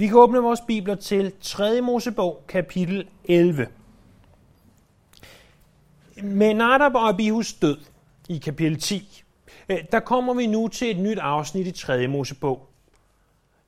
Vi 0.00 0.06
kan 0.06 0.16
åbne 0.16 0.38
vores 0.38 0.60
bibler 0.60 0.94
til 0.94 1.32
3. 1.40 1.80
Mosebog, 1.80 2.44
kapitel 2.48 3.08
11. 3.24 3.66
Med 6.22 6.54
Nadab 6.54 6.94
og 6.94 7.08
Abihus 7.08 7.52
død 7.52 7.78
i 8.28 8.38
kapitel 8.38 8.80
10, 8.80 9.22
øh, 9.68 9.78
der 9.92 10.00
kommer 10.00 10.34
vi 10.34 10.46
nu 10.46 10.68
til 10.68 10.90
et 10.90 10.98
nyt 10.98 11.18
afsnit 11.18 11.66
i 11.66 11.72
3. 11.72 12.06
Mosebog. 12.06 12.68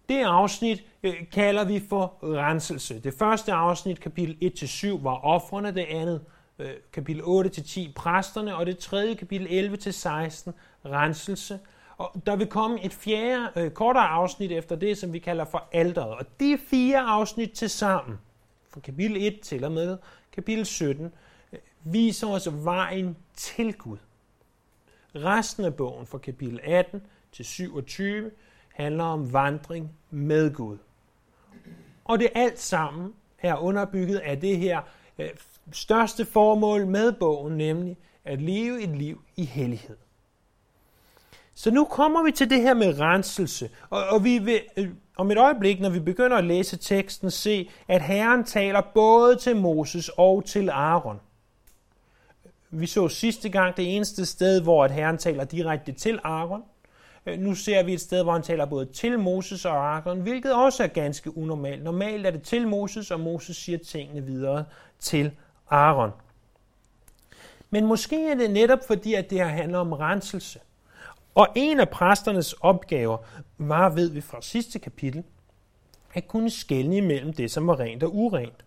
Det 0.09 0.23
afsnit 0.23 0.85
øh, 1.03 1.15
kalder 1.33 1.65
vi 1.65 1.83
for 1.89 2.15
renselse. 2.23 3.01
Det 3.01 3.15
første 3.15 3.53
afsnit, 3.53 4.01
kapitel 4.01 4.53
1-7, 4.63 5.03
var 5.03 5.25
offrene, 5.25 5.75
det 5.75 5.85
andet, 5.85 6.21
øh, 6.59 6.71
kapitel 6.93 7.23
8-10, 7.23 7.93
præsterne, 7.93 8.57
og 8.57 8.67
det 8.67 8.79
tredje, 8.79 9.15
kapitel 9.15 9.47
11-16, 9.47 10.53
renselse. 10.85 11.59
Og 11.97 12.23
der 12.27 12.37
vil 12.37 12.47
komme 12.47 12.85
et 12.85 12.93
fjerde, 12.93 13.51
øh, 13.57 13.71
kortere 13.71 14.09
afsnit 14.09 14.53
efter 14.53 14.77
det, 14.77 14.99
som 14.99 15.13
vi 15.13 15.19
kalder 15.19 15.45
for 15.45 15.69
alderet. 15.73 16.15
Og 16.15 16.27
de 16.41 16.59
fire 16.59 16.99
afsnit 16.99 17.51
til 17.51 17.71
sammen, 17.71 18.19
fra 18.71 18.81
kapitel 18.81 19.17
1 19.21 19.41
til 19.41 19.65
og 19.65 19.73
med 19.73 19.99
kapitel 20.33 20.67
17, 20.67 21.13
øh, 21.53 21.59
viser 21.85 22.27
os 22.27 22.49
vejen 22.65 23.17
til 23.35 23.75
Gud. 23.75 23.99
Resten 25.15 25.65
af 25.65 25.75
bogen 25.75 26.07
fra 26.07 26.19
kapitel 26.19 26.61
18 26.63 27.03
til 27.33 27.45
27 27.45 28.31
handler 28.69 29.05
om 29.05 29.33
vandring 29.33 29.93
med 30.11 30.55
Gud. 30.55 30.79
Og 32.05 32.19
det 32.19 32.29
alt 32.35 32.59
sammen 32.59 33.15
er 33.39 33.57
underbygget 33.57 34.19
af 34.19 34.41
det 34.41 34.59
her 34.59 34.81
øh, 35.19 35.31
største 35.73 36.25
formål 36.25 36.87
med 36.87 37.13
bogen, 37.13 37.57
nemlig 37.57 37.97
at 38.25 38.43
leve 38.43 38.83
et 38.83 38.89
liv 38.89 39.23
i 39.37 39.45
hellighed. 39.45 39.97
Så 41.55 41.71
nu 41.71 41.85
kommer 41.85 42.23
vi 42.23 42.33
til 42.33 42.51
det 42.51 42.61
her 42.61 42.75
med 42.75 43.01
renselse, 43.01 43.71
og, 43.91 44.05
og 44.05 44.25
vi 44.25 44.39
vil 44.39 44.61
øh, 44.77 44.89
om 45.17 45.31
et 45.31 45.39
øjeblik, 45.39 45.81
når 45.81 45.91
vi 45.91 46.01
begynder 46.01 46.37
at 46.37 46.45
læse 46.45 46.77
teksten, 46.77 47.31
se, 47.31 47.71
at 47.89 48.03
Herren 48.03 48.45
taler 48.45 48.81
både 48.95 49.37
til 49.37 49.57
Moses 49.57 50.11
og 50.17 50.45
til 50.45 50.71
Aaron. 50.71 51.21
Vi 52.71 52.87
så 52.87 53.09
sidste 53.09 53.49
gang 53.49 53.77
det 53.77 53.97
eneste 53.97 54.27
sted, 54.27 54.61
hvor 54.61 54.85
at 54.85 54.91
Herren 54.91 55.19
taler 55.19 55.45
direkte 55.45 55.93
til 55.93 56.19
Aaron. 56.25 56.63
Øh, 57.27 57.39
nu 57.39 57.55
ser 57.55 57.83
vi 57.83 57.93
et 57.93 58.01
sted, 58.01 58.23
hvor 58.23 58.33
han 58.33 58.43
taler 58.43 58.67
både 58.67 58.87
til 58.87 59.19
Moses 59.19 59.65
og 59.65 59.95
Aaron, 59.95 60.21
hvilket 60.21 60.55
også 60.55 60.83
er 60.83 60.89
ganske 60.89 61.39
unormalt. 61.39 61.83
Normalt 61.83 62.27
er 62.27 62.31
det 62.31 62.43
til 62.43 62.69
Moses, 62.69 63.11
og 63.11 63.21
Moses 63.21 63.57
siger 63.57 63.79
tingene 63.79 64.27
videre 64.27 64.65
til 64.99 65.31
Aaron. 65.71 66.11
Men 67.71 67.87
måske 67.87 68.31
er 68.31 68.35
det 68.35 68.51
netop 68.51 68.79
fordi, 68.87 69.15
at 69.15 69.31
det 69.31 69.39
her 69.39 69.47
handler 69.47 69.79
om 69.79 69.93
renselse. 69.93 70.59
Og 71.35 71.49
en 71.55 71.81
af 71.81 71.89
præsternes 71.89 72.53
opgaver 72.53 73.19
var, 73.59 73.91
ved 73.91 74.11
vi 74.11 74.21
fra 74.21 74.43
sidste 74.43 74.79
kapitel, 74.79 75.25
at 76.15 76.29
kunne 76.29 76.51
skelne 76.51 76.97
imellem 76.97 77.33
det, 77.33 77.51
som 77.51 77.67
var 77.67 77.81
rent 77.81 78.03
og 78.03 78.15
urent. 78.15 78.65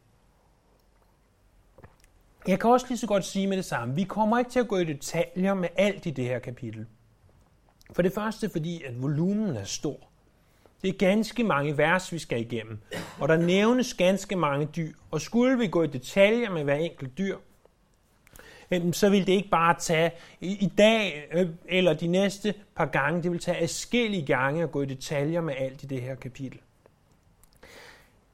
Jeg 2.47 2.59
kan 2.59 2.69
også 2.69 2.85
lige 2.89 2.97
så 2.97 3.07
godt 3.07 3.25
sige 3.25 3.47
med 3.47 3.57
det 3.57 3.65
samme. 3.65 3.95
Vi 3.95 4.03
kommer 4.03 4.39
ikke 4.39 4.51
til 4.51 4.59
at 4.59 4.67
gå 4.67 4.77
i 4.77 4.83
detaljer 4.83 5.53
med 5.53 5.69
alt 5.75 6.05
i 6.05 6.09
det 6.09 6.25
her 6.25 6.39
kapitel. 6.39 6.85
For 7.93 8.01
det 8.01 8.13
første 8.13 8.49
fordi, 8.49 8.83
at 8.83 9.01
volumen 9.01 9.55
er 9.55 9.63
stor. 9.63 9.97
Det 10.81 10.89
er 10.89 10.97
ganske 10.97 11.43
mange 11.43 11.77
vers, 11.77 12.11
vi 12.11 12.19
skal 12.19 12.41
igennem, 12.41 12.79
og 13.19 13.27
der 13.27 13.37
nævnes 13.37 13.93
ganske 13.93 14.35
mange 14.35 14.65
dyr. 14.65 14.93
Og 15.11 15.21
skulle 15.21 15.57
vi 15.57 15.67
gå 15.67 15.83
i 15.83 15.87
detaljer 15.87 16.49
med 16.49 16.63
hver 16.63 16.75
enkelt 16.75 17.17
dyr, 17.17 17.37
så 18.91 19.09
vil 19.09 19.27
det 19.27 19.33
ikke 19.33 19.49
bare 19.49 19.75
tage 19.79 20.11
i 20.41 20.71
dag 20.77 21.27
øh, 21.33 21.49
eller 21.65 21.93
de 21.93 22.07
næste 22.07 22.53
par 22.75 22.85
gange, 22.85 23.23
det 23.23 23.31
vil 23.31 23.39
tage 23.39 23.57
afskillige 23.57 24.25
gange 24.25 24.63
at 24.63 24.71
gå 24.71 24.81
i 24.81 24.85
detaljer 24.85 25.41
med 25.41 25.53
alt 25.57 25.83
i 25.83 25.85
det 25.85 26.01
her 26.01 26.15
kapitel. 26.15 26.59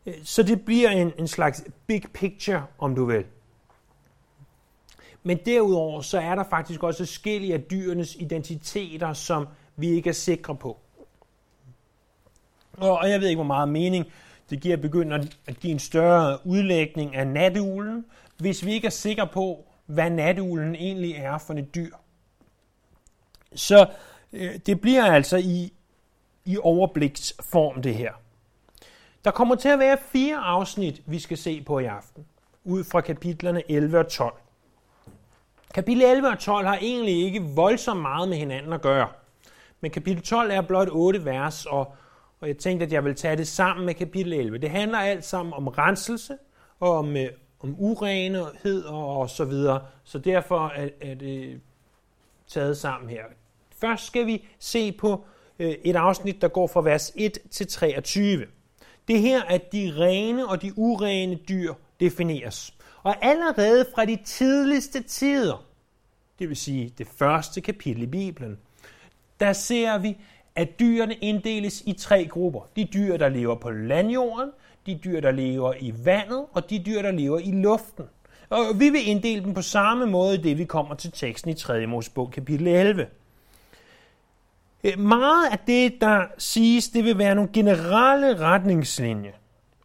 Øh, 0.05 0.13
så 0.23 0.43
det 0.43 0.65
bliver 0.65 0.89
en, 0.89 1.11
en 1.17 1.27
slags 1.27 1.63
big 1.87 2.03
picture, 2.13 2.65
om 2.77 2.95
du 2.95 3.05
vil. 3.05 3.25
Men 5.23 5.39
derudover 5.45 6.01
så 6.01 6.19
er 6.19 6.35
der 6.35 6.43
faktisk 6.49 6.83
også 6.83 6.97
forskellige 6.97 7.53
af 7.53 7.61
dyrenes 7.61 8.15
identiteter, 8.15 9.13
som 9.13 9.47
vi 9.75 9.89
ikke 9.89 10.09
er 10.09 10.13
sikre 10.13 10.55
på. 10.55 10.79
Og 12.77 13.09
jeg 13.09 13.21
ved 13.21 13.27
ikke, 13.27 13.37
hvor 13.37 13.43
meget 13.43 13.69
mening 13.69 14.05
det 14.49 14.61
giver 14.61 14.75
at 14.75 14.81
begynde 14.81 15.29
at 15.47 15.59
give 15.59 15.71
en 15.71 15.79
større 15.79 16.37
udlægning 16.45 17.15
af 17.15 17.27
natuglen, 17.27 18.05
hvis 18.37 18.65
vi 18.65 18.71
ikke 18.73 18.87
er 18.87 18.91
sikre 18.91 19.27
på, 19.27 19.65
hvad 19.91 20.09
natuglen 20.09 20.75
egentlig 20.75 21.15
er 21.15 21.37
for 21.37 21.53
et 21.53 21.75
dyr. 21.75 21.95
Så 23.55 23.87
øh, 24.33 24.55
det 24.65 24.81
bliver 24.81 25.05
altså 25.05 25.37
i, 25.37 25.73
i 26.45 26.57
overbliksform 26.57 27.81
det 27.81 27.95
her. 27.95 28.13
Der 29.25 29.31
kommer 29.31 29.55
til 29.55 29.69
at 29.69 29.79
være 29.79 29.97
fire 30.11 30.37
afsnit, 30.37 31.01
vi 31.05 31.19
skal 31.19 31.37
se 31.37 31.61
på 31.61 31.79
i 31.79 31.85
aften, 31.85 32.25
ud 32.63 32.83
fra 32.83 33.01
kapitlerne 33.01 33.71
11 33.71 33.99
og 33.99 34.07
12. 34.07 34.33
Kapitel 35.73 36.03
11 36.03 36.27
og 36.27 36.39
12 36.39 36.67
har 36.67 36.77
egentlig 36.81 37.23
ikke 37.23 37.41
voldsomt 37.41 38.01
meget 38.01 38.29
med 38.29 38.37
hinanden 38.37 38.73
at 38.73 38.81
gøre. 38.81 39.07
Men 39.81 39.91
kapitel 39.91 40.23
12 40.23 40.51
er 40.51 40.61
blot 40.61 40.87
8 40.91 41.25
vers, 41.25 41.65
og, 41.65 41.95
og 42.41 42.47
jeg 42.47 42.57
tænkte, 42.57 42.85
at 42.85 42.93
jeg 42.93 43.05
vil 43.05 43.15
tage 43.15 43.35
det 43.35 43.47
sammen 43.47 43.85
med 43.85 43.93
kapitel 43.93 44.33
11. 44.33 44.57
Det 44.57 44.69
handler 44.69 44.97
alt 44.97 45.25
sammen 45.25 45.53
om 45.53 45.67
renselse, 45.67 46.37
og 46.79 46.97
om, 46.97 47.17
øh, 47.17 47.29
om 47.63 47.75
urenhed 47.79 48.83
og 48.83 49.29
så 49.29 49.45
videre. 49.45 49.81
Så 50.03 50.19
derfor 50.19 50.67
er, 50.67 50.89
er 51.01 51.15
det 51.15 51.61
taget 52.47 52.77
sammen 52.77 53.09
her. 53.09 53.23
Først 53.81 54.07
skal 54.07 54.25
vi 54.25 54.45
se 54.59 54.91
på 54.91 55.25
øh, 55.59 55.75
et 55.83 55.95
afsnit, 55.95 56.41
der 56.41 56.47
går 56.47 56.67
fra 56.67 56.81
vers 56.81 57.11
1 57.15 57.37
til 57.51 57.67
23. 57.67 58.45
Det 59.07 59.19
her, 59.19 59.43
at 59.43 59.71
de 59.71 59.93
rene 59.97 60.47
og 60.47 60.61
de 60.61 60.73
urene 60.77 61.35
dyr 61.35 61.73
defineres. 61.99 62.73
Og 63.03 63.25
allerede 63.25 63.85
fra 63.95 64.05
de 64.05 64.17
tidligste 64.25 65.03
tider, 65.03 65.65
det 66.39 66.49
vil 66.49 66.57
sige 66.57 66.93
det 66.97 67.07
første 67.07 67.61
kapitel 67.61 68.03
i 68.03 68.07
Bibelen, 68.07 68.57
der 69.39 69.53
ser 69.53 69.97
vi, 69.97 70.17
at 70.55 70.79
dyrene 70.79 71.15
inddeles 71.15 71.83
i 71.85 71.93
tre 71.93 72.25
grupper. 72.25 72.69
De 72.75 72.87
dyr, 72.93 73.17
der 73.17 73.29
lever 73.29 73.55
på 73.55 73.69
landjorden, 73.69 74.51
de 74.85 74.99
dyr, 75.03 75.19
der 75.19 75.31
lever 75.31 75.73
i 75.79 75.93
vandet, 76.03 76.45
og 76.53 76.69
de 76.69 76.79
dyr, 76.79 77.01
der 77.01 77.11
lever 77.11 77.39
i 77.39 77.51
luften. 77.51 78.05
Og 78.49 78.79
vi 78.79 78.89
vil 78.89 79.07
inddele 79.09 79.43
dem 79.43 79.53
på 79.53 79.61
samme 79.61 80.05
måde, 80.05 80.43
det 80.43 80.57
vi 80.57 80.65
kommer 80.65 80.95
til 80.95 81.11
teksten 81.11 81.51
i 81.51 81.53
3. 81.53 81.87
Mosebog 81.87 82.31
kapitel 82.31 82.67
11. 82.67 83.07
Eh, 84.83 84.99
meget 84.99 85.51
af 85.51 85.59
det, 85.67 86.01
der 86.01 86.25
siges, 86.37 86.89
det 86.89 87.03
vil 87.03 87.17
være 87.17 87.35
nogle 87.35 87.49
generelle 87.53 88.39
retningslinjer. 88.39 89.31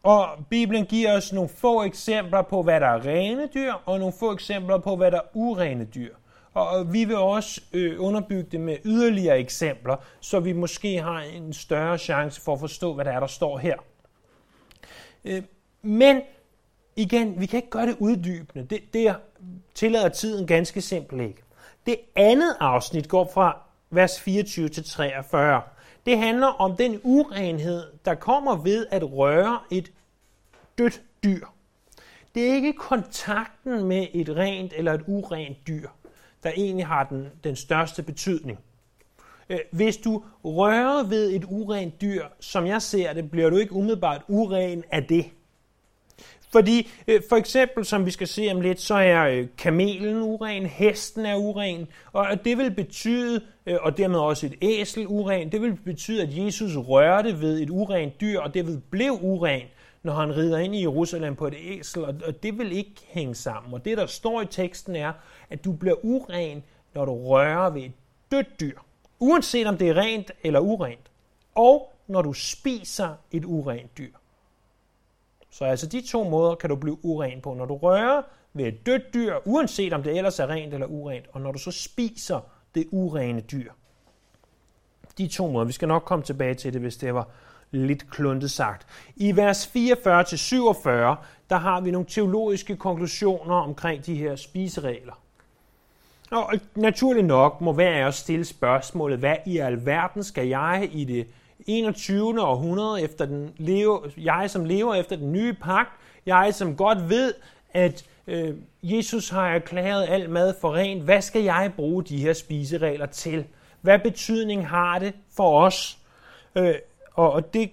Og 0.03 0.27
Bibelen 0.49 0.85
giver 0.85 1.17
os 1.17 1.33
nogle 1.33 1.49
få 1.49 1.83
eksempler 1.83 2.41
på, 2.41 2.63
hvad 2.63 2.79
der 2.79 2.87
er 2.87 3.05
rene 3.05 3.49
dyr, 3.53 3.73
og 3.85 3.99
nogle 3.99 4.13
få 4.19 4.33
eksempler 4.33 4.77
på, 4.77 4.95
hvad 4.95 5.11
der 5.11 5.17
er 5.17 5.27
urene 5.33 5.85
dyr. 5.85 6.15
Og 6.53 6.93
vi 6.93 7.05
vil 7.05 7.17
også 7.17 7.61
øh, 7.73 7.95
underbygge 8.03 8.49
det 8.51 8.59
med 8.59 8.77
yderligere 8.85 9.39
eksempler, 9.39 9.95
så 10.19 10.39
vi 10.39 10.53
måske 10.53 11.01
har 11.01 11.19
en 11.19 11.53
større 11.53 11.97
chance 11.97 12.41
for 12.41 12.53
at 12.53 12.59
forstå, 12.59 12.93
hvad 12.93 13.05
der 13.05 13.11
er, 13.11 13.19
der 13.19 13.27
står 13.27 13.57
her. 13.57 13.75
Øh, 15.27 15.43
men 15.81 16.21
igen, 16.95 17.39
vi 17.39 17.45
kan 17.45 17.57
ikke 17.57 17.69
gøre 17.69 17.87
det 17.87 17.95
uddybende. 17.99 18.65
Det, 18.65 18.93
det 18.93 19.15
tillader 19.75 20.09
tiden 20.09 20.47
ganske 20.47 20.81
simpelt 20.81 21.21
ikke. 21.21 21.41
Det 21.85 21.97
andet 22.15 22.55
afsnit 22.59 23.07
går 23.09 23.31
fra 23.33 23.57
vers 23.89 24.19
24 24.19 24.69
til 24.69 24.83
43. 24.83 25.61
Det 26.05 26.17
handler 26.17 26.47
om 26.47 26.75
den 26.75 26.99
urenhed, 27.03 27.83
der 28.05 28.15
kommer 28.15 28.55
ved 28.55 28.87
at 28.91 29.11
røre 29.11 29.59
et 29.71 29.91
dødt 30.77 31.01
dyr. 31.23 31.45
Det 32.35 32.49
er 32.49 32.53
ikke 32.53 32.73
kontakten 32.73 33.83
med 33.83 34.07
et 34.13 34.29
rent 34.29 34.73
eller 34.75 34.93
et 34.93 35.03
urent 35.07 35.67
dyr, 35.67 35.89
der 36.43 36.51
egentlig 36.57 36.85
har 36.85 37.03
den, 37.03 37.27
den 37.43 37.55
største 37.55 38.03
betydning. 38.03 38.59
Øh, 39.49 39.59
hvis 39.71 39.97
du 39.97 40.23
rører 40.43 41.03
ved 41.03 41.31
et 41.31 41.45
urent 41.49 42.01
dyr, 42.01 42.23
som 42.39 42.65
jeg 42.65 42.81
ser 42.81 43.13
det, 43.13 43.31
bliver 43.31 43.49
du 43.49 43.57
ikke 43.57 43.73
umiddelbart 43.73 44.21
uren 44.27 44.83
af 44.91 45.03
det. 45.03 45.25
Fordi 46.51 46.89
øh, 47.07 47.21
for 47.29 47.35
eksempel, 47.35 47.85
som 47.85 48.05
vi 48.05 48.11
skal 48.11 48.27
se 48.27 48.49
om 48.51 48.61
lidt, 48.61 48.81
så 48.81 48.95
er 48.95 49.27
øh, 49.27 49.47
kamelen 49.57 50.21
uren, 50.21 50.65
hesten 50.65 51.25
er 51.25 51.35
uren, 51.35 51.87
og 52.13 52.45
det 52.45 52.57
vil 52.57 52.71
betyde, 52.71 53.41
og 53.81 53.97
dermed 53.97 54.19
også 54.19 54.45
et 54.45 54.55
æsel 54.61 55.07
uren, 55.07 55.51
det 55.51 55.61
vil 55.61 55.75
betyde, 55.75 56.21
at 56.23 56.37
Jesus 56.37 56.75
rørte 56.75 57.41
ved 57.41 57.59
et 57.59 57.69
urent 57.69 58.21
dyr, 58.21 58.39
og 58.39 58.53
det 58.53 58.67
vil 58.67 58.81
blev 58.89 59.19
uren, 59.21 59.61
når 60.03 60.13
han 60.13 60.35
rider 60.35 60.57
ind 60.57 60.75
i 60.75 60.81
Jerusalem 60.81 61.35
på 61.35 61.47
et 61.47 61.55
æsel, 61.57 62.05
og 62.05 62.43
det 62.43 62.57
vil 62.57 62.71
ikke 62.71 62.95
hænge 63.07 63.35
sammen. 63.35 63.73
Og 63.73 63.85
det, 63.85 63.97
der 63.97 64.05
står 64.05 64.41
i 64.41 64.45
teksten, 64.45 64.95
er, 64.95 65.11
at 65.49 65.65
du 65.65 65.71
bliver 65.71 66.05
uren, 66.05 66.63
når 66.93 67.05
du 67.05 67.27
rører 67.27 67.69
ved 67.69 67.81
et 67.81 67.91
dødt 68.31 68.59
dyr 68.59 68.77
uanset 69.19 69.67
om 69.67 69.77
det 69.77 69.89
er 69.89 69.97
rent 69.97 70.31
eller 70.43 70.59
urent, 70.59 71.11
og 71.55 71.93
når 72.07 72.21
du 72.21 72.33
spiser 72.33 73.15
et 73.31 73.45
urent 73.45 73.97
dyr. 73.97 74.13
Så 75.49 75.65
altså 75.65 75.87
de 75.87 76.01
to 76.01 76.23
måder 76.23 76.55
kan 76.55 76.69
du 76.69 76.75
blive 76.75 77.05
uren 77.05 77.41
på. 77.41 77.53
Når 77.53 77.65
du 77.65 77.75
rører 77.75 78.21
ved 78.53 78.65
et 78.65 78.85
dødt 78.85 79.13
dyr, 79.13 79.35
uanset 79.45 79.93
om 79.93 80.03
det 80.03 80.17
ellers 80.17 80.39
er 80.39 80.47
rent 80.47 80.73
eller 80.73 80.87
urent, 80.87 81.25
og 81.33 81.41
når 81.41 81.51
du 81.51 81.59
så 81.59 81.71
spiser 81.71 82.39
det 82.75 82.87
urene 82.91 83.41
dyr. 83.41 83.71
De 85.17 85.27
to 85.27 85.47
måder, 85.47 85.65
vi 85.65 85.71
skal 85.71 85.87
nok 85.87 86.03
komme 86.03 86.25
tilbage 86.25 86.53
til 86.53 86.73
det, 86.73 86.81
hvis 86.81 86.97
det 86.97 87.13
var 87.13 87.27
lidt 87.71 88.11
kluntet 88.11 88.51
sagt. 88.51 88.87
I 89.15 89.35
vers 89.35 89.67
44-47, 89.67 89.71
der 91.49 91.55
har 91.55 91.81
vi 91.81 91.91
nogle 91.91 92.07
teologiske 92.07 92.77
konklusioner 92.77 93.55
omkring 93.55 94.05
de 94.05 94.15
her 94.15 94.35
spiseregler. 94.35 95.21
Og 96.31 96.53
naturligt 96.75 97.27
nok 97.27 97.61
må 97.61 97.73
hver 97.73 97.91
af 97.91 98.03
os 98.03 98.15
stille 98.15 98.45
spørgsmålet, 98.45 99.19
hvad 99.19 99.35
i 99.45 99.57
alverden 99.57 100.23
skal 100.23 100.47
jeg 100.47 100.89
i 100.91 101.05
det 101.05 101.27
21. 101.67 102.41
århundrede, 102.41 103.01
efter 103.01 103.25
den 103.25 103.53
leve, 103.57 104.01
jeg 104.17 104.49
som 104.49 104.65
lever 104.65 104.95
efter 104.95 105.15
den 105.15 105.31
nye 105.31 105.53
pagt, 105.53 105.89
jeg 106.25 106.53
som 106.53 106.75
godt 106.75 107.09
ved, 107.09 107.33
at 107.73 108.05
øh, 108.27 108.55
Jesus 108.83 109.29
har 109.29 109.47
erklæret 109.47 110.05
al 110.09 110.29
mad 110.29 110.53
for 110.61 110.75
rent, 110.75 111.03
hvad 111.03 111.21
skal 111.21 111.43
jeg 111.43 111.71
bruge 111.75 112.03
de 112.03 112.17
her 112.17 112.33
spiseregler 112.33 113.05
til? 113.05 113.45
Hvad 113.81 113.99
betydning 113.99 114.67
har 114.67 114.99
det 114.99 115.13
for 115.35 115.61
os? 115.61 115.97
Øh, 116.55 116.75
og, 117.13 117.31
og 117.31 117.53
det 117.53 117.71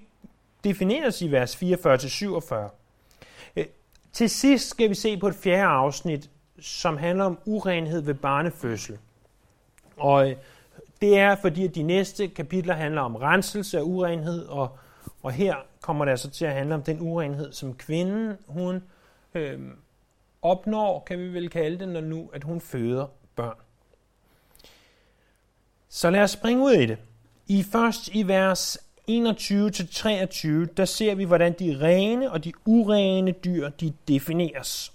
defineres 0.64 1.22
i 1.22 1.32
vers 1.32 1.56
44-47. 1.56 2.54
Øh, 3.56 3.64
til 4.12 4.30
sidst 4.30 4.68
skal 4.68 4.90
vi 4.90 4.94
se 4.94 5.16
på 5.16 5.28
et 5.28 5.34
fjerde 5.34 5.62
afsnit, 5.62 6.30
som 6.64 6.96
handler 6.96 7.24
om 7.24 7.38
urenhed 7.44 8.00
ved 8.00 8.14
barnefødsel. 8.14 8.98
Og 9.96 10.30
øh, 10.30 10.36
det 11.00 11.18
er 11.18 11.36
fordi, 11.36 11.64
at 11.64 11.74
de 11.74 11.82
næste 11.82 12.28
kapitler 12.28 12.74
handler 12.74 13.00
om 13.00 13.16
renselse 13.16 13.78
af 13.78 13.82
urenhed, 13.82 14.46
og, 14.46 14.78
og 15.22 15.32
her 15.32 15.54
kommer 15.80 16.04
det 16.04 16.12
altså 16.12 16.30
til 16.30 16.44
at 16.44 16.52
handle 16.52 16.74
om 16.74 16.82
den 16.82 17.00
urenhed, 17.00 17.52
som 17.52 17.74
kvinden 17.74 18.36
hun 18.48 18.82
øh, 19.34 19.60
opnår, 20.42 21.04
kan 21.06 21.18
vi 21.18 21.28
vel 21.28 21.50
kalde 21.50 21.78
det, 21.78 21.88
når 21.88 22.00
nu 22.00 22.30
at 22.32 22.44
hun 22.44 22.60
føder 22.60 23.06
børn. 23.36 23.56
Så 25.88 26.10
lad 26.10 26.20
os 26.20 26.30
springe 26.30 26.64
ud 26.64 26.72
i 26.72 26.86
det. 26.86 26.98
I 27.46 27.62
først 27.62 28.08
i 28.08 28.28
vers 28.28 28.78
21-23, 29.10 29.12
der 30.76 30.84
ser 30.84 31.14
vi, 31.14 31.24
hvordan 31.24 31.52
de 31.58 31.78
rene 31.80 32.30
og 32.30 32.44
de 32.44 32.52
urene 32.64 33.32
dyr, 33.32 33.68
de 33.68 33.92
defineres. 34.08 34.92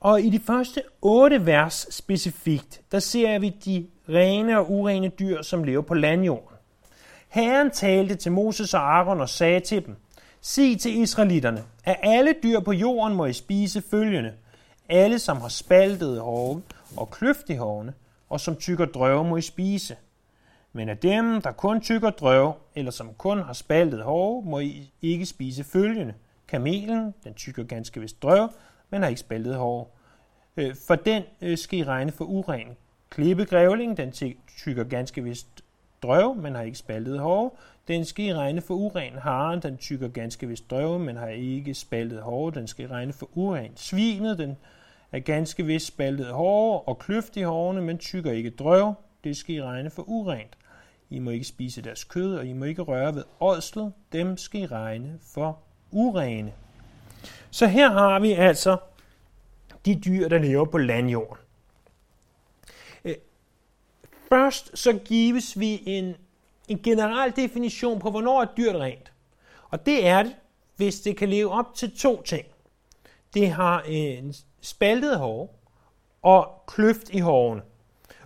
Og 0.00 0.20
i 0.20 0.30
de 0.30 0.38
første 0.38 0.82
otte 1.02 1.46
vers 1.46 1.86
specifikt, 1.90 2.80
der 2.92 2.98
ser 2.98 3.38
vi 3.38 3.48
de 3.48 3.86
rene 4.08 4.58
og 4.58 4.70
urene 4.70 5.08
dyr, 5.08 5.42
som 5.42 5.64
lever 5.64 5.82
på 5.82 5.94
landjorden. 5.94 6.56
Herren 7.28 7.70
talte 7.70 8.14
til 8.14 8.32
Moses 8.32 8.74
og 8.74 8.80
Aaron 8.80 9.20
og 9.20 9.28
sagde 9.28 9.60
til 9.60 9.86
dem, 9.86 9.96
Sig 10.40 10.80
til 10.80 11.00
israelitterne, 11.00 11.64
at 11.84 11.96
alle 12.02 12.34
dyr 12.42 12.60
på 12.60 12.72
jorden 12.72 13.16
må 13.16 13.26
I 13.26 13.32
spise 13.32 13.82
følgende. 13.90 14.32
Alle, 14.88 15.18
som 15.18 15.40
har 15.40 15.48
spaltet 15.48 16.20
hove 16.20 16.62
og 16.96 17.10
kløft 17.10 17.50
i 17.50 17.54
hovene, 17.54 17.94
og 18.28 18.40
som 18.40 18.56
tykker 18.56 18.84
drøve, 18.84 19.24
må 19.24 19.36
I 19.36 19.40
spise. 19.40 19.96
Men 20.72 20.88
af 20.88 20.98
dem, 20.98 21.42
der 21.42 21.52
kun 21.52 21.80
tykker 21.80 22.10
drøve, 22.10 22.52
eller 22.74 22.90
som 22.90 23.10
kun 23.18 23.42
har 23.42 23.52
spaltet 23.52 24.02
hove, 24.02 24.44
må 24.44 24.58
I 24.58 24.92
ikke 25.02 25.26
spise 25.26 25.64
følgende. 25.64 26.14
Kamelen, 26.48 27.14
den 27.24 27.34
tykker 27.34 27.64
ganske 27.64 28.00
vist 28.00 28.22
drøv, 28.22 28.48
men 28.90 29.02
har 29.02 29.08
ikke 29.08 29.20
spaltet 29.20 29.54
hår. 29.54 29.96
Øh, 30.56 30.74
for 30.86 30.94
den 30.94 31.22
øh, 31.42 31.58
skal 31.58 31.78
I 31.78 31.84
regne 31.84 32.12
for 32.12 32.24
uren. 32.24 32.76
Klippegrævling, 33.10 33.96
den 33.96 34.12
tykker 34.58 34.84
ganske 34.84 35.24
vist 35.24 35.64
drøv, 36.02 36.34
men 36.34 36.54
har 36.54 36.62
ikke 36.62 36.78
spaltet 36.78 37.20
hår. 37.20 37.58
Den 37.88 38.04
skal 38.04 38.24
I 38.24 38.34
regne 38.34 38.60
for 38.60 38.74
uren. 38.74 39.12
Haren, 39.18 39.62
den 39.62 39.76
tykker 39.76 40.08
ganske 40.08 40.48
vist 40.48 40.70
drøv, 40.70 40.98
men 40.98 41.16
har 41.16 41.28
ikke 41.28 41.74
spaltet 41.74 42.22
hår. 42.22 42.50
Den 42.50 42.66
skal 42.66 42.84
I 42.84 42.88
regne 42.88 43.12
for 43.12 43.28
uren. 43.34 43.70
Svinet, 43.76 44.38
den 44.38 44.56
er 45.12 45.18
ganske 45.18 45.66
vist 45.66 45.86
spaltet 45.86 46.26
hår 46.26 46.84
og 46.86 46.98
kløft 46.98 47.36
i 47.36 47.42
hårene, 47.42 47.82
men 47.82 47.98
tykker 47.98 48.32
ikke 48.32 48.50
drøv. 48.50 48.94
Det 49.24 49.36
skal 49.36 49.54
I 49.54 49.62
regne 49.62 49.90
for 49.90 50.08
urent. 50.08 50.56
I 51.10 51.18
må 51.18 51.30
ikke 51.30 51.44
spise 51.44 51.82
deres 51.82 52.04
kød, 52.04 52.36
og 52.36 52.46
I 52.46 52.52
må 52.52 52.64
ikke 52.64 52.82
røre 52.82 53.14
ved 53.14 53.24
ådslet. 53.40 53.92
Dem 54.12 54.36
skal 54.36 54.60
I 54.60 54.66
regne 54.66 55.18
for 55.34 55.58
urene. 55.90 56.52
Så 57.56 57.66
her 57.66 57.90
har 57.90 58.18
vi 58.18 58.32
altså 58.32 58.76
de 59.84 60.00
dyr, 60.04 60.28
der 60.28 60.38
lever 60.38 60.64
på 60.64 60.78
landjorden. 60.78 61.36
Øh, 63.04 63.14
først 64.28 64.78
så 64.78 64.92
gives 64.92 65.60
vi 65.60 65.82
en, 65.86 66.16
en 66.68 66.82
generel 66.82 67.36
definition 67.36 68.00
på, 68.00 68.10
hvornår 68.10 68.42
er 68.42 68.80
rent. 68.80 69.12
Og 69.70 69.86
det 69.86 70.06
er 70.06 70.22
det, 70.22 70.36
hvis 70.76 71.00
det 71.00 71.16
kan 71.16 71.28
leve 71.28 71.50
op 71.50 71.74
til 71.74 71.96
to 71.96 72.22
ting. 72.22 72.46
Det 73.34 73.50
har 73.50 73.82
en 73.82 74.34
spaltet 74.60 75.18
hår 75.18 75.58
og 76.22 76.62
kløft 76.66 77.10
i 77.10 77.18
hårene. 77.18 77.62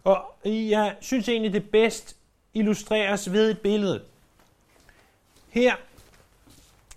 Og 0.05 0.35
jeg 0.45 0.97
synes 1.01 1.29
egentlig, 1.29 1.53
det 1.53 1.71
bedst 1.71 2.17
illustreres 2.55 3.33
ved 3.33 3.51
et 3.51 3.61
billede. 3.61 4.03
Her 5.49 5.75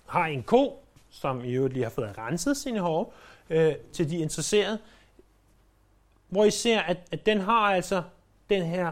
har 0.05 0.25
en 0.25 0.43
ko, 0.43 0.82
som 1.13 1.45
i 1.45 1.51
øvrigt 1.51 1.73
lige 1.73 1.83
har 1.83 1.89
fået 1.89 2.17
renset 2.17 2.57
sine 2.57 2.79
hår, 2.79 3.13
øh, 3.49 3.75
til 3.93 4.09
de 4.09 4.17
interesserede, 4.17 4.79
hvor 6.29 6.45
I 6.45 6.51
ser, 6.51 6.79
at, 6.79 6.97
at 7.11 7.25
den 7.25 7.41
har 7.41 7.73
altså 7.75 8.03
den 8.49 8.65
her 8.65 8.91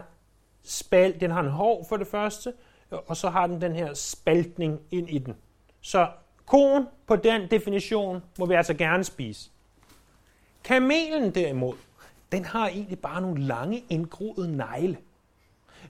spalt, 0.62 1.20
den 1.20 1.30
har 1.30 1.40
en 1.40 1.48
hår 1.48 1.86
for 1.88 1.96
det 1.96 2.06
første, 2.06 2.52
og 2.90 3.16
så 3.16 3.30
har 3.30 3.46
den 3.46 3.60
den 3.60 3.72
her 3.72 3.94
spaltning 3.94 4.80
ind 4.90 5.10
i 5.10 5.18
den. 5.18 5.36
Så 5.80 6.08
koen 6.46 6.86
på 7.06 7.16
den 7.16 7.50
definition 7.50 8.22
må 8.38 8.46
vi 8.46 8.54
altså 8.54 8.74
gerne 8.74 9.04
spise. 9.04 9.50
Kamelen 10.64 11.34
derimod, 11.34 11.74
den 12.32 12.44
har 12.44 12.68
egentlig 12.68 12.98
bare 12.98 13.20
nogle 13.20 13.42
lange 13.42 13.84
indgroede 13.88 14.56
negle. 14.56 14.96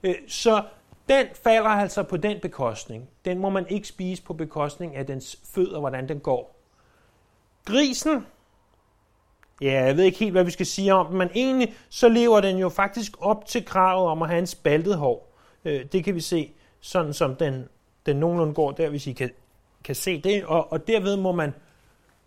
Øh, 0.03 0.15
så 0.27 0.63
den 1.09 1.25
falder 1.43 1.69
altså 1.69 2.03
på 2.03 2.17
den 2.17 2.39
bekostning. 2.41 3.09
Den 3.25 3.39
må 3.39 3.49
man 3.49 3.67
ikke 3.69 3.87
spise 3.87 4.23
på 4.23 4.33
bekostning 4.33 4.95
af 4.95 5.05
dens 5.05 5.39
fødder, 5.55 5.79
hvordan 5.79 6.09
den 6.09 6.19
går. 6.19 6.59
Grisen, 7.65 8.25
Ja, 9.61 9.83
jeg 9.85 9.97
ved 9.97 10.03
ikke 10.03 10.19
helt, 10.19 10.31
hvad 10.31 10.43
vi 10.43 10.51
skal 10.51 10.65
sige 10.65 10.93
om 10.93 11.07
den, 11.07 11.17
men 11.17 11.29
egentlig 11.35 11.73
så 11.89 12.09
lever 12.09 12.41
den 12.41 12.57
jo 12.57 12.69
faktisk 12.69 13.11
op 13.19 13.45
til 13.45 13.65
kravet 13.65 14.07
om 14.07 14.21
at 14.21 14.29
have 14.29 14.39
en 14.39 14.47
spaltet 14.47 14.97
hår. 14.97 15.37
Øh, 15.65 15.85
det 15.91 16.03
kan 16.03 16.15
vi 16.15 16.21
se, 16.21 16.51
sådan 16.81 17.13
som 17.13 17.35
den, 17.35 17.67
den 18.05 18.15
nogenlunde 18.15 18.53
går 18.53 18.71
der, 18.71 18.89
hvis 18.89 19.07
I 19.07 19.13
kan, 19.13 19.29
kan 19.83 19.95
se 19.95 20.21
det. 20.21 20.45
Og, 20.45 20.71
og 20.71 20.87
derved 20.87 21.17
må 21.17 21.31
man, 21.31 21.53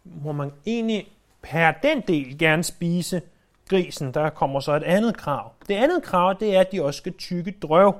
må 0.05 0.33
man 0.33 0.53
egentlig 0.67 1.09
per 1.43 1.71
den 1.71 2.01
del 2.01 2.39
gerne 2.39 2.65
spise 2.65 3.23
grisen. 3.69 4.15
Der 4.15 4.31
kommer 4.31 4.61
så 4.61 4.73
et 4.73 4.83
andet 4.83 5.17
krav. 5.17 5.53
Det 5.69 5.75
andet 5.75 6.03
krav, 6.03 6.37
det 6.41 6.57
er, 6.57 6.61
at 6.61 6.73
de 6.73 6.85
også 6.85 6.99
skal 6.99 7.13
tykke 7.13 7.55
drøv. 7.63 7.95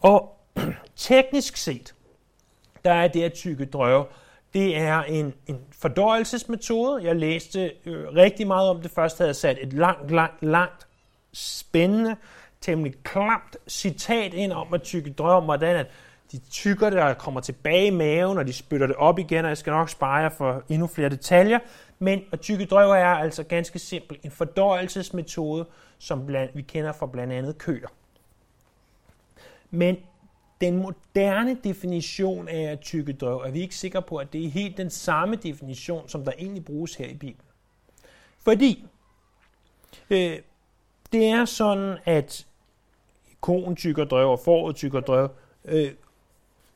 Og 0.00 0.36
teknisk 0.96 1.56
set, 1.56 1.94
der 2.84 2.92
er 2.92 3.08
det 3.08 3.22
at 3.22 3.32
tykke 3.32 3.64
drøve, 3.64 4.04
det 4.54 4.76
er 4.76 5.02
en, 5.02 5.34
en 5.46 5.60
fordøjelsesmetode. 5.80 7.04
Jeg 7.04 7.16
læste 7.16 7.72
øh, 7.86 8.08
rigtig 8.14 8.46
meget 8.46 8.70
om 8.70 8.82
det. 8.82 8.90
Først 8.90 9.18
havde 9.18 9.28
jeg 9.28 9.36
sat 9.36 9.58
et 9.60 9.72
langt, 9.72 10.10
langt, 10.10 10.42
langt 10.42 10.86
spændende, 11.32 12.16
temmelig 12.60 12.94
klamt 13.02 13.56
citat 13.68 14.34
ind 14.34 14.52
om 14.52 14.74
at 14.74 14.82
tykke 14.82 15.10
drøm, 15.10 15.44
hvordan 15.44 15.76
at 15.76 15.86
de 16.32 16.38
tykker 16.50 16.90
det 16.90 16.98
og 16.98 17.18
kommer 17.18 17.40
tilbage 17.40 17.86
i 17.86 17.90
maven, 17.90 18.38
og 18.38 18.46
de 18.46 18.52
spytter 18.52 18.86
det 18.86 18.96
op 18.96 19.18
igen, 19.18 19.44
og 19.44 19.48
jeg 19.48 19.58
skal 19.58 19.70
nok 19.70 19.88
spare 19.88 20.16
jer 20.16 20.28
for 20.28 20.62
endnu 20.68 20.86
flere 20.86 21.08
detaljer. 21.08 21.58
Men 21.98 22.22
at 22.32 22.40
tykke 22.40 22.64
drøv 22.64 22.90
er 22.90 23.06
altså 23.06 23.42
ganske 23.42 23.78
simpelt 23.78 24.22
en 24.22 24.30
fordøjelsesmetode, 24.30 25.66
som 25.98 26.26
blandt, 26.26 26.56
vi 26.56 26.62
kender 26.62 26.92
fra 26.92 27.06
blandt 27.06 27.32
andet 27.32 27.58
køer. 27.58 27.88
Men 29.70 29.96
den 30.60 30.76
moderne 30.76 31.58
definition 31.64 32.48
af 32.48 32.62
at 32.62 32.80
tykke 32.80 33.12
drøv, 33.12 33.38
er 33.38 33.50
vi 33.50 33.60
ikke 33.60 33.76
sikre 33.76 34.02
på, 34.02 34.16
at 34.16 34.32
det 34.32 34.44
er 34.44 34.50
helt 34.50 34.76
den 34.76 34.90
samme 34.90 35.36
definition, 35.36 36.08
som 36.08 36.24
der 36.24 36.32
egentlig 36.38 36.64
bruges 36.64 36.94
her 36.94 37.06
i 37.06 37.14
Bibelen. 37.14 37.48
Fordi 38.38 38.84
øh, 40.10 40.38
det 41.12 41.26
er 41.26 41.44
sådan, 41.44 41.98
at 42.04 42.46
konen 43.40 43.76
tykker 43.76 44.04
drøv, 44.04 44.30
og 44.30 44.40
foråret 44.40 44.76
tykker 44.76 45.00
drøv, 45.00 45.28
øh, 45.64 45.92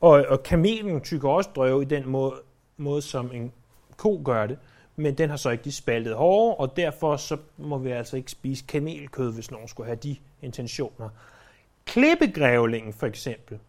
og, 0.01 0.25
og 0.29 0.43
kamelen 0.43 1.01
tykker 1.01 1.29
også 1.29 1.49
drøv 1.55 1.81
i 1.81 1.85
den 1.85 2.09
måde, 2.09 2.33
måde, 2.77 3.01
som 3.01 3.31
en 3.33 3.53
ko 3.97 4.21
gør 4.25 4.47
det, 4.47 4.57
men 4.95 5.17
den 5.17 5.29
har 5.29 5.37
så 5.37 5.49
ikke 5.49 5.63
de 5.63 5.71
spaltet 5.71 6.15
hår, 6.15 6.55
og 6.55 6.77
derfor 6.77 7.17
så 7.17 7.37
må 7.57 7.77
vi 7.77 7.91
altså 7.91 8.17
ikke 8.17 8.31
spise 8.31 8.65
kamelkød, 8.67 9.33
hvis 9.33 9.51
nogen 9.51 9.67
skulle 9.67 9.87
have 9.87 9.99
de 10.03 10.15
intentioner. 10.41 11.09
Klippegrævlingen 11.85 12.93
for 12.93 13.05
eksempel, 13.05 13.59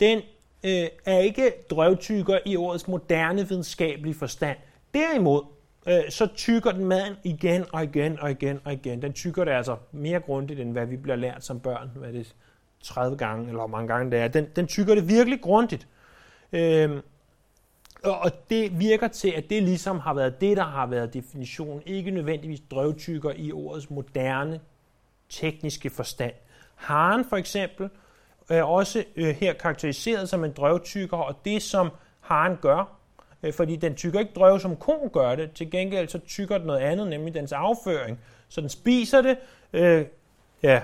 den 0.00 0.18
øh, 0.64 0.88
er 1.04 1.18
ikke 1.18 1.52
drøvtykker 1.70 2.38
i 2.46 2.56
ordets 2.56 2.88
moderne 2.88 3.48
videnskabelige 3.48 4.14
forstand. 4.14 4.58
Derimod, 4.94 5.42
øh, 5.86 6.10
så 6.10 6.28
tykker 6.36 6.72
den 6.72 6.84
maden 6.84 7.14
igen 7.24 7.64
og 7.72 7.84
igen 7.84 8.18
og 8.20 8.30
igen 8.30 8.60
og 8.64 8.72
igen. 8.72 9.02
Den 9.02 9.12
tykker 9.12 9.44
det 9.44 9.52
altså 9.52 9.76
mere 9.92 10.20
grundigt, 10.20 10.60
end 10.60 10.72
hvad 10.72 10.86
vi 10.86 10.96
bliver 10.96 11.16
lært 11.16 11.44
som 11.44 11.60
børn. 11.60 11.90
Hvad 11.94 12.12
det 12.12 12.34
30 12.82 13.16
gange, 13.16 13.46
eller 13.46 13.58
hvor 13.58 13.66
mange 13.66 13.88
gange 13.88 14.10
det 14.10 14.18
er. 14.18 14.28
Den, 14.28 14.46
den 14.56 14.66
tykker 14.66 14.94
det 14.94 15.08
virkelig 15.08 15.40
grundigt. 15.40 15.88
Øh, 16.52 17.02
og 18.04 18.50
det 18.50 18.80
virker 18.80 19.08
til, 19.08 19.32
at 19.36 19.50
det 19.50 19.62
ligesom 19.62 19.98
har 19.98 20.14
været 20.14 20.40
det, 20.40 20.56
der 20.56 20.64
har 20.64 20.86
været 20.86 21.14
definitionen. 21.14 21.82
Ikke 21.86 22.10
nødvendigvis 22.10 22.60
drøvtykker 22.70 23.32
i 23.36 23.52
ordets 23.52 23.90
moderne 23.90 24.60
tekniske 25.28 25.90
forstand. 25.90 26.32
Haren 26.80 27.24
for 27.24 27.36
eksempel 27.36 27.90
er 28.48 28.62
også 28.62 29.04
øh, 29.16 29.28
her 29.28 29.52
karakteriseret 29.52 30.28
som 30.28 30.44
en 30.44 30.52
drøvtykker, 30.52 31.16
og 31.16 31.34
det 31.44 31.62
som 31.62 31.90
haren 32.20 32.56
gør, 32.56 32.96
øh, 33.42 33.52
fordi 33.52 33.76
den 33.76 33.94
tykker 33.94 34.20
ikke 34.20 34.32
drøv, 34.34 34.60
som 34.60 34.76
koen 34.76 35.10
gør 35.10 35.34
det. 35.34 35.52
Til 35.52 35.70
gengæld 35.70 36.08
så 36.08 36.18
tykker 36.18 36.58
den 36.58 36.66
noget 36.66 36.80
andet, 36.80 37.08
nemlig 37.08 37.34
dens 37.34 37.52
afføring. 37.52 38.20
Så 38.48 38.60
den 38.60 38.68
spiser 38.68 39.22
det, 39.22 39.36
øh, 39.72 40.04
ja, 40.62 40.82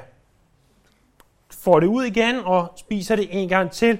får 1.51 1.81
det 1.81 1.87
ud 1.87 2.05
igen 2.05 2.39
og 2.45 2.73
spiser 2.77 3.17
det 3.17 3.29
en 3.31 3.49
gang 3.49 3.71
til. 3.71 3.99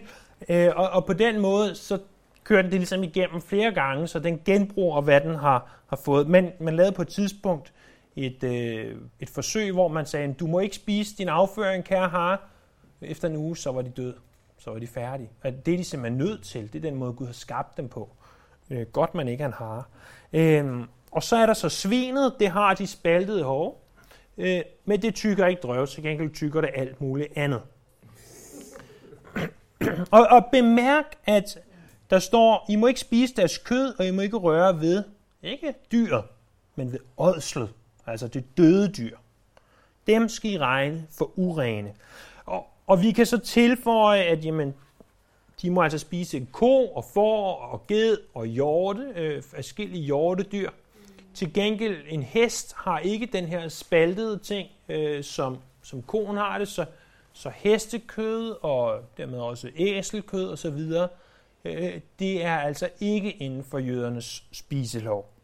Øh, 0.49 0.71
og, 0.77 0.91
og 0.91 1.07
på 1.07 1.13
den 1.13 1.41
måde, 1.41 1.75
så 1.75 1.99
kører 2.45 2.63
den 2.63 2.71
det 2.71 2.81
ligesom 2.81 3.03
igennem 3.03 3.41
flere 3.41 3.73
gange, 3.73 4.09
så 4.09 4.19
den 4.19 4.41
genbruger, 4.45 5.01
hvad 5.01 5.21
den 5.21 5.35
har, 5.35 5.83
har 5.87 5.97
fået. 6.05 6.29
Men 6.29 6.51
man 6.61 6.77
lavede 6.77 6.93
på 6.93 7.03
et 7.03 7.09
tidspunkt 7.09 7.73
et, 8.17 8.45
øh, 8.45 8.97
et 9.21 9.31
forsøg, 9.31 9.73
hvor 9.73 9.89
man 9.89 10.07
sagde, 10.07 10.35
du 10.35 10.47
må 10.47 10.61
ikke 10.61 10.77
spise 10.77 11.17
din 11.17 11.29
afføring, 11.29 11.85
kære 11.85 12.09
har. 12.09 12.49
Efter 13.01 13.29
en 13.29 13.37
uge, 13.37 13.57
så 13.57 13.73
var 13.73 13.83
de 13.83 13.91
døde. 13.91 14.15
Så 14.59 14.71
var 14.71 14.79
de 14.79 14.87
færdige. 14.87 15.31
Og 15.45 15.67
det 15.67 15.75
er 15.75 15.79
de 15.79 15.85
simpelthen 15.85 16.19
nødt 16.19 16.43
til. 16.43 16.73
Det 16.73 16.79
er 16.79 16.91
den 16.91 16.95
måde, 16.95 17.13
Gud 17.13 17.27
har 17.27 17.33
skabt 17.33 17.77
dem 17.77 17.89
på. 17.89 18.11
Øh, 18.71 18.87
godt, 18.87 19.15
man 19.15 19.29
ikke 19.29 19.43
er 19.43 19.47
en 19.47 19.53
hare. 19.53 19.83
Øh, 20.33 20.87
og 21.11 21.23
så 21.23 21.37
er 21.37 21.47
der 21.47 21.55
så 21.55 21.69
svinet. 21.69 22.35
Det 22.39 22.49
har 22.49 22.75
de 22.75 22.87
spaltede 22.87 23.45
hår. 23.45 23.87
Øh, 24.39 24.63
men 24.85 25.03
det 25.03 25.15
tykker 25.15 25.47
ikke 25.47 25.61
drøv. 25.61 25.87
Til 25.87 26.03
gengæld 26.03 26.35
tykker 26.35 26.61
det 26.61 26.71
alt 26.75 27.01
muligt 27.01 27.33
andet. 27.37 27.63
og, 30.17 30.27
og 30.31 30.45
bemærk, 30.53 31.17
at 31.25 31.59
der 32.11 32.19
står, 32.19 32.67
I 32.69 32.77
må 32.77 32.87
ikke 32.87 33.01
spise 33.01 33.35
deres 33.35 33.59
kød, 33.59 33.95
og 33.99 34.07
I 34.07 34.11
må 34.11 34.23
ikke 34.23 34.37
røre 34.37 34.81
ved, 34.81 35.05
ikke 35.43 35.75
dyr, 35.93 36.23
men 36.75 36.93
ved 36.93 36.99
ådslet, 37.17 37.69
altså 38.07 38.29
det 38.29 38.57
døde 38.57 38.93
dyr. 38.93 39.17
Dem 40.07 40.29
skal 40.29 40.51
I 40.51 40.59
regne 40.59 41.07
for 41.11 41.39
urene. 41.39 41.95
Og, 42.47 42.67
og 42.87 43.03
vi 43.03 43.13
kan 43.13 43.27
så 43.27 43.39
tilføje, 43.39 44.23
at 44.23 44.45
jamen, 44.45 44.75
de 45.63 45.71
må 45.71 45.83
altså 45.83 45.99
spise 45.99 46.47
ko 46.53 46.87
og 46.87 47.05
får 47.05 47.55
og 47.57 47.87
ged 47.87 48.19
og 48.35 48.47
hjorte, 48.47 49.13
øh, 49.17 49.43
forskellige 49.43 50.03
hjortedyr. 50.03 50.71
Til 51.35 51.53
gengæld, 51.53 51.97
en 52.09 52.23
hest 52.23 52.75
har 52.77 52.99
ikke 52.99 53.27
den 53.27 53.45
her 53.45 53.69
spaltede 53.69 54.39
ting, 54.39 54.69
øh, 54.89 55.25
som, 55.25 55.59
som 55.83 56.03
koen 56.03 56.37
har 56.37 56.59
det, 56.59 56.69
så, 56.69 56.85
så 57.33 57.51
hestekød 57.55 58.57
og 58.63 59.01
dermed 59.17 59.39
også 59.39 59.71
æselkød 59.77 60.49
osv., 60.53 60.79
øh, 61.65 62.01
det 62.19 62.45
er 62.45 62.59
altså 62.59 62.89
ikke 63.01 63.31
inden 63.31 63.65
for 63.65 63.79
jødernes 63.79 64.45
spiselov. 64.53 65.36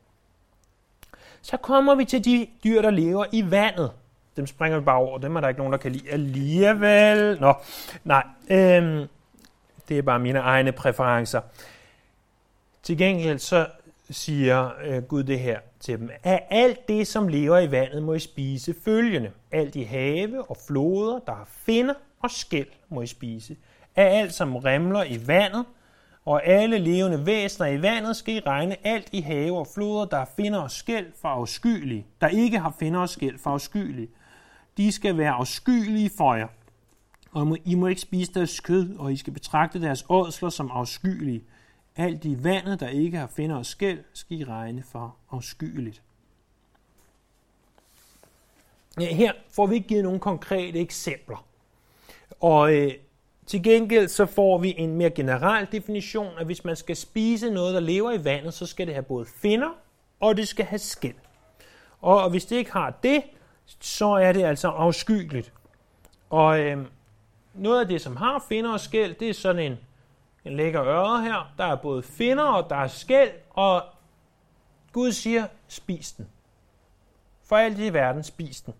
Så 1.43 1.57
kommer 1.57 1.95
vi 1.95 2.05
til 2.05 2.25
de 2.25 2.47
dyr, 2.65 2.83
der 2.83 2.91
lever 2.91 3.25
i 3.33 3.51
vandet. 3.51 3.91
Dem 4.37 4.47
springer 4.47 4.79
vi 4.79 4.85
bare 4.85 4.97
over. 4.97 5.19
Dem 5.19 5.37
er 5.37 5.41
der 5.41 5.49
ikke 5.49 5.61
nogen, 5.61 5.73
der 5.73 5.79
kan 5.79 5.93
lide 5.93 6.11
alligevel. 6.11 7.41
Nå, 7.41 7.55
nej. 8.05 8.27
Øhm, 8.51 9.07
det 9.89 9.99
er 9.99 10.03
bare 10.03 10.19
mine 10.19 10.39
egne 10.39 10.73
præferencer. 10.73 11.41
Til 12.83 12.99
gengæld 12.99 13.39
så 13.39 13.67
siger 14.11 14.71
øh, 14.85 15.03
Gud 15.03 15.23
det 15.23 15.41
her 15.41 15.61
til 15.81 15.99
dem. 15.99 16.11
Af 16.25 16.47
alt 16.51 16.89
det, 16.89 17.07
som 17.07 17.29
lever 17.29 17.59
i 17.59 17.71
vandet, 17.71 18.03
må 18.03 18.15
I 18.15 18.19
spise 18.19 18.75
følgende. 18.85 19.31
Alt 19.53 19.77
i 19.77 19.83
have 19.83 20.51
og 20.51 20.57
floder, 20.67 21.19
der 21.19 21.33
har 21.33 21.49
finder 21.51 21.95
og 22.23 22.31
skæld, 22.31 22.69
må 22.89 23.03
I 23.03 23.07
spise. 23.07 23.57
Af 23.97 24.19
alt, 24.19 24.35
som 24.35 24.57
remler 24.57 25.05
i 25.05 25.27
vandet, 25.27 25.65
og 26.25 26.47
alle 26.47 26.79
levende 26.79 27.27
væsener 27.27 27.67
i 27.67 27.83
vandet 27.83 28.17
skal 28.17 28.35
I 28.35 28.41
regne 28.41 28.87
alt 28.87 29.09
i 29.13 29.21
haver 29.21 29.59
og 29.59 29.67
floder, 29.67 30.05
der 30.05 30.25
finder 30.37 30.59
og 30.59 30.71
skæld 30.71 31.13
for 31.21 31.29
afskyelige, 31.29 32.07
der 32.21 32.29
ikke 32.29 32.59
har 32.59 32.75
finder 32.79 33.01
og 33.01 33.09
skæld 33.09 33.39
for 33.39 33.51
afskyelige. 33.51 34.09
De 34.77 34.93
skal 34.93 35.19
være 35.19 35.31
afskyelige 35.31 36.11
for 36.17 36.35
jer, 36.35 36.49
og 37.33 37.59
I 37.65 37.75
må 37.75 37.87
ikke 37.87 38.01
spise 38.01 38.35
deres 38.35 38.61
kød, 38.61 38.97
og 38.97 39.13
I 39.13 39.17
skal 39.17 39.33
betragte 39.33 39.81
deres 39.81 40.05
ådsler 40.09 40.51
som 40.51 40.71
afskyelige. 40.71 41.45
Alt 41.97 42.25
i 42.25 42.45
vandet, 42.45 42.81
der 42.81 42.89
ikke 42.89 43.19
har 43.19 43.27
finder 43.27 43.57
og 43.57 43.67
skæld, 43.67 44.05
skal 44.13 44.41
I 44.41 44.45
regne 44.45 44.83
for 44.83 45.17
afskyeligt. 45.31 46.03
Ja, 49.01 49.15
her 49.15 49.33
får 49.51 49.67
vi 49.67 49.75
ikke 49.75 49.89
givet 49.89 50.05
nogle 50.05 50.21
konkrete 50.21 50.79
eksempler. 50.79 51.47
Og 52.41 52.75
øh, 52.75 52.93
til 53.53 53.63
gengæld 53.63 54.09
så 54.09 54.27
får 54.27 54.59
vi 54.59 54.75
en 54.79 54.97
mere 54.97 55.11
generel 55.11 55.69
definition, 55.73 56.39
at 56.39 56.47
hvis 56.47 56.65
man 56.65 56.77
skal 56.77 56.97
spise 56.97 57.51
noget, 57.51 57.75
der 57.75 57.81
lever 57.81 58.13
i 58.13 58.25
vandet, 58.25 58.55
så 58.55 58.67
skal 58.67 58.87
det 58.87 58.95
have 58.95 59.03
både 59.03 59.27
finder, 59.27 59.69
og 60.21 60.37
det 60.37 60.49
skal 60.49 60.65
have 60.65 60.79
skæld. 60.79 61.15
Og 62.01 62.31
hvis 62.31 62.45
det 62.45 62.57
ikke 62.57 62.73
har 62.73 62.91
det, 63.03 63.23
så 63.81 64.07
er 64.07 64.33
det 64.33 64.43
altså 64.43 64.69
afskyeligt. 64.69 65.53
Og 66.31 66.61
øh, 66.61 66.87
noget 67.55 67.81
af 67.81 67.89
det, 67.89 68.01
som 68.01 68.17
har 68.17 68.45
finder 68.49 68.73
og 68.73 68.81
skæld, 68.81 69.15
det 69.15 69.29
er 69.29 69.35
sådan 69.35 69.73
en, 69.73 69.79
en 70.45 70.57
lækker 70.57 70.85
øre 70.85 71.23
her. 71.23 71.53
Der 71.59 71.65
er 71.65 71.77
både 71.77 72.03
finder, 72.03 72.45
og 72.45 72.71
der 72.71 72.77
er 72.77 72.89
skæld, 72.89 73.31
og 73.51 73.83
Gud 74.93 75.13
siger, 75.13 75.47
spis 75.69 76.13
den. 76.13 76.29
For 77.45 77.57
alt 77.57 77.79
i 77.79 77.93
verden, 77.93 78.23
spis 78.23 78.61
den. 78.61 78.75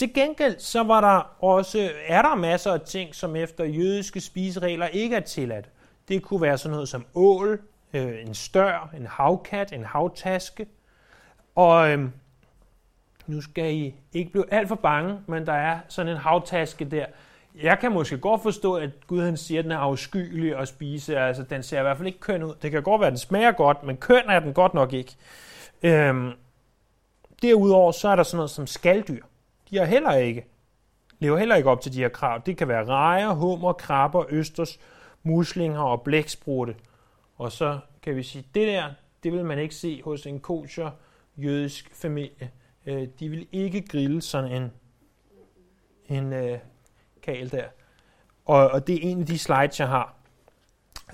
Til 0.00 0.14
gengæld 0.14 0.58
så 0.58 0.82
var 0.82 1.00
der 1.00 1.44
også, 1.44 1.90
er 2.06 2.22
der 2.22 2.34
masser 2.34 2.72
af 2.72 2.80
ting, 2.80 3.14
som 3.14 3.36
efter 3.36 3.64
jødiske 3.64 4.20
spiseregler 4.20 4.86
ikke 4.86 5.16
er 5.16 5.20
tilladt. 5.20 5.68
Det 6.08 6.22
kunne 6.22 6.40
være 6.40 6.58
sådan 6.58 6.72
noget 6.72 6.88
som 6.88 7.06
ål, 7.14 7.60
øh, 7.92 8.26
en 8.26 8.34
stør, 8.34 8.90
en 8.96 9.06
havkat, 9.06 9.72
en 9.72 9.84
havtaske. 9.84 10.66
Og 11.54 11.90
øh, 11.90 12.08
nu 13.26 13.40
skal 13.40 13.74
I 13.74 13.94
ikke 14.12 14.32
blive 14.32 14.52
alt 14.52 14.68
for 14.68 14.74
bange, 14.74 15.18
men 15.26 15.46
der 15.46 15.52
er 15.52 15.78
sådan 15.88 16.12
en 16.12 16.18
havtaske 16.18 16.84
der. 16.84 17.06
Jeg 17.62 17.78
kan 17.78 17.92
måske 17.92 18.18
godt 18.18 18.42
forstå, 18.42 18.74
at 18.74 18.90
Gud 19.06 19.22
han 19.22 19.36
siger, 19.36 19.58
at 19.58 19.64
den 19.64 19.72
er 19.72 19.78
afskyelig 19.78 20.56
at 20.56 20.68
spise. 20.68 21.18
Altså, 21.18 21.42
den 21.42 21.62
ser 21.62 21.78
i 21.78 21.82
hvert 21.82 21.96
fald 21.96 22.06
ikke 22.06 22.20
køn 22.20 22.42
ud. 22.42 22.54
Det 22.62 22.70
kan 22.70 22.82
godt 22.82 23.00
være, 23.00 23.08
at 23.08 23.12
den 23.12 23.18
smager 23.18 23.52
godt, 23.52 23.82
men 23.82 23.96
køn 23.96 24.22
er 24.28 24.40
den 24.40 24.54
godt 24.54 24.74
nok 24.74 24.92
ikke. 24.92 25.16
Øhm, 25.82 26.32
derudover 27.42 27.92
så 27.92 28.08
er 28.08 28.16
der 28.16 28.22
sådan 28.22 28.36
noget 28.36 28.50
som 28.50 28.66
skalddyr 28.66 29.22
de 29.70 29.84
heller 29.84 30.12
ikke, 30.12 30.46
lever 31.18 31.38
heller 31.38 31.56
ikke 31.56 31.70
op 31.70 31.80
til 31.80 31.92
de 31.92 31.98
her 31.98 32.08
krav. 32.08 32.42
Det 32.46 32.56
kan 32.56 32.68
være 32.68 32.84
rejer, 32.84 33.30
hummer, 33.30 33.72
krabber, 33.72 34.24
østers, 34.28 34.78
muslinger 35.22 35.80
og 35.80 36.02
blæksprutte. 36.02 36.74
Og 37.36 37.52
så 37.52 37.78
kan 38.02 38.16
vi 38.16 38.22
sige, 38.22 38.44
det 38.54 38.68
der, 38.68 38.92
det 39.22 39.32
vil 39.32 39.44
man 39.44 39.58
ikke 39.58 39.74
se 39.74 40.02
hos 40.02 40.26
en 40.26 40.40
kosher 40.40 40.90
jødisk 41.36 41.90
familie. 41.94 42.50
Øh, 42.86 43.08
de 43.20 43.28
vil 43.28 43.46
ikke 43.52 43.88
grille 43.88 44.22
sådan 44.22 44.52
en, 44.52 44.72
en 46.16 46.32
øh, 46.32 46.58
kal 47.22 47.50
der. 47.50 47.64
Og, 48.44 48.70
og 48.70 48.86
det 48.86 48.94
er 48.94 49.10
en 49.10 49.20
af 49.20 49.26
de 49.26 49.38
slides, 49.38 49.80
jeg 49.80 49.88
har. 49.88 50.14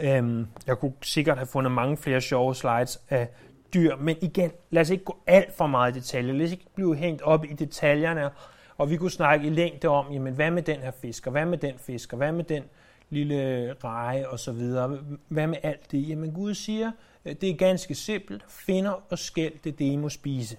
Øhm, 0.00 0.46
jeg 0.66 0.78
kunne 0.78 0.92
sikkert 1.02 1.36
have 1.36 1.46
fundet 1.46 1.72
mange 1.72 1.96
flere 1.96 2.20
sjove 2.20 2.54
slides 2.54 3.00
af 3.08 3.28
dyr, 3.74 3.96
men 3.96 4.16
igen, 4.20 4.50
lad 4.70 4.82
os 4.82 4.90
ikke 4.90 5.04
gå 5.04 5.16
alt 5.26 5.56
for 5.56 5.66
meget 5.66 5.96
i 5.96 5.98
detaljer. 5.98 6.32
Lad 6.32 6.46
os 6.46 6.52
ikke 6.52 6.66
blive 6.74 6.96
hængt 6.96 7.22
op 7.22 7.44
i 7.44 7.52
detaljerne, 7.52 8.30
og 8.78 8.90
vi 8.90 8.96
kunne 8.96 9.10
snakke 9.10 9.46
i 9.46 9.50
længde 9.50 9.88
om, 9.88 10.12
jamen 10.12 10.34
hvad 10.34 10.50
med 10.50 10.62
den 10.62 10.80
her 10.80 10.90
fisk, 10.90 11.26
og 11.26 11.32
hvad 11.32 11.46
med 11.46 11.58
den 11.58 11.78
fisk, 11.78 12.12
og 12.12 12.16
hvad 12.16 12.32
med 12.32 12.44
den 12.44 12.62
lille 13.10 13.72
reje 13.84 14.28
og 14.28 14.38
så 14.38 14.52
videre. 14.52 14.98
Hvad 15.28 15.46
med 15.46 15.56
alt 15.62 15.92
det? 15.92 16.08
Jamen 16.08 16.32
Gud 16.32 16.54
siger, 16.54 16.90
øh, 17.24 17.34
det 17.40 17.50
er 17.50 17.56
ganske 17.56 17.94
simpelt. 17.94 18.44
Finder 18.48 19.02
og 19.10 19.18
skæld, 19.18 19.52
det 19.64 19.78
det, 19.78 19.84
I 19.84 19.96
må 19.96 20.08
spise. 20.08 20.56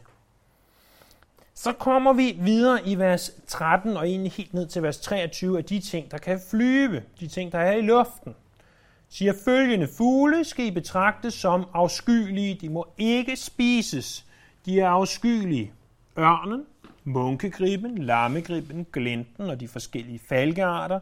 Så 1.54 1.74
kommer 1.74 2.14
vi 2.14 2.38
videre 2.40 2.88
i 2.88 2.96
vers 3.00 3.32
13 3.48 3.98
og 3.98 4.08
egentlig 4.08 4.32
helt 4.32 4.54
ned 4.54 4.68
til 4.68 4.84
vers 4.84 4.98
23 4.98 5.58
af 5.58 5.66
de 5.66 5.80
ting, 5.80 6.12
der 6.12 6.18
kan 6.18 6.40
flyve, 6.50 7.04
de 7.20 7.28
ting, 7.28 7.52
der 7.52 7.60
er 7.60 7.76
i 7.76 7.82
luften 7.82 8.36
siger 9.10 9.34
følgende 9.46 9.88
fugle 9.98 10.44
skal 10.44 10.66
I 10.66 10.72
betragtes 10.72 11.34
som 11.34 11.66
afskyelige. 11.74 12.58
De 12.62 12.70
må 12.70 12.88
ikke 12.98 13.36
spises. 13.36 14.26
De 14.66 14.80
er 14.80 14.90
afskyelige. 14.90 15.72
Ørnen, 16.18 16.66
munkegriben, 17.04 17.98
lammegriben, 17.98 18.88
glinten 18.94 19.50
og 19.50 19.60
de 19.60 19.68
forskellige 19.68 20.20
falkearter, 20.30 21.00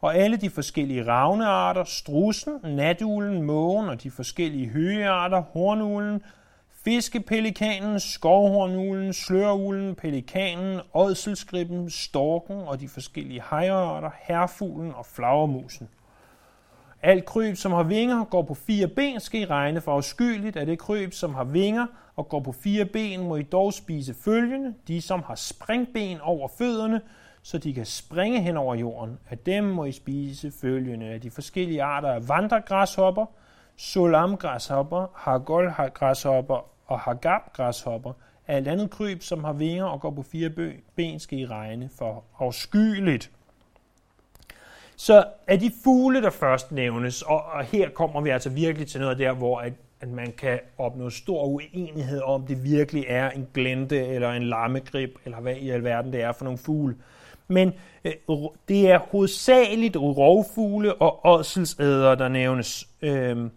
og 0.00 0.16
alle 0.16 0.36
de 0.36 0.50
forskellige 0.50 1.06
ravnearter, 1.06 1.84
strussen, 1.84 2.52
natuglen, 2.64 3.42
mågen 3.42 3.88
og 3.88 4.02
de 4.02 4.10
forskellige 4.10 4.68
høgearter, 4.68 5.40
hornuglen, 5.40 6.22
fiskepelikanen, 6.84 8.00
skovhornuglen, 8.00 9.12
sløruglen, 9.12 9.94
pelikanen, 9.94 10.80
ådselsgribben, 10.94 11.90
storken 11.90 12.56
og 12.56 12.80
de 12.80 12.88
forskellige 12.88 13.42
hejrearter, 13.50 14.10
herfuglen 14.22 14.92
og 14.94 15.06
flagermusen. 15.06 15.88
Alt 17.02 17.24
kryb, 17.24 17.56
som 17.56 17.72
har 17.72 17.82
vinger, 17.82 18.24
går 18.24 18.42
på 18.42 18.54
fire 18.54 18.88
ben, 18.88 19.20
skal 19.20 19.40
I 19.40 19.44
regne 19.44 19.80
for 19.80 19.92
afskyeligt. 19.92 20.56
at 20.56 20.66
det 20.66 20.78
kryb, 20.78 21.12
som 21.12 21.34
har 21.34 21.44
vinger 21.44 21.86
og 22.16 22.28
går 22.28 22.40
på 22.40 22.52
fire 22.52 22.84
ben, 22.84 23.28
må 23.28 23.36
I 23.36 23.42
dog 23.42 23.72
spise 23.72 24.14
følgende. 24.24 24.74
De, 24.88 25.02
som 25.02 25.22
har 25.26 25.34
springben 25.34 26.20
over 26.20 26.48
fødderne, 26.58 27.00
så 27.42 27.58
de 27.58 27.74
kan 27.74 27.86
springe 27.86 28.42
hen 28.42 28.56
over 28.56 28.74
jorden. 28.74 29.18
Af 29.30 29.38
dem 29.38 29.64
må 29.64 29.84
I 29.84 29.92
spise 29.92 30.52
følgende. 30.60 31.06
Af 31.06 31.20
de 31.20 31.30
forskellige 31.30 31.82
arter 31.82 32.08
af 32.08 32.28
vandregræshopper, 32.28 33.26
solamgræshopper, 33.76 35.06
hargolgræshopper 35.14 36.70
og 36.86 37.00
hagabgræshopper. 37.00 38.12
Alt 38.46 38.68
andet 38.68 38.90
kryb, 38.90 39.22
som 39.22 39.44
har 39.44 39.52
vinger 39.52 39.84
og 39.84 40.00
går 40.00 40.10
på 40.10 40.22
fire 40.22 40.50
ben, 40.96 41.20
skal 41.20 41.38
I 41.38 41.46
regne 41.46 41.90
for 41.98 42.24
afskyeligt. 42.38 43.30
Så 45.00 45.24
af 45.46 45.60
de 45.60 45.72
fugle, 45.84 46.22
der 46.22 46.30
først 46.30 46.72
nævnes, 46.72 47.22
og, 47.22 47.44
og 47.44 47.64
her 47.64 47.90
kommer 47.90 48.20
vi 48.20 48.30
altså 48.30 48.50
virkelig 48.50 48.88
til 48.88 49.00
noget 49.00 49.18
der, 49.18 49.32
hvor 49.32 49.58
at, 49.58 49.72
at 50.00 50.08
man 50.08 50.32
kan 50.32 50.60
opnå 50.78 51.10
stor 51.10 51.44
uenighed 51.44 52.20
om, 52.20 52.46
det 52.46 52.64
virkelig 52.64 53.04
er 53.08 53.30
en 53.30 53.48
glente 53.54 54.06
eller 54.06 54.32
en 54.32 54.42
lammegrib, 54.42 55.18
eller 55.24 55.40
hvad 55.40 55.56
i 55.56 55.70
alverden 55.70 56.12
det 56.12 56.22
er 56.22 56.32
for 56.32 56.44
nogle 56.44 56.58
fugle. 56.58 56.96
Men 57.48 57.72
øh, 58.04 58.12
det 58.68 58.90
er 58.90 58.98
hovedsageligt 58.98 59.96
rovfugle 59.96 60.94
og 60.94 61.26
ådselsæder, 61.26 62.14
der 62.14 62.28
nævnes. 62.28 62.88
Øh, 63.02 63.50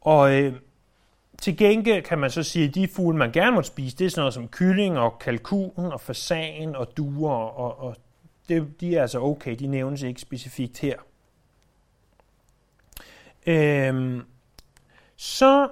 og 0.00 0.34
øh, 0.34 0.52
til 1.40 1.56
gengæld 1.56 2.02
kan 2.02 2.18
man 2.18 2.30
så 2.30 2.42
sige, 2.42 2.68
at 2.68 2.74
de 2.74 2.88
fugle, 2.88 3.18
man 3.18 3.32
gerne 3.32 3.56
må 3.56 3.62
spise, 3.62 3.96
det 3.96 4.04
er 4.04 4.10
sådan 4.10 4.20
noget 4.20 4.34
som 4.34 4.48
kylling 4.48 4.98
og 4.98 5.18
kalkun 5.18 5.72
og 5.76 6.00
fasan 6.00 6.76
og 6.76 6.96
duer, 6.96 7.32
og, 7.32 7.80
og 7.80 7.96
det, 8.48 8.80
de 8.80 8.96
er 8.96 9.02
altså 9.02 9.20
okay, 9.20 9.56
de 9.56 9.66
nævnes 9.66 10.02
ikke 10.02 10.20
specifikt 10.20 10.78
her. 10.78 10.98
Øhm, 13.46 14.22
så 15.16 15.68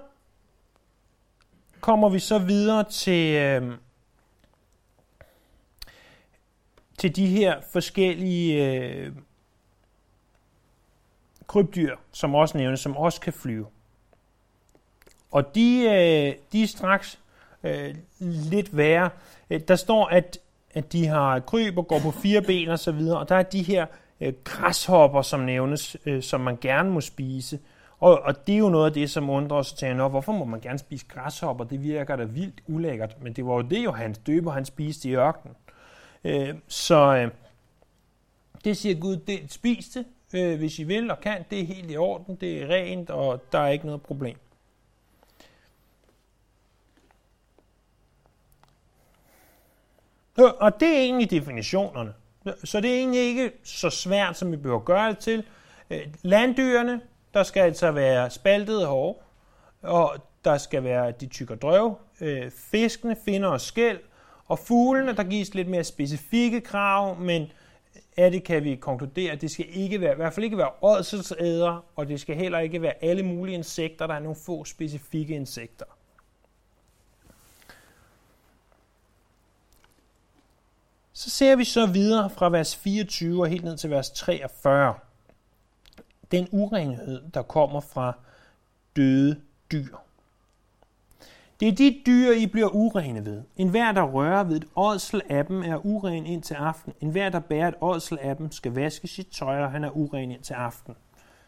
kommer 1.81 2.09
vi 2.09 2.19
så 2.19 2.39
videre 2.39 2.85
til, 2.91 3.35
øhm, 3.35 3.75
til 6.99 7.17
de 7.17 7.27
her 7.27 7.61
forskellige 7.73 8.81
øh, 8.81 9.13
krybdyr, 11.47 11.97
som 12.13 12.35
også 12.35 12.59
nævnes, 12.59 12.81
som 12.81 12.97
også 12.97 13.21
kan 13.21 13.33
flyve. 13.33 13.67
Og 15.31 15.55
de, 15.55 15.79
øh, 15.79 16.35
de 16.53 16.63
er 16.63 16.67
straks 16.67 17.19
øh, 17.63 17.95
lidt 18.21 18.77
værre. 18.77 19.11
Øh, 19.51 19.61
der 19.69 19.77
står, 19.77 20.07
at, 20.07 20.39
at 20.77 20.93
de 20.93 21.07
har 21.07 21.41
kryb 21.41 21.79
og 21.79 21.89
går 21.89 21.99
på 21.99 22.11
fire 22.11 22.43
ben 22.43 22.69
og 22.69 22.79
så 22.79 22.93
videre, 22.93 23.19
og 23.19 23.29
der 23.29 23.35
er 23.35 23.43
de 23.43 23.63
her 23.63 23.87
øh, 24.21 24.33
græshopper, 24.45 25.23
som 25.23 25.41
nævnes, 25.41 25.97
øh, 26.07 26.23
som 26.23 26.41
man 26.41 26.59
gerne 26.61 26.91
må 26.91 27.01
spise. 27.01 27.59
Og, 28.01 28.21
og 28.21 28.47
det 28.47 28.55
er 28.55 28.59
jo 28.59 28.69
noget 28.69 28.87
af 28.87 28.93
det, 28.93 29.11
som 29.11 29.31
undrer 29.31 29.57
os 29.57 29.73
til, 29.73 29.95
hvorfor 29.95 30.33
må 30.33 30.45
man 30.45 30.61
gerne 30.61 30.79
spise 30.79 31.07
græshopper? 31.09 31.65
Det 31.65 31.83
virker 31.83 32.17
da 32.17 32.25
vildt 32.25 32.61
ulækkert, 32.67 33.17
men 33.23 33.33
det 33.33 33.47
var 33.47 33.55
jo 33.55 33.63
det, 33.63 33.85
Johannes 33.85 34.19
døber, 34.19 34.51
han 34.51 34.65
spiste 34.65 35.09
i 35.09 35.15
ørkenen. 35.15 35.57
Øh, 36.25 36.55
så 36.69 37.17
øh, 37.17 37.31
det 38.65 38.77
siger 38.77 39.01
Gud, 39.01 39.17
det, 39.17 39.53
spis 39.53 39.89
det, 39.89 40.05
øh, 40.35 40.59
hvis 40.59 40.79
I 40.79 40.85
vil 40.85 41.11
og 41.11 41.21
kan. 41.21 41.45
Det 41.51 41.61
er 41.61 41.67
helt 41.67 41.91
i 41.91 41.97
orden, 41.97 42.37
det 42.37 42.63
er 42.63 42.67
rent, 42.67 43.11
og 43.11 43.43
der 43.53 43.59
er 43.59 43.69
ikke 43.69 43.87
noget 43.87 44.03
problem. 44.03 44.37
Og 50.37 50.81
det 50.81 50.89
er 50.89 51.01
egentlig 51.01 51.31
definitionerne. 51.31 52.13
Så 52.65 52.81
det 52.81 52.91
er 52.91 52.99
egentlig 52.99 53.21
ikke 53.21 53.53
så 53.65 53.91
svært, 53.91 54.39
som 54.39 54.53
vi 54.53 54.57
behøver 54.57 54.81
gøre 54.81 55.09
det 55.09 55.19
til. 55.19 55.45
Øh, 55.91 56.01
landdyrene, 56.23 57.01
der 57.35 57.43
skal 57.43 57.61
altså 57.61 57.91
være 57.91 58.31
spaltede 58.31 58.87
hår, 58.87 59.23
og 59.83 60.17
der 60.45 60.59
skal 60.59 60.85
være 60.85 61.11
de 61.11 61.27
tykker 61.27 61.55
drøv, 61.55 61.99
øh, 62.21 62.51
fiskene, 62.51 63.17
finder 63.25 63.49
og 63.49 63.61
skæld, 63.61 63.99
og 64.47 64.59
fuglene, 64.59 65.17
der 65.17 65.25
gives 65.25 65.55
lidt 65.55 65.69
mere 65.69 65.85
specifikke 65.85 66.61
krav, 66.61 67.21
men 67.21 67.43
øh, 67.43 67.49
af 68.17 68.31
det 68.31 68.45
kan 68.45 68.65
vi 68.65 68.75
konkludere, 68.75 69.33
at 69.33 69.41
det 69.41 69.51
skal 69.51 69.67
ikke 69.71 70.01
være, 70.01 70.13
i 70.13 70.17
hvert 70.17 70.33
fald 70.33 70.45
ikke 70.45 70.59
være 70.59 70.71
ådselsæder, 70.83 71.85
og 71.97 72.09
det 72.09 72.21
skal 72.21 72.37
heller 72.37 72.59
ikke 72.59 72.83
være 72.83 73.05
alle 73.05 73.23
mulige 73.23 73.55
insekter, 73.55 74.07
der 74.07 74.15
er 74.15 74.19
nogle 74.19 74.37
få 74.47 74.65
specifikke 74.65 75.35
insekter. 75.35 75.85
Så 81.17 81.31
ser 81.31 81.57
vi 81.57 81.65
så 81.65 81.87
videre 81.87 82.31
fra 82.31 82.51
vers 82.51 82.77
24 82.77 83.43
og 83.43 83.49
helt 83.49 83.65
ned 83.65 83.77
til 83.77 83.91
vers 83.91 84.11
43. 84.11 84.95
Den 86.31 86.49
urenhed, 86.51 87.23
der 87.35 87.43
kommer 87.43 87.81
fra 87.81 88.13
døde 88.97 89.41
dyr. 89.73 89.97
Det 91.61 91.69
er 91.69 91.73
de 91.73 92.03
dyr, 92.07 92.31
I 92.33 92.47
bliver 92.47 92.69
urene 92.69 93.25
ved. 93.25 93.43
En 93.57 93.69
hver, 93.69 93.93
der 93.93 94.03
rører 94.03 94.45
ved 94.45 94.57
et 94.57 94.65
ådsel 94.77 95.23
af 95.29 95.47
dem, 95.47 95.63
er 95.63 95.87
uren 95.87 96.27
ind 96.27 96.43
til 96.43 96.55
aften. 96.55 96.93
En 97.01 97.11
hver, 97.11 97.29
der 97.29 97.41
bærer 97.41 97.69
et 97.69 97.75
ådsel 97.81 98.19
af 98.21 98.37
dem, 98.37 98.53
skal 98.53 98.73
vaske 98.73 99.09
sit 99.09 99.29
tøj, 99.29 99.61
og 99.61 99.71
han 99.71 99.85
er 99.85 99.91
uren 99.91 100.31
ind 100.31 100.43
til 100.43 100.55
aften. 100.55 100.95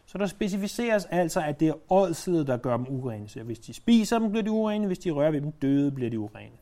Så 0.05 0.17
der 0.17 0.25
specificeres 0.25 1.05
altså, 1.05 1.41
at 1.41 1.59
det 1.59 1.67
er 1.67 1.91
ådslet, 1.91 2.47
der 2.47 2.57
gør 2.57 2.77
dem 2.77 2.85
urene. 2.89 3.29
Så 3.29 3.43
hvis 3.43 3.59
de 3.59 3.73
spiser 3.73 4.19
dem, 4.19 4.29
bliver 4.29 4.43
de 4.43 4.51
urene. 4.51 4.87
Hvis 4.87 4.99
de 4.99 5.11
rører 5.11 5.31
ved 5.31 5.41
dem 5.41 5.51
døde, 5.51 5.91
bliver 5.91 6.09
de 6.09 6.19
urene. 6.19 6.57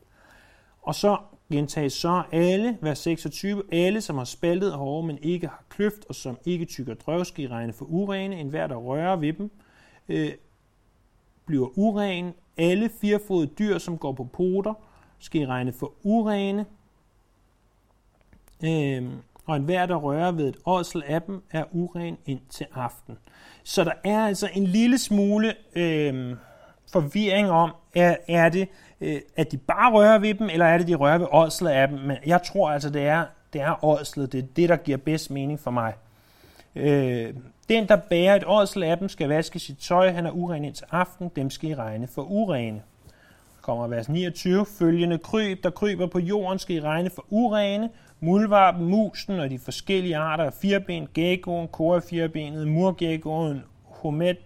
Og 0.88 0.94
så 0.94 1.18
gentages 1.52 1.92
så 1.92 2.22
alle, 2.32 2.78
vers 2.80 2.98
26, 2.98 3.62
alle, 3.72 4.00
som 4.00 4.18
har 4.18 4.24
spaltet 4.24 4.72
hårde, 4.72 5.06
men 5.06 5.18
ikke 5.22 5.46
har 5.46 5.64
kløft, 5.68 6.04
og 6.08 6.14
som 6.14 6.38
ikke 6.44 6.64
tykker 6.64 6.94
drøvski, 6.94 7.48
regne 7.48 7.72
for 7.72 7.84
urene. 7.84 8.36
enhver, 8.40 8.66
der 8.66 8.76
rører 8.76 9.16
ved 9.16 9.32
dem, 9.32 9.50
øh, 10.08 10.32
bliver 11.46 11.78
uren. 11.78 12.34
Alle 12.56 12.90
firefodede 13.00 13.50
dyr, 13.58 13.78
som 13.78 13.98
går 13.98 14.12
på 14.12 14.24
poter, 14.24 14.74
skal 15.18 15.40
I 15.40 15.46
regne 15.46 15.72
for 15.72 15.92
urene. 16.02 16.66
Øh, 18.64 19.08
og 19.46 19.56
enhver, 19.56 19.86
der 19.86 19.96
rører 19.96 20.32
ved 20.32 20.48
et 20.48 20.56
ådsel 20.66 21.02
af 21.06 21.22
dem, 21.22 21.42
er 21.50 21.64
uren 21.72 22.18
ind 22.26 22.40
til 22.50 22.66
aften. 22.74 23.18
Så 23.64 23.84
der 23.84 23.92
er 24.04 24.26
altså 24.26 24.48
en 24.54 24.64
lille 24.64 24.98
smule 24.98 25.54
øh, 25.76 26.36
forvirring 26.92 27.50
om, 27.50 27.70
er, 27.94 28.16
er 28.28 28.48
det, 28.48 28.68
øh, 29.00 29.20
at 29.36 29.52
de 29.52 29.56
bare 29.56 29.92
rører 29.92 30.18
ved 30.18 30.34
dem, 30.34 30.48
eller 30.50 30.66
er 30.66 30.78
det, 30.78 30.88
de 30.88 30.94
rører 30.94 31.18
ved 31.18 31.26
ådslet 31.32 31.70
af 31.70 31.88
dem? 31.88 31.98
Men 31.98 32.16
jeg 32.26 32.42
tror 32.42 32.70
altså, 32.70 32.90
det 32.90 33.06
er, 33.06 33.24
det 33.52 33.60
er 33.60 33.84
ådslet. 33.84 34.32
Det 34.32 34.38
er 34.38 34.46
det, 34.56 34.68
der 34.68 34.76
giver 34.76 34.98
bedst 34.98 35.30
mening 35.30 35.60
for 35.60 35.70
mig. 35.70 35.94
Øh, 36.76 37.34
den, 37.68 37.88
der 37.88 37.96
bærer 37.96 38.36
et 38.36 38.44
ådsel 38.46 38.82
af 38.82 38.98
dem, 38.98 39.08
skal 39.08 39.28
vaske 39.28 39.58
sit 39.58 39.78
tøj. 39.78 40.10
Han 40.10 40.26
er 40.26 40.30
uren 40.30 40.64
indtil 40.64 40.86
aften. 40.90 41.30
Dem 41.36 41.50
skal 41.50 41.70
I 41.70 41.74
regne 41.74 42.06
for 42.06 42.22
urene. 42.22 42.82
Kommer 43.62 43.86
vers 43.86 44.08
29. 44.08 44.66
Følgende 44.78 45.18
kryb, 45.18 45.64
der 45.64 45.70
kryber 45.70 46.06
på 46.06 46.18
jorden, 46.18 46.58
skal 46.58 46.76
I 46.76 46.80
regne 46.80 47.10
for 47.10 47.24
urene. 47.30 47.90
Muldvarpen, 48.20 48.86
musen 48.86 49.40
og 49.40 49.50
de 49.50 49.58
forskellige 49.58 50.16
arter 50.16 50.44
af 50.44 50.52
firben, 50.52 51.08
geckoen, 51.14 51.68
korafirbenet, 51.68 52.68
murgeckoen, 52.68 53.64
homet 53.84 54.36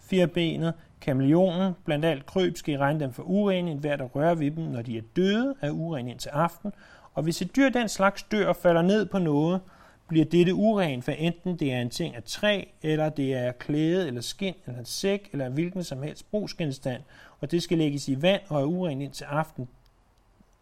firbenet, 0.00 0.74
kameleonen. 1.06 1.72
Blandt 1.84 2.04
alt 2.04 2.26
kryb 2.26 2.56
skal 2.56 2.74
I 2.74 2.78
regne 2.78 3.00
dem 3.00 3.12
for 3.12 3.22
urene. 3.22 3.70
En 3.70 3.78
hver, 3.78 3.96
der 3.96 4.04
rører 4.04 4.34
ved 4.34 4.50
dem, 4.50 4.64
når 4.64 4.82
de 4.82 4.98
er 4.98 5.02
døde, 5.16 5.54
er 5.60 5.70
urene 5.70 6.10
indtil 6.10 6.28
aften. 6.28 6.72
Og 7.14 7.22
hvis 7.22 7.42
et 7.42 7.56
dyr 7.56 7.68
den 7.68 7.88
slags 7.88 8.22
dør 8.22 8.48
og 8.48 8.56
falder 8.56 8.82
ned 8.82 9.06
på 9.06 9.18
noget, 9.18 9.60
bliver 10.08 10.24
dette 10.24 10.54
uren, 10.54 11.02
for 11.02 11.12
enten 11.12 11.56
det 11.56 11.72
er 11.72 11.80
en 11.80 11.90
ting 11.90 12.16
af 12.16 12.22
træ, 12.22 12.64
eller 12.82 13.08
det 13.08 13.34
er 13.34 13.52
klæde, 13.52 14.06
eller 14.06 14.20
skin, 14.20 14.54
eller 14.66 14.78
en 14.78 14.84
sæk, 14.84 15.28
eller 15.32 15.48
hvilken 15.48 15.84
som 15.84 16.02
helst 16.02 16.30
brugsgenstand, 16.30 17.02
og 17.40 17.50
det 17.50 17.62
skal 17.62 17.78
lægges 17.78 18.08
i 18.08 18.22
vand 18.22 18.40
og 18.48 18.60
er 18.60 18.64
uren 18.64 19.02
indtil 19.02 19.24
aften, 19.24 19.68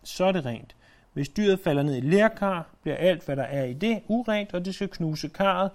så 0.02 0.24
er 0.24 0.32
det 0.32 0.46
rent. 0.46 0.76
Hvis 1.12 1.28
dyret 1.28 1.60
falder 1.60 1.82
ned 1.82 1.96
i 1.96 2.00
lærkar, 2.00 2.66
bliver 2.82 2.96
alt, 2.96 3.24
hvad 3.24 3.36
der 3.36 3.42
er 3.42 3.64
i 3.64 3.72
det, 3.72 4.02
urent, 4.08 4.54
og 4.54 4.64
det 4.64 4.74
skal 4.74 4.88
knuse 4.88 5.28
karret. 5.28 5.70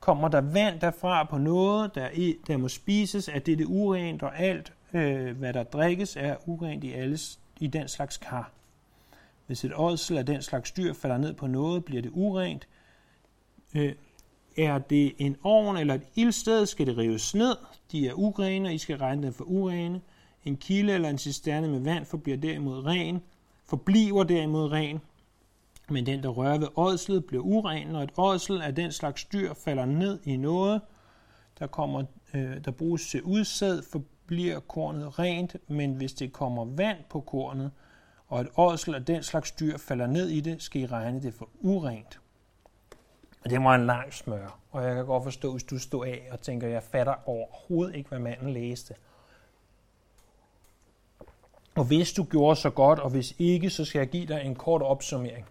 Kommer 0.00 0.28
der 0.28 0.40
vand 0.40 0.80
derfra 0.80 1.24
på 1.24 1.38
noget, 1.38 1.94
der, 1.94 2.10
i, 2.14 2.36
der 2.46 2.56
må 2.56 2.68
spises, 2.68 3.28
er 3.28 3.38
det 3.38 3.58
det 3.58 3.66
urent, 3.66 4.22
og 4.22 4.38
alt, 4.38 4.72
øh, 4.92 5.38
hvad 5.38 5.52
der 5.52 5.62
drikkes, 5.62 6.16
er 6.16 6.36
urent 6.46 6.84
i, 6.84 6.92
alles, 6.92 7.38
i 7.60 7.66
den 7.66 7.88
slags 7.88 8.16
kar. 8.16 8.50
Hvis 9.46 9.64
et 9.64 9.72
ådsel 9.76 10.18
af 10.18 10.26
den 10.26 10.42
slags 10.42 10.72
dyr 10.72 10.92
falder 10.92 11.18
ned 11.18 11.34
på 11.34 11.46
noget, 11.46 11.84
bliver 11.84 12.02
det 12.02 12.10
urent, 12.14 12.68
Øh, 13.74 13.94
er 14.56 14.78
det 14.78 15.14
en 15.18 15.36
ovn 15.42 15.76
eller 15.76 15.94
et 15.94 16.02
ildsted, 16.14 16.66
skal 16.66 16.86
det 16.86 16.98
rives 16.98 17.34
ned. 17.34 17.56
De 17.92 18.08
er 18.08 18.12
urene, 18.12 18.68
og 18.68 18.74
I 18.74 18.78
skal 18.78 18.98
regne 18.98 19.22
dem 19.22 19.32
for 19.32 19.44
urene. 19.44 20.00
En 20.44 20.56
kilde 20.56 20.92
eller 20.92 21.08
en 21.08 21.18
cisterne 21.18 21.68
med 21.68 21.80
vand 21.80 22.04
forbliver 22.04 22.36
derimod 22.36 22.86
ren, 22.86 23.22
forbliver 23.64 24.24
derimod 24.24 24.72
ren. 24.72 25.00
Men 25.90 26.06
den, 26.06 26.22
der 26.22 26.28
rører 26.28 26.58
ved 26.58 26.68
ådslet, 26.76 27.24
bliver 27.24 27.42
uren, 27.42 27.96
og 27.96 28.02
et 28.02 28.12
ådsel 28.16 28.62
af 28.62 28.74
den 28.74 28.92
slags 28.92 29.24
dyr 29.24 29.54
falder 29.54 29.84
ned 29.84 30.18
i 30.24 30.36
noget, 30.36 30.80
der, 31.58 31.66
kommer, 31.66 32.04
øh, 32.34 32.64
der 32.64 32.70
bruges 32.70 33.10
til 33.10 33.22
udsæd, 33.22 33.82
forbliver 33.82 34.60
kornet 34.60 35.18
rent, 35.18 35.56
men 35.68 35.94
hvis 35.94 36.12
det 36.12 36.32
kommer 36.32 36.64
vand 36.64 36.98
på 37.10 37.20
kornet, 37.20 37.70
og 38.28 38.40
et 38.40 38.48
ådsel 38.56 38.94
af 38.94 39.04
den 39.04 39.22
slags 39.22 39.50
dyr 39.50 39.76
falder 39.76 40.06
ned 40.06 40.28
i 40.28 40.40
det, 40.40 40.62
skal 40.62 40.82
I 40.82 40.86
regne 40.86 41.22
det 41.22 41.34
for 41.34 41.48
urent. 41.60 42.20
Og 43.44 43.50
det 43.50 43.60
var 43.60 43.74
en 43.74 43.86
lang 43.86 44.12
smør, 44.12 44.58
og 44.70 44.84
jeg 44.84 44.94
kan 44.94 45.06
godt 45.06 45.24
forstå, 45.24 45.52
hvis 45.52 45.64
du 45.64 45.78
stod 45.78 46.06
af 46.06 46.28
og 46.30 46.40
tænker, 46.40 46.68
jeg 46.68 46.82
fatter 46.82 47.28
overhovedet 47.28 47.96
ikke, 47.96 48.08
hvad 48.08 48.18
manden 48.18 48.52
læste. 48.52 48.94
Og 51.74 51.84
hvis 51.84 52.12
du 52.12 52.24
gjorde 52.24 52.56
så 52.56 52.70
godt, 52.70 52.98
og 52.98 53.10
hvis 53.10 53.34
ikke, 53.38 53.70
så 53.70 53.84
skal 53.84 53.98
jeg 53.98 54.08
give 54.08 54.26
dig 54.26 54.42
en 54.44 54.54
kort 54.54 54.82
opsummering. 54.82 55.46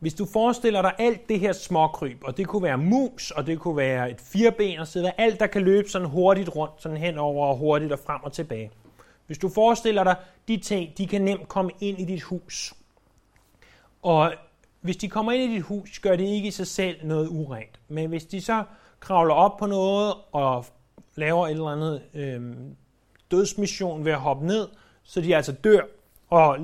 Hvis 0.00 0.14
du 0.14 0.26
forestiller 0.26 0.82
dig 0.82 0.94
alt 0.98 1.28
det 1.28 1.40
her 1.40 1.52
småkryb, 1.52 2.24
og 2.24 2.36
det 2.36 2.46
kunne 2.46 2.62
være 2.62 2.78
mus, 2.78 3.30
og 3.30 3.46
det 3.46 3.58
kunne 3.58 3.76
være 3.76 4.10
et 4.10 4.20
firben 4.20 4.78
og 4.78 4.86
sidder, 4.86 5.10
alt, 5.18 5.40
der 5.40 5.46
kan 5.46 5.62
løbe 5.62 5.88
sådan 5.88 6.08
hurtigt 6.08 6.56
rundt, 6.56 6.82
sådan 6.82 6.96
henover 6.96 7.46
og 7.46 7.56
hurtigt 7.56 7.92
og 7.92 7.98
frem 7.98 8.20
og 8.22 8.32
tilbage. 8.32 8.70
Hvis 9.26 9.38
du 9.38 9.48
forestiller 9.48 10.04
dig, 10.04 10.16
de 10.48 10.56
ting, 10.56 10.98
de 10.98 11.06
kan 11.06 11.22
nemt 11.22 11.48
komme 11.48 11.70
ind 11.80 11.98
i 11.98 12.04
dit 12.04 12.22
hus. 12.22 12.74
Og 14.02 14.32
hvis 14.80 14.96
de 14.96 15.08
kommer 15.08 15.32
ind 15.32 15.52
i 15.52 15.54
dit 15.54 15.62
hus, 15.62 15.98
gør 15.98 16.16
det 16.16 16.24
ikke 16.24 16.48
i 16.48 16.50
sig 16.50 16.66
selv 16.66 17.06
noget 17.06 17.28
urent. 17.28 17.80
Men 17.88 18.08
hvis 18.08 18.24
de 18.24 18.40
så 18.40 18.64
kravler 19.00 19.34
op 19.34 19.56
på 19.56 19.66
noget 19.66 20.14
og 20.32 20.64
laver 21.14 21.46
et 21.46 21.50
eller 21.50 21.68
andet 21.68 22.02
øh, 22.14 22.56
dødsmission 23.30 24.04
ved 24.04 24.12
at 24.12 24.20
hoppe 24.20 24.46
ned, 24.46 24.68
så 25.02 25.20
de 25.20 25.36
altså 25.36 25.52
dør, 25.52 25.80
og 26.30 26.58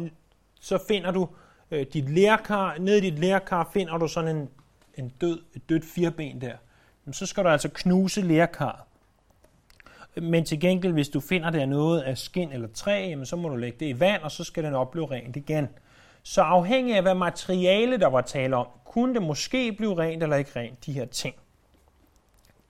så 0.61 0.79
finder 0.89 1.11
du 1.11 1.29
øh, 1.71 1.87
dit 1.93 2.11
lærkar, 2.11 2.77
ned 2.79 2.97
i 2.97 3.01
dit 3.01 3.19
lærkar 3.19 3.71
finder 3.73 3.99
du 3.99 4.09
sådan 4.09 4.37
en, 4.37 4.49
en 4.95 5.09
død, 5.21 5.39
et 5.55 5.69
dødt 5.69 5.85
firben 5.85 6.41
der. 6.41 6.57
Men 7.05 7.15
så 7.15 7.27
skal 7.27 7.45
du 7.45 7.49
altså 7.49 7.69
knuse 7.69 8.21
lærkar. 8.21 8.87
Men 10.17 10.45
til 10.45 10.61
gengæld, 10.61 10.93
hvis 10.93 11.09
du 11.09 11.21
finder 11.21 11.51
der 11.51 11.67
noget 11.67 12.03
af 12.03 12.19
skin 12.19 12.53
eller 12.53 12.69
træ, 12.75 13.07
jamen, 13.09 13.27
så 13.27 13.37
må 13.37 13.49
du 13.49 13.57
lægge 13.57 13.79
det 13.81 13.87
i 13.87 14.01
vand, 14.01 14.23
og 14.23 14.31
så 14.31 14.45
skal 14.45 14.65
den 14.65 14.75
opleve 14.75 15.11
rent 15.11 15.37
igen. 15.37 15.69
Så 16.23 16.43
afhængig 16.43 16.97
af, 16.97 17.03
hvad 17.03 17.15
materiale 17.15 17.99
der 18.01 18.07
var 18.07 18.21
tale 18.21 18.57
om, 18.57 18.67
kunne 18.85 19.15
det 19.15 19.23
måske 19.23 19.73
blive 19.73 19.99
rent 19.99 20.23
eller 20.23 20.37
ikke 20.37 20.51
rent, 20.57 20.87
de 20.87 20.93
her 20.93 21.05
ting. 21.05 21.35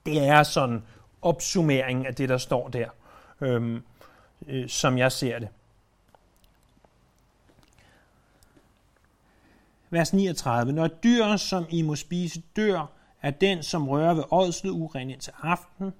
Det 0.05 0.27
er 0.27 0.43
sådan 0.43 0.83
opsummering 1.21 2.07
af 2.07 2.15
det, 2.15 2.29
der 2.29 2.37
står 2.37 2.67
der, 2.67 2.89
øhm, 3.41 3.83
øh, 4.47 4.69
som 4.69 4.97
jeg 4.97 5.11
ser 5.11 5.39
det. 5.39 5.47
Vers 9.89 10.13
39. 10.13 10.73
Når 10.73 10.87
dyr, 10.87 11.35
som 11.35 11.65
I 11.69 11.81
må 11.81 11.95
spise, 11.95 12.41
dør, 12.55 12.91
er 13.21 13.31
den, 13.31 13.63
som 13.63 13.89
rører 13.89 14.13
ved 14.13 14.23
ådslet 14.31 14.71
uren 14.71 15.09
indtil 15.09 15.33
aften. 15.41 15.91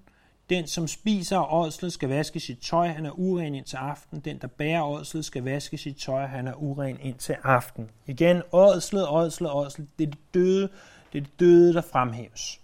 Den, 0.49 0.67
som 0.67 0.87
spiser 0.87 1.53
ådslet, 1.53 1.93
skal 1.93 2.09
vaske 2.09 2.39
sit 2.39 2.59
tøj, 2.59 2.87
han 2.87 3.05
er 3.05 3.11
uren 3.11 3.55
indtil 3.55 3.77
aften. 3.77 4.19
Den, 4.19 4.37
der 4.37 4.47
bærer 4.47 4.83
ådslet, 4.83 5.25
skal 5.25 5.43
vaske 5.43 5.77
sit 5.77 5.97
tøj, 5.97 6.25
han 6.25 6.47
er 6.47 6.53
uren 6.53 6.97
indtil 7.01 7.35
aften. 7.43 7.89
Igen, 8.05 8.41
ådslet, 8.51 9.07
ådslet, 9.09 9.51
ådslet. 9.51 9.87
Det 9.99 10.07
er 10.07 10.11
det 10.11 10.19
døde, 10.33 10.69
det 11.13 11.19
er 11.19 11.23
det 11.23 11.39
døde, 11.39 11.73
der 11.73 11.81
fremhæves. 11.81 12.61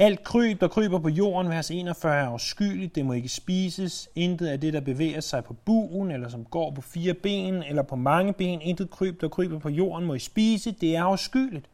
Alt 0.00 0.24
kryb, 0.24 0.60
der 0.60 0.68
kryber 0.68 0.98
på 0.98 1.08
jorden, 1.08 1.50
vers 1.50 1.70
41, 1.70 2.16
er 2.16 2.26
afskyeligt, 2.26 2.94
det 2.94 3.06
må 3.06 3.12
ikke 3.12 3.28
spises. 3.28 4.08
Intet 4.14 4.46
af 4.46 4.60
det, 4.60 4.72
der 4.72 4.80
bevæger 4.80 5.20
sig 5.20 5.44
på 5.44 5.52
buen, 5.52 6.10
eller 6.10 6.28
som 6.28 6.44
går 6.44 6.70
på 6.70 6.80
fire 6.80 7.14
ben, 7.14 7.62
eller 7.62 7.82
på 7.82 7.96
mange 7.96 8.32
ben, 8.32 8.60
intet 8.60 8.90
kryb, 8.90 9.20
der 9.20 9.28
kryber 9.28 9.58
på 9.58 9.68
jorden, 9.68 10.06
må 10.06 10.14
I 10.14 10.18
spise, 10.18 10.70
det 10.70 10.96
er 10.96 11.04
afskyeligt. 11.04 11.70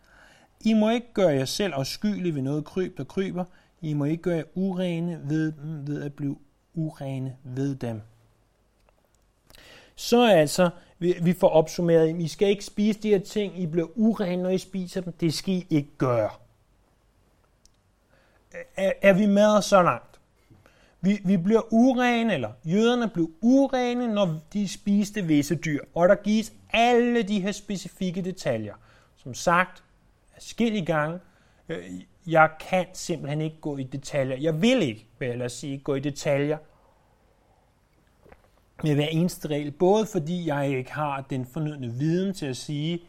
I 0.60 0.74
må 0.74 0.90
ikke 0.90 1.12
gøre 1.14 1.28
jer 1.28 1.44
selv 1.44 1.72
afskyelige 1.74 2.34
ved 2.34 2.42
noget 2.42 2.64
kryb, 2.64 2.96
der 2.98 3.04
kryber. 3.04 3.44
I 3.80 3.94
må 3.94 4.04
ikke 4.04 4.22
gøre 4.22 4.36
jer 4.36 4.44
urene 4.54 5.20
ved 5.24 5.52
dem, 5.52 5.86
ved 5.86 6.02
at 6.02 6.14
blive 6.14 6.36
urene 6.74 7.36
ved 7.44 7.76
dem. 7.76 8.00
Så 9.96 10.26
altså, 10.26 10.70
vi 10.98 11.32
får 11.32 11.48
opsummeret, 11.48 12.20
I 12.20 12.28
skal 12.28 12.48
ikke 12.48 12.64
spise 12.64 13.00
de 13.00 13.08
her 13.08 13.18
ting, 13.18 13.60
I 13.60 13.66
bliver 13.66 13.88
urene, 13.94 14.42
når 14.42 14.50
I 14.50 14.58
spiser 14.58 15.00
dem. 15.00 15.12
Det 15.12 15.34
skal 15.34 15.54
I 15.54 15.66
ikke 15.70 15.96
gøre 15.98 16.30
er, 18.76 18.92
er 19.02 19.12
vi 19.12 19.26
med 19.26 19.62
så 19.62 19.82
langt. 19.82 20.20
Vi, 21.00 21.20
vi 21.24 21.36
bliver 21.36 21.72
urene, 21.72 22.34
eller 22.34 22.50
jøderne 22.64 23.08
blev 23.08 23.30
urene, 23.40 24.14
når 24.14 24.40
de 24.52 24.68
spiste 24.68 25.22
visse 25.22 25.54
dyr. 25.54 25.84
Og 25.94 26.08
der 26.08 26.14
gives 26.14 26.52
alle 26.72 27.22
de 27.22 27.40
her 27.40 27.52
specifikke 27.52 28.22
detaljer. 28.22 28.74
Som 29.16 29.34
sagt, 29.34 29.82
forskellige 30.32 30.86
gange, 30.86 31.18
øh, 31.68 31.84
jeg 32.26 32.50
kan 32.70 32.86
simpelthen 32.92 33.40
ikke 33.40 33.60
gå 33.60 33.76
i 33.76 33.82
detaljer. 33.82 34.36
Jeg 34.36 34.62
vil 34.62 34.82
ikke, 34.82 35.06
vil 35.18 35.38
jeg 35.38 35.50
sige, 35.50 35.78
gå 35.78 35.94
i 35.94 36.00
detaljer 36.00 36.58
med 38.82 38.94
hver 38.94 39.06
eneste 39.06 39.48
regel. 39.48 39.70
Både 39.70 40.06
fordi 40.06 40.46
jeg 40.46 40.68
ikke 40.68 40.92
har 40.92 41.24
den 41.30 41.46
fornødne 41.46 41.88
viden 41.88 42.34
til 42.34 42.46
at 42.46 42.56
sige, 42.56 43.00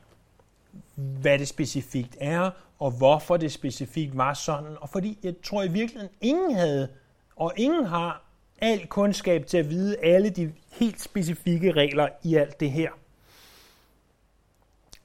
hvad 0.96 1.40
det 1.40 1.48
specifikt 1.48 2.18
er, 2.20 2.52
og 2.80 2.92
hvorfor 2.92 3.38
det 3.38 3.52
specifikt 3.52 4.18
var 4.18 4.34
sådan, 4.34 4.78
og 4.82 4.90
fordi 4.90 5.20
jeg 5.24 5.34
tror 5.44 5.64
i 5.64 5.68
virkeligheden, 5.68 6.16
ingen 6.22 6.56
havde, 6.56 6.88
og 7.36 7.54
ingen 7.58 7.86
har 7.86 8.26
al 8.62 8.88
kundskab 8.88 9.46
til 9.46 9.58
at 9.58 9.70
vide 9.70 9.98
alle 9.98 10.30
de 10.30 10.54
helt 10.72 11.02
specifikke 11.02 11.72
regler 11.72 12.10
i 12.24 12.36
alt 12.36 12.60
det 12.60 12.72
her. 12.72 12.90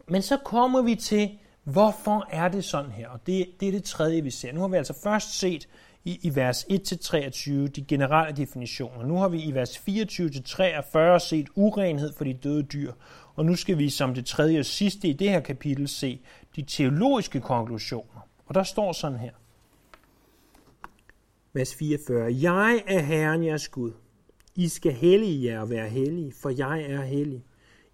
Men 0.07 0.23
så 0.23 0.37
kommer 0.37 0.83
vi 0.83 0.95
til, 0.95 1.39
hvorfor 1.65 2.27
er 2.31 2.49
det 2.49 2.65
sådan 2.65 2.91
her? 2.91 3.09
Og 3.09 3.21
det, 3.27 3.47
det 3.61 3.69
er 3.69 3.73
det 3.73 3.85
tredje, 3.85 4.23
vi 4.23 4.31
ser. 4.31 4.53
Nu 4.53 4.61
har 4.61 4.69
vi 4.69 4.77
altså 4.77 4.95
først 5.03 5.39
set 5.39 5.69
i, 6.05 6.19
i 6.23 6.37
vers 6.37 6.65
1-23 6.65 7.51
de 7.67 7.85
generelle 7.89 8.37
definitioner. 8.37 9.07
Nu 9.07 9.17
har 9.17 9.29
vi 9.29 9.43
i 9.43 9.55
vers 9.55 9.77
24-43 9.77 11.19
set 11.19 11.49
urenhed 11.55 12.13
for 12.13 12.25
de 12.25 12.33
døde 12.33 12.63
dyr. 12.63 12.93
Og 13.35 13.45
nu 13.45 13.57
skal 13.57 13.79
vi 13.79 13.91
som 13.91 14.15
det 14.15 14.27
tredje 14.27 14.59
og 14.59 14.65
sidste 14.65 15.09
i 15.09 15.13
det 15.13 15.31
her 15.31 15.41
kapitel 15.41 15.89
se 15.89 16.21
de 16.57 16.63
teologiske 16.63 17.41
konklusioner. 17.41 18.29
Og 18.47 18.55
der 18.55 18.63
står 18.63 18.93
sådan 18.93 19.19
her. 19.19 19.33
Vers 21.53 21.75
44. 21.75 22.35
Jeg 22.43 22.83
er 22.87 23.01
Herren 23.01 23.45
jeres 23.45 23.69
Gud. 23.69 23.93
I 24.57 24.69
skal 24.69 24.93
hellige 24.93 25.45
jer 25.45 25.61
og 25.61 25.71
være 25.71 25.89
hellige, 25.89 26.33
for 26.33 26.51
jeg 26.51 26.83
er 26.83 27.03
hellig. 27.03 27.45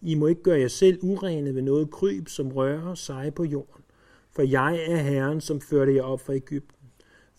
I 0.00 0.14
må 0.14 0.26
ikke 0.26 0.42
gøre 0.42 0.60
jer 0.60 0.68
selv 0.68 0.98
urene 1.02 1.54
ved 1.54 1.62
noget 1.62 1.90
kryb, 1.90 2.28
som 2.28 2.52
rører 2.52 2.94
sig 2.94 3.34
på 3.34 3.44
jorden. 3.44 3.84
For 4.30 4.42
jeg 4.42 4.78
er 4.88 4.96
Herren, 4.96 5.40
som 5.40 5.60
førte 5.60 5.94
jer 5.94 6.02
op 6.02 6.20
fra 6.20 6.34
Ægypten, 6.34 6.75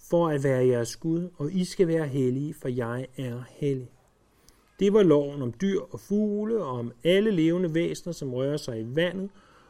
for 0.09 0.29
at 0.29 0.43
være 0.43 0.67
jeres 0.67 0.95
Gud, 0.95 1.29
og 1.37 1.53
I 1.53 1.65
skal 1.65 1.87
være 1.87 2.07
hellige, 2.07 2.53
for 2.53 2.67
jeg 2.67 3.07
er 3.17 3.43
hellig. 3.49 3.89
Det 4.79 4.93
var 4.93 5.03
loven 5.03 5.41
om 5.41 5.53
dyr 5.61 5.79
og 5.79 5.99
fugle, 5.99 6.63
og 6.63 6.79
om 6.79 6.91
alle 7.03 7.31
levende 7.31 7.73
væsener, 7.73 8.13
som 8.13 8.33
rører 8.33 8.57
sig 8.57 8.81
i 8.81 8.95
vandet, 8.95 9.29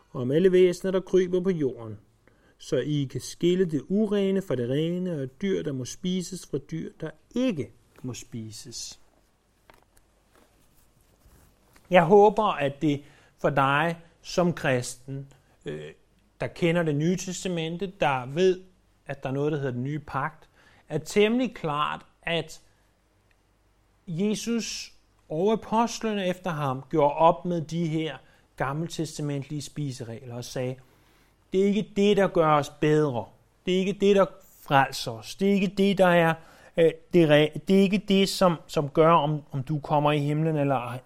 og 0.10 0.22
om 0.22 0.32
alle 0.32 0.52
væsener, 0.52 0.92
der 0.92 1.00
kryber 1.00 1.40
på 1.40 1.50
jorden, 1.50 1.98
så 2.58 2.78
I 2.78 3.08
kan 3.12 3.22
skille 3.22 3.66
det 3.66 3.82
urene 3.90 4.42
fra 4.42 4.56
det 4.56 4.70
rene, 4.70 5.22
og 5.22 5.42
dyr, 5.42 5.64
der 5.64 5.72
må 5.72 5.86
spises 5.86 6.48
fra 6.48 6.58
dyr, 6.58 6.92
der 7.02 7.10
ikke 7.36 7.72
må 8.02 8.14
spises. 8.14 9.00
Jeg 11.90 12.04
håber, 12.04 12.44
at 12.44 12.82
det 12.82 13.04
for 13.42 13.50
dig 13.50 14.02
som 14.22 14.54
kristen, 14.54 15.28
øh, 15.66 15.92
der 16.42 16.48
kender 16.48 16.84
det 16.84 16.96
nye 16.96 17.16
testamente, 17.16 17.94
der 18.00 18.26
ved, 18.26 18.64
at 19.08 19.24
der 19.24 19.30
er 19.30 19.34
noget, 19.34 19.52
der 19.52 19.58
hedder 19.58 19.72
den 19.72 19.84
nye 19.84 20.00
pagt, 20.00 20.50
er 20.90 20.98
temmelig 20.98 21.56
klart, 21.56 22.06
at 22.22 22.62
Jesus 24.08 24.92
og 25.30 25.52
apostlene 25.52 26.28
efter 26.28 26.52
ham 26.52 26.84
gjorde 26.90 27.14
op 27.14 27.46
med 27.46 27.62
de 27.62 27.88
her 27.88 28.18
gammeltestamentlige 28.56 29.62
spiseregler 29.62 30.36
og 30.36 30.46
sagde, 30.46 30.76
det 31.54 31.62
er 31.62 31.66
ikke 31.66 31.92
det, 31.96 32.18
der 32.18 32.28
gør 32.28 32.52
os 32.52 32.70
bedre. 32.70 33.26
Det 33.66 33.74
er 33.74 33.80
ikke 33.80 33.94
det, 33.94 34.16
der 34.16 34.26
frelser 34.62 35.12
os. 35.12 35.36
Det 35.36 35.50
er 35.50 35.54
ikke 35.54 35.74
det, 35.78 35.98
der 35.98 36.08
er 36.08 36.34
øh, 36.78 36.92
det, 37.14 37.30
det 37.68 37.78
er 37.78 37.82
ikke 37.82 37.98
det, 38.08 38.30
som, 38.30 38.56
som 38.68 38.90
gør, 38.90 39.12
om, 39.12 39.44
om 39.52 39.64
du 39.64 39.80
kommer 39.80 40.12
i 40.12 40.20
himlen 40.20 40.58
eller 40.58 40.76
ej. 40.76 41.00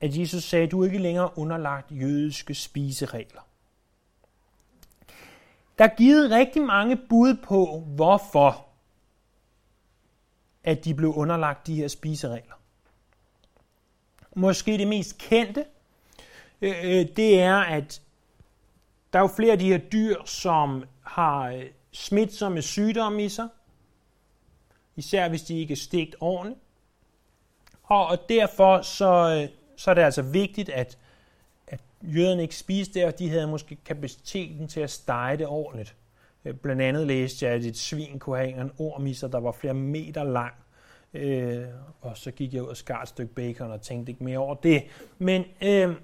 At 0.00 0.16
Jesus 0.16 0.44
sagde, 0.44 0.66
du 0.66 0.80
er 0.80 0.86
ikke 0.86 0.98
længere 0.98 1.38
underlagt 1.38 1.90
jødiske 1.90 2.54
spiseregler. 2.54 3.40
Der 5.80 5.86
er 5.86 5.94
givet 5.96 6.30
rigtig 6.30 6.62
mange 6.62 6.96
bud 6.96 7.34
på, 7.34 7.84
hvorfor 7.86 8.66
at 10.64 10.84
de 10.84 10.94
blev 10.94 11.14
underlagt 11.14 11.66
de 11.66 11.74
her 11.74 11.88
spiseregler. 11.88 12.54
Måske 14.36 14.78
det 14.78 14.88
mest 14.88 15.18
kendte, 15.18 15.64
øh, 16.60 16.74
øh 16.84 17.06
det 17.16 17.40
er, 17.40 17.56
at 17.56 18.02
der 19.12 19.18
er 19.18 19.22
jo 19.22 19.28
flere 19.36 19.52
af 19.52 19.58
de 19.58 19.68
her 19.68 19.78
dyr, 19.78 20.24
som 20.24 20.84
har 21.02 21.48
øh, 21.48 21.66
smitsomme 21.92 22.62
sygdomme 22.62 23.24
i 23.24 23.28
sig, 23.28 23.48
især 24.96 25.28
hvis 25.28 25.42
de 25.42 25.58
ikke 25.58 25.72
er 25.72 25.76
stegt 25.76 26.16
ordentligt. 26.20 26.60
Og, 27.82 28.06
og 28.06 28.28
derfor 28.28 28.82
så, 28.82 29.40
øh, 29.42 29.56
så 29.76 29.90
er 29.90 29.94
det 29.94 30.02
altså 30.02 30.22
vigtigt, 30.22 30.68
at 30.68 30.98
jøderne 32.02 32.42
ikke 32.42 32.56
spiser 32.56 32.92
det, 32.92 33.04
og 33.04 33.18
de 33.18 33.30
havde 33.30 33.46
måske 33.46 33.76
kapaciteten 33.84 34.68
til 34.68 34.80
at 34.80 34.90
stege 34.90 35.36
det 35.36 35.46
ordentligt. 35.46 35.96
Øh, 36.44 36.54
blandt 36.54 36.82
andet 36.82 37.06
læste 37.06 37.46
jeg, 37.46 37.54
at 37.54 37.64
et 37.64 37.76
svin 37.76 38.18
kunne 38.18 38.36
have 38.36 38.60
en 38.60 38.70
orm 38.78 39.06
i 39.06 39.14
sig, 39.14 39.32
der 39.32 39.40
var 39.40 39.52
flere 39.52 39.74
meter 39.74 40.24
lang. 40.24 40.54
Øh, 41.14 41.64
og 42.00 42.16
så 42.16 42.30
gik 42.30 42.54
jeg 42.54 42.62
ud 42.62 42.68
og 42.68 42.76
skar 42.76 43.02
et 43.02 43.08
stykke 43.08 43.34
bacon 43.34 43.70
og 43.70 43.82
tænkte 43.82 44.12
ikke 44.12 44.24
mere 44.24 44.38
over 44.38 44.54
det. 44.54 44.82
Men 45.18 45.44
øh, 45.62 45.94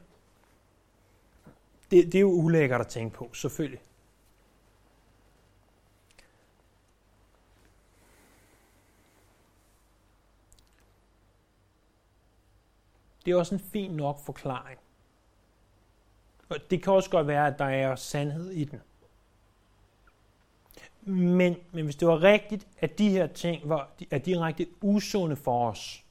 det, 1.91 2.05
det 2.07 2.15
er 2.15 2.21
jo 2.21 2.31
ulækkert 2.31 2.81
at 2.81 2.87
tænke 2.87 3.17
på, 3.17 3.31
selvfølgelig. 3.35 3.81
Det 13.25 13.33
er 13.33 13.37
også 13.37 13.55
en 13.55 13.61
fin 13.61 13.91
nok 13.91 14.21
forklaring. 14.27 14.79
Og 16.49 16.57
det 16.71 16.83
kan 16.83 16.93
også 16.93 17.11
godt 17.11 17.27
være, 17.27 17.47
at 17.47 17.59
der 17.59 17.65
er 17.65 17.97
sandhed 17.97 18.51
i 18.51 18.65
den. 18.65 18.81
Men, 21.03 21.57
men 21.73 21.85
hvis 21.85 21.97
det 21.97 22.09
var 22.09 22.23
rigtigt, 22.23 22.67
at 22.79 22.99
de 22.99 23.11
her 23.11 23.27
ting 23.27 23.69
var, 23.69 23.89
er 24.11 24.19
direkte 24.19 24.67
usunde 24.83 25.37
for 25.37 25.71
os, 25.71 26.07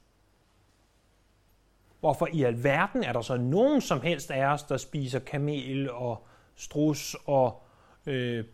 Hvorfor 2.00 2.28
i 2.32 2.42
alverden 2.42 3.04
er 3.04 3.12
der 3.12 3.20
så 3.20 3.36
nogen 3.36 3.80
som 3.80 4.00
helst 4.00 4.30
af 4.30 4.46
os, 4.46 4.62
der 4.62 4.76
spiser 4.76 5.18
kamel 5.18 5.90
og 5.90 6.26
strus 6.56 7.16
og 7.26 7.62
øh, 8.06 8.44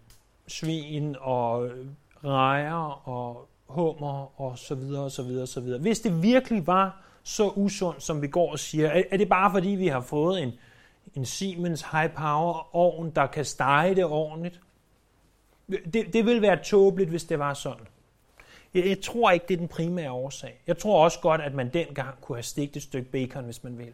svin 0.48 1.16
og 1.20 1.66
øh, 1.66 1.86
rejer 2.24 3.08
og 3.08 3.48
hummer 3.66 4.40
og 4.40 4.58
så 4.58 4.74
videre 4.74 5.04
og 5.04 5.10
så 5.10 5.22
videre 5.22 5.42
og 5.42 5.48
så 5.48 5.60
videre. 5.60 5.80
Hvis 5.80 6.00
det 6.00 6.22
virkelig 6.22 6.66
var 6.66 7.02
så 7.22 7.48
usundt, 7.48 8.02
som 8.02 8.22
vi 8.22 8.26
går 8.28 8.52
og 8.52 8.58
siger, 8.58 9.02
er 9.10 9.16
det 9.16 9.28
bare 9.28 9.50
fordi, 9.50 9.68
vi 9.68 9.86
har 9.86 10.00
fået 10.00 10.42
en, 10.42 10.52
en 11.14 11.24
Siemens 11.24 11.84
High 11.92 12.10
Power 12.10 12.76
ovn, 12.76 13.10
der 13.10 13.26
kan 13.26 13.44
stege 13.44 13.94
det 13.94 14.04
ordentligt? 14.04 14.60
Det, 15.68 16.12
det 16.12 16.26
vil 16.26 16.42
være 16.42 16.62
tåbeligt, 16.64 17.10
hvis 17.10 17.24
det 17.24 17.38
var 17.38 17.54
sådan. 17.54 17.86
Jeg, 18.74 18.86
jeg 18.86 19.00
tror 19.00 19.30
ikke, 19.30 19.46
det 19.48 19.54
er 19.54 19.58
den 19.58 19.68
primære 19.68 20.12
årsag. 20.12 20.60
Jeg 20.66 20.78
tror 20.78 21.04
også 21.04 21.20
godt, 21.20 21.40
at 21.40 21.54
man 21.54 21.68
dengang 21.68 22.20
kunne 22.20 22.36
have 22.36 22.42
stegt 22.42 22.76
et 22.76 22.82
stykke 22.82 23.10
bacon, 23.10 23.44
hvis 23.44 23.64
man 23.64 23.78
vil. 23.78 23.92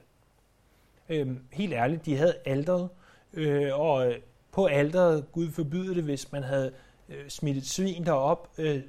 Øhm, 1.08 1.38
helt 1.52 1.72
ærligt, 1.72 2.06
de 2.06 2.16
havde 2.16 2.34
alderet, 2.46 2.88
øh, 3.32 3.78
og 3.80 4.12
på 4.52 4.66
alderet, 4.66 5.32
Gud 5.32 5.50
forbyde 5.50 5.94
det, 5.94 6.04
hvis 6.04 6.32
man 6.32 6.42
havde 6.42 6.72
øh, 7.08 7.28
smidt 7.28 7.56
et 7.56 7.66
svin 7.66 8.04
derop, 8.04 8.50
øh, 8.58 8.80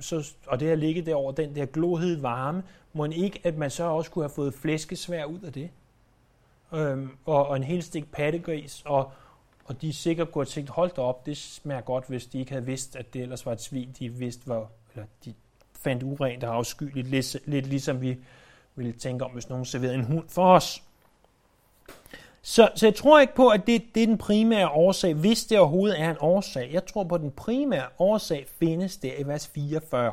så, 0.00 0.32
og 0.46 0.60
det 0.60 0.68
har 0.68 0.76
ligget 0.76 1.06
der 1.06 1.14
over 1.14 1.32
den 1.32 1.56
der 1.56 1.66
glohed 1.66 2.16
varme, 2.16 2.62
må 2.92 3.04
ikke, 3.04 3.40
at 3.44 3.56
man 3.56 3.70
så 3.70 3.84
også 3.84 4.10
kunne 4.10 4.22
have 4.22 4.34
fået 4.34 4.54
flæskesvær 4.54 5.24
ud 5.24 5.40
af 5.40 5.52
det. 5.52 5.70
Øhm, 6.74 7.10
og, 7.24 7.46
og 7.46 7.56
en 7.56 7.62
hel 7.62 7.82
stik 7.82 8.12
pattegris, 8.12 8.82
og, 8.86 9.12
og 9.64 9.82
de 9.82 9.92
sikkert 9.92 10.32
gået 10.32 10.46
og 10.46 10.52
tænkt, 10.52 10.70
hold 10.70 10.90
da 10.96 11.00
op, 11.00 11.26
det 11.26 11.36
smager 11.36 11.80
godt, 11.80 12.04
hvis 12.08 12.26
de 12.26 12.38
ikke 12.38 12.52
havde 12.52 12.66
vidst, 12.66 12.96
at 12.96 13.14
det 13.14 13.22
ellers 13.22 13.46
var 13.46 13.52
et 13.52 13.60
svin, 13.60 13.94
de 13.98 14.08
vidste 14.08 14.48
var, 14.48 14.70
eller 14.94 15.06
de 15.24 15.34
fandt 15.82 16.02
urent 16.02 16.44
og 16.44 16.54
afskyeligt, 16.54 17.06
lidt, 17.06 17.36
lidt 17.46 17.66
ligesom 17.66 18.00
vi 18.00 18.16
ville 18.74 18.92
tænke 18.92 19.24
om, 19.24 19.30
hvis 19.30 19.48
nogen 19.48 19.64
serverede 19.64 19.94
en 19.94 20.04
hund 20.04 20.28
for 20.28 20.54
os. 20.54 20.82
Så, 22.42 22.68
så 22.74 22.86
jeg 22.86 22.94
tror 22.94 23.20
ikke 23.20 23.34
på, 23.34 23.48
at 23.48 23.66
det, 23.66 23.82
det 23.94 24.02
er 24.02 24.06
den 24.06 24.18
primære 24.18 24.68
årsag, 24.68 25.14
hvis 25.14 25.44
det 25.44 25.58
overhovedet 25.58 26.00
er 26.00 26.10
en 26.10 26.16
årsag. 26.20 26.70
Jeg 26.72 26.86
tror 26.86 27.04
på, 27.04 27.14
at 27.14 27.20
den 27.20 27.30
primære 27.30 27.86
årsag 27.98 28.46
findes 28.58 28.96
der 28.96 29.12
i 29.18 29.22
vers 29.22 29.48
44. 29.48 30.12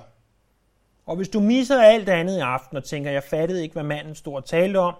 Og 1.06 1.16
hvis 1.16 1.30
du 1.30 1.40
misser 1.40 1.82
alt 1.82 2.10
andet 2.10 2.38
i 2.38 2.40
aften 2.40 2.78
og 2.78 2.84
tænker, 2.84 3.12
jeg 3.12 3.24
fattede 3.24 3.64
ikke, 3.64 3.74
hvad 3.74 3.84
manden 3.84 4.16
stod 4.16 4.36
og 4.36 4.46
talte 4.46 4.78
om, 4.78 4.96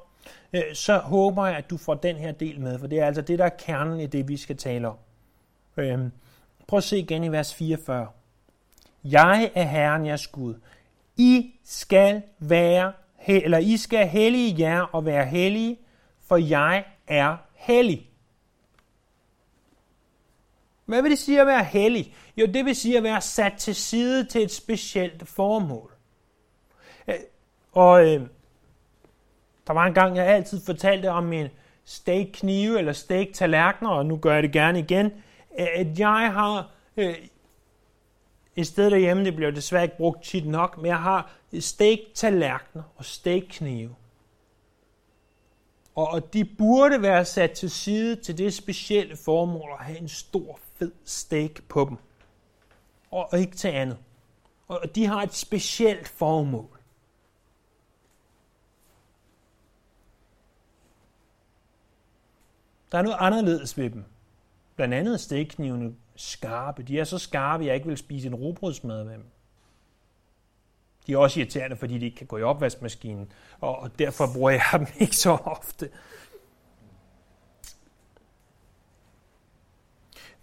Øh, 0.54 0.62
så 0.74 0.98
håber 0.98 1.46
jeg, 1.46 1.58
at 1.58 1.70
du 1.70 1.78
får 1.78 1.94
den 1.94 2.16
her 2.16 2.32
del 2.32 2.60
med, 2.60 2.80
for 2.80 2.88
det 2.88 3.00
er 3.00 3.06
altså 3.06 3.22
det, 3.22 3.40
der 3.40 3.46
er 3.46 3.50
kernen 3.50 4.00
i 4.00 4.06
det, 4.06 4.28
vi 4.28 4.38
skal 4.38 4.58
tale 4.58 4.88
om. 4.88 4.98
Øhm, 5.78 6.12
prøv 6.68 6.78
at 6.78 6.84
se 6.84 6.98
igen 7.00 7.24
i 7.24 7.32
vers 7.32 7.54
44. 7.54 8.08
Jeg 9.04 9.52
er 9.56 9.64
Herren 9.64 10.06
jeres 10.06 10.28
Gud. 10.28 10.56
I 11.18 11.54
skal 11.64 12.22
være, 12.40 12.94
eller 13.28 13.58
I 13.58 13.78
skal 13.78 14.08
hellige 14.08 14.56
jer 14.60 14.82
og 14.82 15.06
være 15.06 15.26
hellige, 15.26 15.80
for 16.28 16.38
jeg 16.38 16.84
er 17.08 17.38
hellig. 17.54 18.10
Hvad 20.86 21.02
vil 21.02 21.12
det 21.12 21.20
sige 21.20 21.42
at 21.42 21.48
være 21.48 21.64
hellig? 21.64 22.16
Jo, 22.38 22.46
det 22.46 22.66
vil 22.66 22.76
sige 22.76 22.98
at 22.98 23.04
være 23.04 23.22
sat 23.22 23.54
til 23.58 23.76
side 23.76 24.26
til 24.26 24.44
et 24.44 24.52
specielt 24.52 25.28
formål. 25.28 25.92
Øh, 27.08 27.16
og 27.72 28.08
øh, 28.08 28.28
der 29.72 29.80
var 29.80 29.86
en 29.86 29.94
gang, 29.94 30.18
jeg 30.18 30.28
altid 30.28 30.62
fortalte 30.66 31.10
om 31.10 31.24
min 31.24 31.48
steak-knive 31.86 32.78
eller 32.78 32.94
steak-tallerkener, 32.94 33.90
og 33.90 34.06
nu 34.06 34.18
gør 34.18 34.34
jeg 34.34 34.44
det 34.44 34.52
gerne 34.52 34.80
igen, 34.80 35.12
at 35.58 36.00
jeg 36.00 36.34
har 36.34 36.72
øh, 36.98 37.16
et 38.56 38.68
sted 38.68 38.92
derhjemme, 38.92 39.26
det 39.26 39.36
bliver 39.36 39.52
desværre 39.52 39.84
ikke 39.84 39.98
brugt 39.98 40.24
tit 40.24 40.48
nok, 40.48 40.78
men 40.78 40.86
jeg 40.86 40.98
har 40.98 41.32
steak-tallerkener 41.60 42.84
og 42.96 43.06
steak-knive. 43.06 43.96
Og 45.96 46.34
de 46.34 46.46
burde 46.46 47.02
være 47.02 47.26
sat 47.26 47.52
til 47.52 47.70
side 47.70 48.16
til 48.16 48.38
det 48.38 48.54
specielle 48.54 49.18
formål 49.18 49.70
at 49.80 49.86
have 49.86 50.00
en 50.00 50.10
stor, 50.10 50.60
fed 50.80 50.92
steak 51.06 51.64
på 51.70 51.86
dem. 51.90 51.98
Og 53.12 53.40
ikke 53.40 53.56
til 53.56 53.68
andet. 53.68 53.98
Og 54.68 54.96
de 54.96 55.06
har 55.06 55.22
et 55.22 55.34
specielt 55.34 56.08
formål. 56.08 56.81
Der 62.92 62.98
er 62.98 63.02
noget 63.02 63.18
anderledes 63.20 63.78
ved 63.78 63.90
dem. 63.90 64.06
Blandt 64.76 64.94
andet 64.94 65.20
stekknivene 65.20 65.96
skarpe. 66.16 66.84
De 66.84 67.00
er 67.00 67.04
så 67.04 67.18
skarpe, 67.18 67.64
at 67.64 67.68
jeg 67.68 67.76
ikke 67.76 67.88
vil 67.88 67.98
spise 67.98 68.28
en 68.28 68.36
robrødsmad 68.36 69.04
med 69.04 69.14
dem. 69.14 69.26
De 71.08 71.14
er 71.14 71.18
også 71.18 71.40
irriterende, 71.40 71.76
fordi 71.76 71.98
de 71.98 72.06
ikke 72.06 72.18
kan 72.18 72.28
gå 72.28 72.38
i 72.38 72.44
opvaskemaskinen, 72.44 73.32
og 73.62 74.00
derfor 74.00 74.28
bruger 74.34 74.50
jeg 74.50 74.64
dem 74.74 74.88
ikke 75.00 75.16
så 75.16 75.32
ofte. 75.32 75.90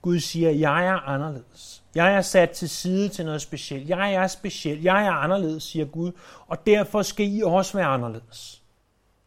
Gud 0.03 0.21
siger, 0.21 0.51
jeg 0.51 0.87
er 0.87 0.95
anderledes. 0.95 1.85
Jeg 1.95 2.15
er 2.15 2.21
sat 2.21 2.51
til 2.51 2.69
side 2.69 3.09
til 3.09 3.25
noget 3.25 3.43
specielt. 3.43 3.89
Jeg 3.89 4.15
er 4.15 4.27
speciel. 4.27 4.83
Jeg 4.83 5.07
er 5.07 5.13
anderledes, 5.13 5.63
siger 5.63 5.85
Gud, 5.85 6.13
og 6.47 6.67
derfor 6.67 7.03
skal 7.03 7.37
I 7.37 7.43
også 7.43 7.79
være 7.79 7.87
anderledes. 7.87 8.63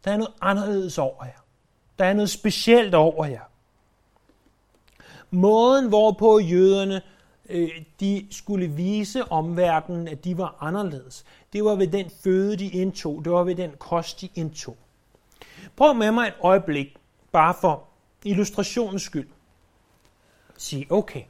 Der 0.05 0.11
er 0.11 0.17
noget 0.17 0.33
anderledes 0.41 0.97
over 0.97 1.25
jer. 1.25 1.40
Der 1.99 2.05
er 2.05 2.13
noget 2.13 2.29
specielt 2.29 2.95
over 2.95 3.25
jer. 3.25 3.41
Måden, 5.31 5.87
hvorpå 5.87 6.39
jøderne 6.39 7.01
øh, 7.49 7.69
de 7.99 8.27
skulle 8.31 8.67
vise 8.67 9.31
omverdenen, 9.31 10.07
at 10.07 10.23
de 10.23 10.37
var 10.37 10.57
anderledes, 10.59 11.25
det 11.53 11.63
var 11.63 11.75
ved 11.75 11.87
den 11.87 12.11
føde, 12.23 12.57
de 12.57 12.67
indtog. 12.67 13.25
Det 13.25 13.31
var 13.31 13.43
ved 13.43 13.55
den 13.55 13.71
kost, 13.79 14.21
de 14.21 14.29
indtog. 14.35 14.77
Prøv 15.75 15.95
med 15.95 16.11
mig 16.11 16.27
et 16.27 16.33
øjeblik, 16.41 16.97
bare 17.31 17.53
for 17.61 17.87
illustrationens 18.23 19.01
skyld. 19.01 19.29
Sig, 20.57 20.91
okay, 20.91 21.23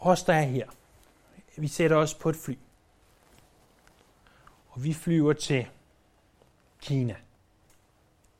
os 0.00 0.22
der 0.22 0.34
er 0.34 0.42
her, 0.42 0.66
vi 1.56 1.68
sætter 1.68 1.96
os 1.96 2.14
på 2.14 2.28
et 2.28 2.36
fly. 2.36 2.58
Og 4.70 4.84
vi 4.84 4.92
flyver 4.92 5.32
til 5.32 5.66
Kina. 6.80 7.16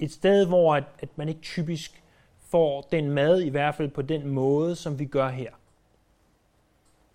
Et 0.01 0.13
sted, 0.13 0.47
hvor 0.47 0.77
at, 0.77 0.85
at 0.99 1.19
man 1.19 1.29
ikke 1.29 1.41
typisk 1.41 2.03
får 2.39 2.81
den 2.81 3.11
mad, 3.11 3.41
i 3.41 3.49
hvert 3.49 3.75
fald 3.75 3.89
på 3.89 4.03
den 4.03 4.29
måde, 4.29 4.77
som 4.77 4.99
vi 4.99 5.05
gør 5.05 5.29
her. 5.29 5.51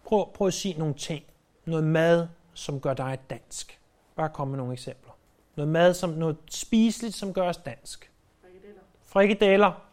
Prøv, 0.03 0.33
prøv 0.33 0.47
at 0.47 0.53
sige 0.53 0.79
nogle 0.79 0.93
ting. 0.93 1.25
Noget 1.65 1.83
mad, 1.83 2.27
som 2.53 2.81
gør 2.81 2.93
dig 2.93 3.19
dansk. 3.29 3.79
Bare 4.15 4.29
kom 4.29 4.47
med 4.47 4.57
nogle 4.57 4.73
eksempler. 4.73 5.11
Noget 5.55 5.71
mad, 5.71 5.93
som 5.93 6.09
noget 6.09 6.37
spiseligt, 6.49 7.15
som 7.15 7.33
gør 7.33 7.49
os 7.49 7.57
dansk. 7.57 8.11
Frikadeller. 8.41 8.81
Frikadeller. 9.05 9.85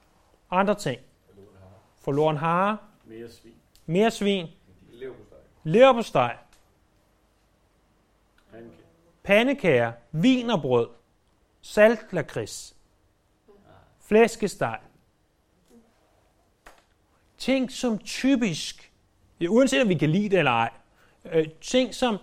Andre 0.50 0.74
ting. 0.74 1.00
Forloren 1.96 2.36
hare. 2.36 2.76
Mere 3.04 3.30
svin. 3.30 3.54
Mere 3.86 4.10
svin. 4.10 4.46
Leverpostej. 4.92 5.38
Leverpostej. 5.64 6.36
Pandekager. 8.50 8.82
Pandekager. 9.22 9.92
Vinerbrød. 10.12 10.88
Saltlakrids. 11.62 12.76
Flæskesteg. 14.12 14.78
Ting, 17.38 17.72
som 17.72 17.98
typisk, 17.98 18.92
ja, 19.40 19.46
uanset 19.46 19.82
om 19.82 19.88
vi 19.88 19.94
kan 19.94 20.10
lide 20.10 20.28
det 20.28 20.38
eller 20.38 20.50
ej, 20.50 20.70
øh, 21.32 21.46
ting, 21.60 21.94
som, 21.94 22.16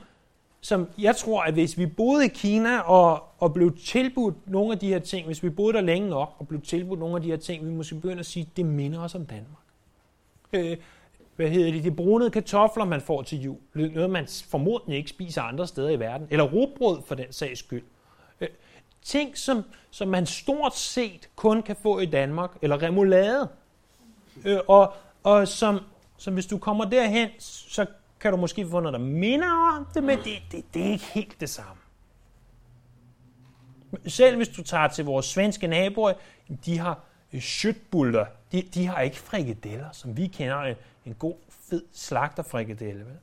som 0.61 0.87
jeg 0.97 1.15
tror, 1.15 1.41
at 1.41 1.53
hvis 1.53 1.77
vi 1.77 1.85
boede 1.85 2.25
i 2.25 2.27
Kina 2.27 2.79
og, 2.79 3.23
og 3.37 3.53
blev 3.53 3.77
tilbudt 3.77 4.49
nogle 4.49 4.73
af 4.73 4.79
de 4.79 4.87
her 4.87 4.99
ting, 4.99 5.25
hvis 5.25 5.43
vi 5.43 5.49
boede 5.49 5.73
der 5.73 5.81
længe 5.81 6.09
nok 6.09 6.35
og 6.39 6.47
blev 6.47 6.61
tilbudt 6.61 6.99
nogle 6.99 7.15
af 7.15 7.21
de 7.21 7.27
her 7.27 7.37
ting, 7.37 7.65
vi 7.65 7.71
måske 7.71 7.95
begynde 7.95 8.19
at 8.19 8.25
sige, 8.25 8.49
det 8.57 8.65
minder 8.65 8.99
os 8.99 9.15
om 9.15 9.25
Danmark. 9.25 9.63
Øh, 10.53 10.77
hvad 11.35 11.49
hedder 11.49 11.71
det, 11.71 11.83
de 11.83 11.91
brunede 11.91 12.29
kartofler, 12.29 12.85
man 12.85 13.01
får 13.01 13.21
til 13.21 13.41
jul. 13.41 13.57
Noget, 13.73 14.09
man 14.09 14.27
formodentlig 14.49 14.97
ikke 14.97 15.09
spiser 15.09 15.41
andre 15.41 15.67
steder 15.67 15.89
i 15.89 15.99
verden. 15.99 16.27
Eller 16.31 16.43
rugbrød 16.43 17.01
for 17.05 17.15
den 17.15 17.31
sags 17.31 17.59
skyld. 17.59 17.83
Øh, 18.41 18.47
Ting, 19.01 19.37
som, 19.37 19.63
som 19.91 20.07
man 20.07 20.25
stort 20.25 20.75
set 20.75 21.29
kun 21.35 21.61
kan 21.61 21.75
få 21.75 21.99
i 21.99 22.05
Danmark. 22.05 22.51
Eller 22.61 22.81
remoulade. 22.81 23.49
Øh, 24.45 24.59
og, 24.67 24.93
og 25.23 25.47
som, 25.47 25.79
som 26.17 26.33
hvis 26.33 26.45
du 26.45 26.57
kommer 26.57 26.85
derhen, 26.85 27.29
så 27.39 27.85
kan 28.19 28.31
du 28.31 28.37
måske 28.37 28.67
få 28.69 28.79
noget, 28.79 28.93
der 28.93 29.05
minder 29.05 29.77
om 29.77 29.87
det, 29.93 30.03
men 30.03 30.17
det, 30.17 30.41
det, 30.51 30.73
det 30.73 30.87
er 30.87 30.91
ikke 30.91 31.05
helt 31.05 31.39
det 31.39 31.49
samme. 31.49 31.81
Selv 34.07 34.35
hvis 34.37 34.47
du 34.47 34.63
tager 34.63 34.87
til 34.87 35.05
vores 35.05 35.25
svenske 35.25 35.67
naboer, 35.67 36.13
de 36.65 36.77
har 36.77 36.99
øh, 37.33 37.41
schøtbulter. 37.41 38.25
De, 38.51 38.61
de 38.61 38.85
har 38.85 39.01
ikke 39.01 39.17
frikadeller, 39.17 39.91
som 39.91 40.17
vi 40.17 40.27
kender 40.27 40.61
en, 40.61 40.75
en 41.05 41.13
god, 41.13 41.35
fed 41.69 41.83
slagterfrikadelle. 41.93 43.05
Vel? 43.05 43.17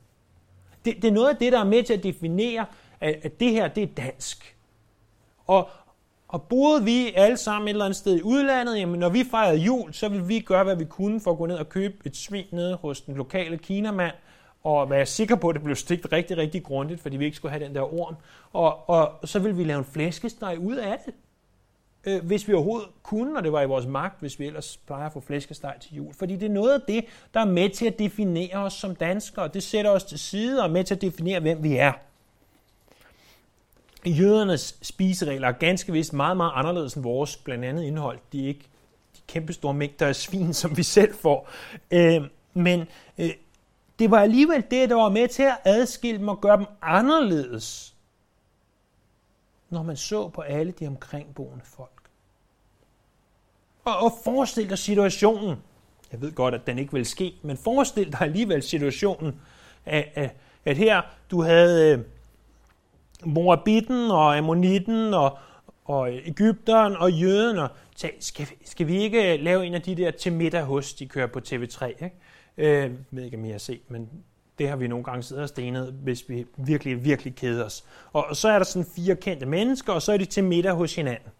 Det, 0.85 0.95
det 0.95 1.07
er 1.07 1.11
noget 1.11 1.29
af 1.29 1.35
det, 1.35 1.53
der 1.53 1.59
er 1.59 1.63
med 1.63 1.83
til 1.83 1.93
at 1.93 2.03
definere, 2.03 2.65
at, 3.01 3.15
at 3.23 3.39
det 3.39 3.51
her, 3.51 3.67
det 3.67 3.83
er 3.83 3.87
dansk. 3.87 4.56
Og, 5.47 5.69
og 6.27 6.43
boede 6.43 6.83
vi 6.83 7.13
alle 7.15 7.37
sammen 7.37 7.67
et 7.67 7.71
eller 7.71 7.85
andet 7.85 7.97
sted 7.97 8.17
i 8.17 8.21
udlandet, 8.21 8.79
jamen 8.79 8.99
når 8.99 9.09
vi 9.09 9.23
fejrede 9.31 9.57
jul, 9.57 9.93
så 9.93 10.09
ville 10.09 10.25
vi 10.25 10.39
gøre, 10.39 10.63
hvad 10.63 10.75
vi 10.75 10.85
kunne 10.85 11.21
for 11.21 11.31
at 11.31 11.37
gå 11.37 11.45
ned 11.45 11.55
og 11.55 11.69
købe 11.69 11.95
et 12.05 12.17
svin 12.17 12.45
nede 12.51 12.75
hos 12.75 13.01
den 13.01 13.15
lokale 13.15 13.57
kinamand, 13.57 14.13
og 14.63 14.89
være 14.89 15.05
sikker 15.05 15.35
på, 15.35 15.49
at 15.49 15.55
det 15.55 15.63
blev 15.63 15.75
stegt 15.75 16.07
rigtig, 16.11 16.37
rigtig 16.37 16.63
grundigt, 16.63 17.01
fordi 17.01 17.17
vi 17.17 17.25
ikke 17.25 17.37
skulle 17.37 17.51
have 17.51 17.65
den 17.65 17.75
der 17.75 17.93
orm. 17.93 18.15
Og, 18.53 18.89
og 18.89 19.27
så 19.27 19.39
ville 19.39 19.57
vi 19.57 19.63
lave 19.63 19.79
en 19.79 19.85
flæskesteg 19.85 20.57
ud 20.59 20.75
af 20.75 20.97
det. 21.05 21.13
Øh, 22.05 22.25
hvis 22.25 22.47
vi 22.47 22.53
overhovedet 22.53 22.89
kunne, 23.03 23.37
og 23.37 23.43
det 23.43 23.51
var 23.51 23.61
i 23.61 23.65
vores 23.65 23.85
magt, 23.85 24.19
hvis 24.19 24.39
vi 24.39 24.45
ellers 24.45 24.77
plejer 24.77 25.05
at 25.05 25.13
få 25.13 25.19
flæskesteg 25.19 25.75
til 25.81 25.95
jul. 25.95 26.13
Fordi 26.13 26.35
det 26.35 26.45
er 26.45 26.53
noget 26.53 26.73
af 26.73 26.81
det, 26.87 27.05
der 27.33 27.39
er 27.39 27.45
med 27.45 27.69
til 27.69 27.85
at 27.85 27.99
definere 27.99 28.55
os 28.55 28.73
som 28.73 28.95
danskere. 28.95 29.47
Det 29.47 29.63
sætter 29.63 29.91
os 29.91 30.03
til 30.03 30.19
side 30.19 30.61
og 30.61 30.67
er 30.67 30.71
med 30.71 30.83
til 30.83 30.95
at 30.95 31.01
definere, 31.01 31.39
hvem 31.39 31.63
vi 31.63 31.77
er. 31.77 31.93
Jødernes 34.09 34.77
spiseregler 34.81 35.47
er 35.47 35.51
ganske 35.51 35.91
vist 35.91 36.13
meget, 36.13 36.37
meget 36.37 36.51
anderledes 36.55 36.93
end 36.93 37.03
vores, 37.03 37.37
blandt 37.37 37.65
andet 37.65 37.83
indhold. 37.83 38.19
De 38.31 38.43
er 38.43 38.47
ikke 38.47 38.65
de 39.15 39.21
kæmpe 39.27 39.53
store 39.53 39.73
mængder 39.73 40.07
af 40.07 40.15
svin, 40.15 40.53
som 40.53 40.77
vi 40.77 40.83
selv 40.83 41.13
får. 41.13 41.49
Øh, 41.91 42.21
men 42.53 42.87
øh, 43.17 43.29
det 43.99 44.11
var 44.11 44.19
alligevel 44.19 44.63
det, 44.71 44.89
der 44.89 44.95
var 44.95 45.09
med 45.09 45.27
til 45.27 45.43
at 45.43 45.57
adskille 45.65 46.19
dem 46.19 46.27
og 46.27 46.41
gøre 46.41 46.57
dem 46.57 46.65
anderledes, 46.81 47.95
når 49.69 49.83
man 49.83 49.97
så 49.97 50.29
på 50.29 50.41
alle 50.41 50.71
de 50.71 50.87
omkringboende 50.87 51.65
folk. 51.65 51.91
Og, 53.85 53.97
og 53.97 54.11
forestil 54.23 54.69
dig 54.69 54.77
situationen. 54.77 55.57
Jeg 56.11 56.21
ved 56.21 56.31
godt, 56.31 56.55
at 56.55 56.67
den 56.67 56.79
ikke 56.79 56.93
vil 56.93 57.05
ske, 57.05 57.33
men 57.41 57.57
forestil 57.57 58.11
dig 58.11 58.21
alligevel 58.21 58.63
situationen, 58.63 59.41
at, 59.85 60.07
at, 60.15 60.35
at 60.65 60.77
her 60.77 61.01
du 61.31 61.41
havde 61.41 61.93
øh, 61.93 62.05
Moabitten 63.25 64.11
og 64.11 64.37
Ammonitten 64.37 65.13
og, 65.13 65.37
og 65.85 66.13
Ægypteren 66.13 66.95
og 66.95 67.11
jøden, 67.11 67.57
og 67.57 67.69
skal, 68.19 68.47
skal 68.65 68.87
vi 68.87 68.97
ikke 68.97 69.37
lave 69.37 69.65
en 69.65 69.73
af 69.73 69.81
de 69.81 69.95
der 69.95 70.11
til 70.11 70.33
middag 70.33 70.63
hos, 70.63 70.93
de 70.93 71.05
kører 71.05 71.27
på 71.27 71.39
TV3, 71.39 71.87
ikke? 71.87 72.11
Øh, 72.57 72.67
jeg 72.67 72.91
ved 73.11 73.23
ikke, 73.23 73.37
om 73.37 73.45
I 73.45 73.49
har 73.49 73.57
set, 73.57 73.81
men 73.87 74.09
det 74.59 74.69
har 74.69 74.75
vi 74.75 74.87
nogle 74.87 75.03
gange 75.03 75.23
siddet 75.23 75.43
og 75.43 75.49
stenet, 75.49 75.95
hvis 76.03 76.29
vi 76.29 76.45
virkelig, 76.57 77.05
virkelig 77.05 77.35
keder 77.35 77.65
os. 77.65 77.83
Og 78.13 78.35
så 78.35 78.49
er 78.49 78.57
der 78.57 78.65
sådan 78.65 78.87
fire 78.95 79.15
kendte 79.15 79.45
mennesker, 79.45 79.93
og 79.93 80.01
så 80.01 80.13
er 80.13 80.17
de 80.17 80.25
til 80.25 80.43
middag 80.43 80.73
hos 80.73 80.95
hinanden. 80.95 81.31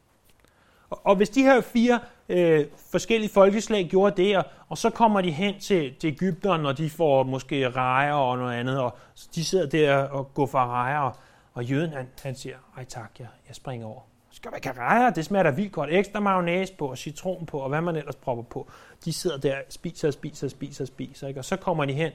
Og, 0.89 1.01
og 1.03 1.15
hvis 1.15 1.29
de 1.29 1.43
her 1.43 1.61
fire 1.61 1.99
øh, 2.29 2.65
forskellige 2.91 3.31
folkeslag 3.33 3.87
gjorde 3.89 4.23
det, 4.23 4.37
og, 4.37 4.45
og 4.69 4.77
så 4.77 4.89
kommer 4.89 5.21
de 5.21 5.31
hen 5.31 5.59
til, 5.59 5.95
til 5.95 6.07
Ægypteren, 6.07 6.65
og 6.65 6.77
de 6.77 6.89
får 6.89 7.23
måske 7.23 7.69
rejer 7.69 8.13
og 8.13 8.37
noget 8.37 8.53
andet, 8.53 8.79
og 8.79 8.97
de 9.35 9.45
sidder 9.45 9.65
der 9.65 9.97
og 9.97 10.33
går 10.33 10.45
for 10.45 10.59
rejer, 10.59 10.99
og, 10.99 11.15
og 11.58 11.65
jøden 11.65 11.93
han, 11.93 12.08
han 12.24 12.36
siger, 12.36 12.58
ej 12.78 12.86
tak, 12.86 13.12
jeg, 13.20 13.28
jeg 13.48 13.56
springer 13.56 13.88
over. 13.88 14.02
Skal 14.30 14.52
man 14.52 14.62
kan 14.62 14.76
det 15.15 15.26
smager 15.26 15.43
da 15.43 15.50
vildt 15.50 15.72
godt. 15.72 15.89
Ekstra 15.89 16.20
mayonnaise 16.20 16.74
på, 16.74 16.88
og 16.88 16.98
citron 16.98 17.46
på, 17.46 17.60
og 17.60 17.70
hvad 17.70 17.82
man 17.82 17.96
ellers 17.96 18.15
propper 18.15 18.43
på. 18.43 18.67
De 19.06 19.13
sidder 19.13 19.38
der, 19.38 19.62
spiser 19.70 20.08
og 20.08 20.13
spiser 20.13 20.48
og 20.48 20.52
spiser 20.52 20.84
og 20.84 20.88
spiser, 20.88 21.28
ikke? 21.28 21.39
og 21.39 21.46
så 21.46 21.56
kommer 21.56 21.86
de 21.86 21.93
hen 21.93 22.12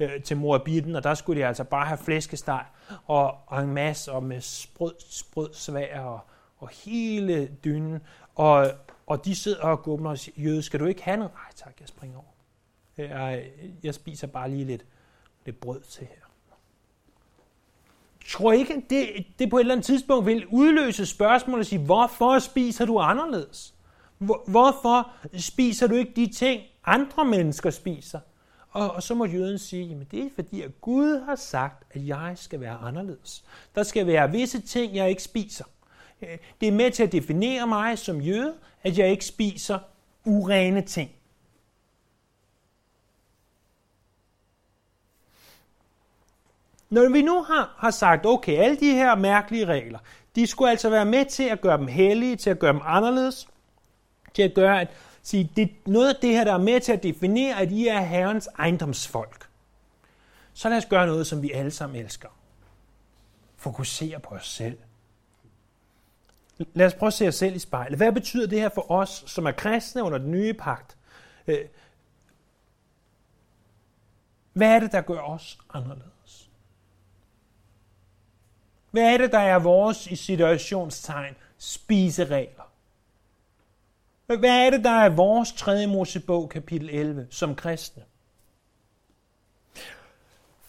øh, 0.00 0.22
til 0.22 0.36
Morabitten, 0.36 0.96
og 0.96 1.02
der 1.02 1.14
skulle 1.14 1.40
de 1.40 1.46
altså 1.46 1.64
bare 1.64 1.86
have 1.86 1.98
flæskesteg, 1.98 2.64
og, 3.06 3.38
og 3.46 3.62
en 3.62 3.74
masse, 3.74 4.12
og 4.12 4.22
med 4.22 4.40
sprød, 4.40 4.94
sprød 4.98 5.48
svær, 5.52 6.00
og, 6.00 6.20
og 6.58 6.68
hele 6.68 7.46
dynen, 7.64 8.00
og, 8.34 8.70
og 9.06 9.24
de 9.24 9.34
sidder 9.34 9.62
og 9.62 9.82
gumler 9.82 10.10
og 10.10 10.18
siger, 10.18 10.42
jøde, 10.42 10.62
skal 10.62 10.80
du 10.80 10.84
ikke 10.84 11.02
have 11.02 11.16
noget? 11.16 11.32
Nej 11.34 11.52
tak, 11.54 11.80
jeg 11.80 11.88
springer 11.88 12.18
over. 12.18 12.26
Jeg, 12.98 13.44
jeg 13.82 13.94
spiser 13.94 14.26
bare 14.26 14.50
lige 14.50 14.64
lidt, 14.64 14.84
lidt 15.44 15.60
brød 15.60 15.80
til 15.80 16.06
her. 16.06 16.25
Tror 18.28 18.52
ikke, 18.52 18.82
det, 18.90 19.08
det 19.38 19.50
på 19.50 19.56
et 19.56 19.60
eller 19.60 19.74
andet 19.74 19.86
tidspunkt 19.86 20.26
vil 20.26 20.46
udløse 20.46 21.06
spørgsmål 21.06 21.58
og 21.58 21.66
sige, 21.66 21.78
hvorfor 21.78 22.38
spiser 22.38 22.84
du 22.84 22.98
anderledes? 22.98 23.74
Hvor, 24.18 24.42
hvorfor 24.46 25.10
spiser 25.38 25.86
du 25.86 25.94
ikke 25.94 26.12
de 26.16 26.26
ting, 26.26 26.62
andre 26.84 27.24
mennesker 27.24 27.70
spiser? 27.70 28.20
Og, 28.70 28.90
og 28.90 29.02
så 29.02 29.14
må 29.14 29.24
jøden 29.24 29.58
sige, 29.58 29.86
jamen 29.86 30.06
det 30.10 30.24
er 30.24 30.28
fordi, 30.34 30.62
at 30.62 30.80
Gud 30.80 31.24
har 31.24 31.36
sagt, 31.36 31.84
at 31.90 32.06
jeg 32.06 32.32
skal 32.34 32.60
være 32.60 32.76
anderledes. 32.76 33.44
Der 33.74 33.82
skal 33.82 34.06
være 34.06 34.30
visse 34.30 34.60
ting, 34.60 34.94
jeg 34.96 35.10
ikke 35.10 35.22
spiser. 35.22 35.64
Øh, 36.22 36.38
det 36.60 36.68
er 36.68 36.72
med 36.72 36.90
til 36.90 37.02
at 37.02 37.12
definere 37.12 37.66
mig 37.66 37.98
som 37.98 38.20
jøde, 38.20 38.54
at 38.82 38.98
jeg 38.98 39.10
ikke 39.10 39.24
spiser 39.24 39.78
urene 40.24 40.82
ting. 40.82 41.10
Når 46.90 47.08
vi 47.08 47.22
nu 47.22 47.42
har, 47.42 47.74
har 47.78 47.90
sagt, 47.90 48.26
okay, 48.26 48.58
alle 48.58 48.76
de 48.76 48.90
her 48.90 49.14
mærkelige 49.14 49.66
regler, 49.66 49.98
de 50.36 50.46
skulle 50.46 50.70
altså 50.70 50.90
være 50.90 51.04
med 51.04 51.24
til 51.24 51.42
at 51.42 51.60
gøre 51.60 51.78
dem 51.78 51.86
hellige, 51.86 52.36
til 52.36 52.50
at 52.50 52.58
gøre 52.58 52.72
dem 52.72 52.80
anderledes, 52.84 53.48
til 54.34 54.42
at 54.42 54.54
gøre, 54.54 54.80
at 54.80 54.88
sige, 55.22 55.50
det 55.56 55.62
er 55.62 55.68
noget 55.86 56.08
af 56.08 56.20
det 56.22 56.30
her, 56.30 56.44
der 56.44 56.52
er 56.52 56.58
med 56.58 56.80
til 56.80 56.92
at 56.92 57.02
definere, 57.02 57.60
at 57.60 57.72
I 57.72 57.86
er 57.86 58.00
Herrens 58.00 58.48
ejendomsfolk. 58.58 59.48
Så 60.52 60.68
lad 60.68 60.76
os 60.76 60.86
gøre 60.86 61.06
noget, 61.06 61.26
som 61.26 61.42
vi 61.42 61.52
alle 61.52 61.70
sammen 61.70 62.04
elsker. 62.04 62.28
Fokusere 63.56 64.20
på 64.20 64.34
os 64.34 64.48
selv. 64.48 64.78
Lad 66.58 66.86
os 66.86 66.94
prøve 66.94 67.08
at 67.08 67.14
se 67.14 67.28
os 67.28 67.34
selv 67.34 67.56
i 67.56 67.58
spejlet. 67.58 67.98
Hvad 67.98 68.12
betyder 68.12 68.46
det 68.46 68.60
her 68.60 68.68
for 68.68 68.90
os, 68.90 69.24
som 69.26 69.46
er 69.46 69.52
kristne 69.52 70.02
under 70.02 70.18
den 70.18 70.30
nye 70.30 70.54
pagt? 70.54 70.96
Øh, 71.46 71.58
hvad 74.52 74.68
er 74.68 74.80
det, 74.80 74.92
der 74.92 75.00
gør 75.00 75.20
os 75.20 75.58
anderledes? 75.74 76.15
Hvad 78.96 79.14
er 79.14 79.18
det, 79.18 79.32
der 79.32 79.38
er 79.38 79.58
vores 79.58 80.06
i 80.06 80.16
situationstegn 80.16 81.34
spiseregler? 81.58 82.72
Hvad 84.26 84.66
er 84.66 84.70
det, 84.70 84.84
der 84.84 84.90
er 84.90 85.08
vores 85.08 85.52
3. 85.52 85.86
Mosebog, 85.86 86.48
kapitel 86.48 86.90
11, 86.90 87.26
som 87.30 87.54
kristne? 87.54 88.02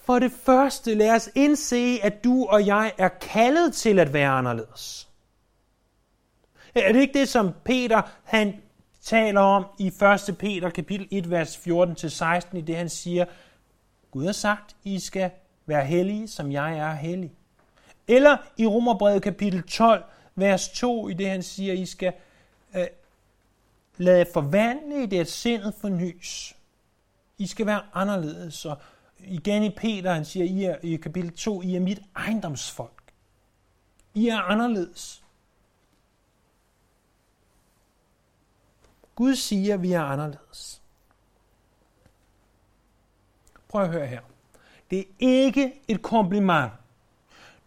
For 0.06 0.20
det 0.20 0.32
første, 0.32 0.94
lad 0.94 1.16
os 1.16 1.30
indse, 1.36 2.00
at 2.04 2.24
du 2.24 2.46
og 2.46 2.66
jeg 2.66 2.94
er 2.98 3.10
kaldet 3.10 3.74
til 3.74 4.00
at 4.00 4.14
være 4.14 4.30
anderledes. 4.30 5.10
Er 6.76 6.92
det 6.92 7.00
ikke 7.00 7.20
det, 7.20 7.30
som 7.30 7.54
Peter 7.66 8.02
han 8.24 8.62
taler 9.02 9.42
om 9.42 9.66
i 9.80 9.88
1. 9.88 10.38
Peter 10.40 10.70
kapitel 10.70 11.08
1, 11.12 11.30
vers 11.32 11.58
14-16, 11.58 12.58
i 12.58 12.62
det 12.62 12.76
han 12.76 12.90
siger, 12.90 13.26
Gud 14.12 14.26
har 14.26 14.32
sagt, 14.32 14.76
I 14.84 15.00
skal 15.00 15.32
være 15.66 15.86
hellige, 15.86 16.28
som 16.28 16.52
jeg 16.52 16.78
er 16.78 16.94
hellig. 16.94 17.37
Eller 18.08 18.38
i 18.58 18.68
Romerbrevet 18.68 19.24
kapitel 19.24 19.64
12, 19.64 20.04
vers 20.36 20.70
2, 20.70 21.10
i 21.10 21.14
det 21.14 21.30
han 21.30 21.44
siger, 21.44 21.74
I 21.74 21.86
skal 21.86 22.14
øh, 22.76 22.88
lade 23.98 24.26
forvandle 24.34 25.04
i 25.04 25.06
det, 25.06 25.28
sindet 25.28 25.74
fornyes. 25.74 26.56
I 27.38 27.48
skal 27.48 27.66
være 27.66 27.82
anderledes. 27.94 28.66
Og 28.66 28.78
igen 29.20 29.64
i 29.64 29.70
Peter, 29.70 30.14
han 30.14 30.26
siger 30.26 30.46
I 30.46 30.64
er, 30.64 30.78
i 30.84 30.96
kapitel 30.96 31.34
2, 31.34 31.62
I 31.62 31.76
er 31.76 31.80
mit 31.80 32.02
ejendomsfolk. 32.16 33.04
I 34.14 34.28
er 34.28 34.38
anderledes. 34.38 35.24
Gud 39.16 39.36
siger, 39.36 39.74
at 39.74 39.82
vi 39.82 39.92
er 39.92 40.02
anderledes. 40.02 40.82
Prøv 43.70 43.82
at 43.82 43.90
høre 43.90 44.08
her. 44.08 44.22
Det 44.92 45.00
er 45.00 45.04
ikke 45.20 45.82
et 45.88 46.02
kompliment, 46.02 46.72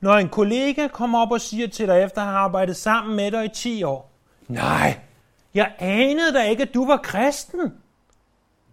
når 0.01 0.15
en 0.15 0.29
kollega 0.29 0.89
kommer 0.89 1.19
op 1.19 1.33
og 1.33 1.41
siger 1.41 1.69
til 1.69 1.89
dig, 1.89 2.03
efter 2.03 2.21
at 2.21 2.27
have 2.27 2.39
arbejdet 2.39 2.77
sammen 2.77 3.17
med 3.17 3.31
dig 3.31 3.45
i 3.45 3.49
10 3.49 3.83
år, 3.83 4.13
nej, 4.49 5.01
jeg 5.55 5.75
anede 5.79 6.35
da 6.35 6.43
ikke, 6.43 6.63
at 6.63 6.75
du 6.75 6.87
var 6.87 6.97
kristen. 6.97 7.73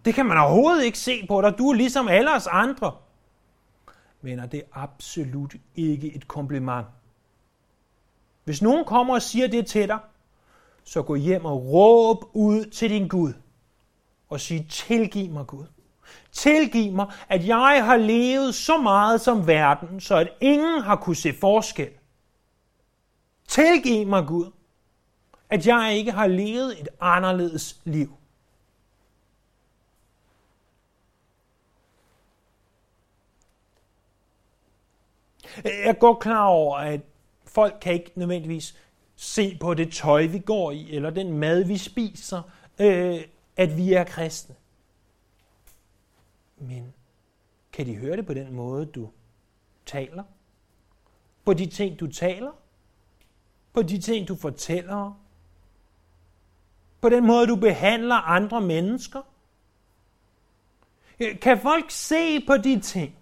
Det 0.04 0.14
kan 0.14 0.26
man 0.26 0.38
overhovedet 0.38 0.84
ikke 0.84 0.98
se 0.98 1.26
på 1.28 1.40
dig. 1.40 1.58
Du 1.58 1.70
er 1.70 1.74
ligesom 1.74 2.08
alle 2.08 2.34
os 2.34 2.46
andre. 2.46 2.96
Men 4.20 4.38
det 4.38 4.54
er 4.54 4.64
absolut 4.72 5.54
ikke 5.76 6.14
et 6.14 6.28
kompliment. 6.28 6.86
Hvis 8.44 8.62
nogen 8.62 8.84
kommer 8.84 9.14
og 9.14 9.22
siger 9.22 9.48
det 9.48 9.66
til 9.66 9.88
dig, 9.88 9.98
så 10.84 11.02
gå 11.02 11.14
hjem 11.14 11.44
og 11.44 11.66
råb 11.72 12.24
ud 12.32 12.64
til 12.64 12.90
din 12.90 13.08
Gud 13.08 13.32
og 14.28 14.40
sig, 14.40 14.66
tilgiv 14.68 15.30
mig 15.30 15.46
Gud. 15.46 15.66
Tilgiv 16.32 16.92
mig, 16.92 17.06
at 17.28 17.46
jeg 17.46 17.84
har 17.84 17.96
levet 17.96 18.54
så 18.54 18.78
meget 18.78 19.20
som 19.20 19.46
verden, 19.46 20.00
så 20.00 20.16
at 20.16 20.28
ingen 20.40 20.82
har 20.82 20.96
kunne 20.96 21.16
se 21.16 21.32
forskel. 21.32 21.90
Tilgiv 23.48 24.06
mig 24.06 24.26
Gud, 24.26 24.50
at 25.50 25.66
jeg 25.66 25.94
ikke 25.96 26.12
har 26.12 26.26
levet 26.26 26.80
et 26.80 26.88
anderledes 27.00 27.80
liv. 27.84 28.12
Jeg 35.64 35.72
er 35.84 35.92
godt 35.92 36.18
klar 36.18 36.44
over, 36.44 36.78
at 36.78 37.00
folk 37.46 37.78
kan 37.80 37.92
ikke 37.92 38.12
nødvendigvis 38.14 38.76
se 39.16 39.58
på 39.60 39.74
det 39.74 39.92
tøj, 39.92 40.26
vi 40.26 40.38
går 40.38 40.70
i, 40.70 40.96
eller 40.96 41.10
den 41.10 41.32
mad, 41.32 41.64
vi 41.64 41.76
spiser, 41.76 42.42
øh, 42.78 43.20
at 43.56 43.76
vi 43.76 43.92
er 43.92 44.04
kristne. 44.04 44.54
Men 46.58 46.94
kan 47.72 47.86
de 47.86 47.96
høre 47.96 48.16
det 48.16 48.26
på 48.26 48.34
den 48.34 48.52
måde, 48.52 48.86
du 48.86 49.10
taler? 49.86 50.24
På 51.44 51.54
de 51.54 51.66
ting, 51.66 52.00
du 52.00 52.06
taler? 52.06 52.52
På 53.72 53.82
de 53.82 54.00
ting, 54.00 54.28
du 54.28 54.36
fortæller? 54.36 55.20
På 57.00 57.08
den 57.08 57.26
måde, 57.26 57.46
du 57.46 57.56
behandler 57.56 58.14
andre 58.14 58.60
mennesker? 58.60 59.22
Kan 61.40 61.60
folk 61.60 61.90
se 61.90 62.46
på 62.46 62.56
de 62.56 62.80
ting? 62.80 63.14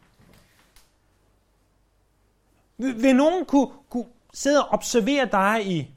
Vil, 2.77 3.17
nogen 3.17 3.47
kunne, 3.47 3.71
kunne 3.89 4.07
sidde 4.33 4.65
og 4.65 4.69
observere 4.71 5.29
dig 5.33 5.67
i 5.67 5.91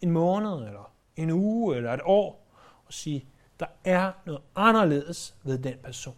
en 0.00 0.10
måned, 0.10 0.52
eller 0.52 0.92
en 1.16 1.30
uge, 1.30 1.76
eller 1.76 1.92
et 1.92 2.00
år, 2.04 2.46
og 2.86 2.92
sige, 2.92 3.26
der 3.60 3.66
er 3.84 4.12
noget 4.26 4.42
anderledes 4.56 5.34
ved 5.42 5.58
den 5.58 5.74
person. 5.82 6.16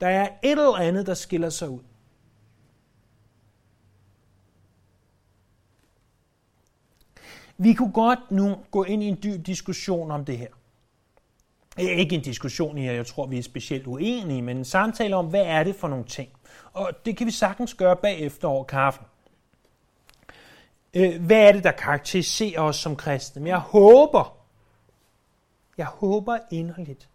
Der 0.00 0.08
er 0.08 0.28
et 0.42 0.50
eller 0.50 0.76
andet, 0.76 1.06
der 1.06 1.14
skiller 1.14 1.50
sig 1.50 1.68
ud. 1.68 1.80
Vi 7.58 7.74
kunne 7.74 7.92
godt 7.92 8.30
nu 8.30 8.56
gå 8.70 8.84
ind 8.84 9.02
i 9.02 9.06
en 9.06 9.18
dyb 9.22 9.46
diskussion 9.46 10.10
om 10.10 10.24
det 10.24 10.38
her. 10.38 10.48
Ikke 11.78 12.14
en 12.14 12.22
diskussion 12.22 12.78
her, 12.78 12.92
jeg 12.92 13.06
tror, 13.06 13.26
vi 13.26 13.38
er 13.38 13.42
specielt 13.42 13.86
uenige, 13.86 14.42
men 14.42 14.56
en 14.56 14.64
samtale 14.64 15.16
om, 15.16 15.26
hvad 15.26 15.42
er 15.42 15.64
det 15.64 15.76
for 15.76 15.88
nogle 15.88 16.04
ting. 16.04 16.28
Og 16.72 16.90
det 17.04 17.16
kan 17.16 17.26
vi 17.26 17.30
sagtens 17.30 17.74
gøre 17.74 17.96
bagefter 17.96 18.48
over 18.48 18.64
kaffen. 18.64 19.06
Øh, 20.94 21.24
hvad 21.24 21.48
er 21.48 21.52
det, 21.52 21.64
der 21.64 21.72
karakteriserer 21.72 22.60
os 22.60 22.76
som 22.76 22.96
kristne? 22.96 23.42
Men 23.42 23.48
jeg 23.48 23.58
håber, 23.58 24.35
jeg 25.76 25.86
håber 25.86 26.38
inderligt, 26.50 27.08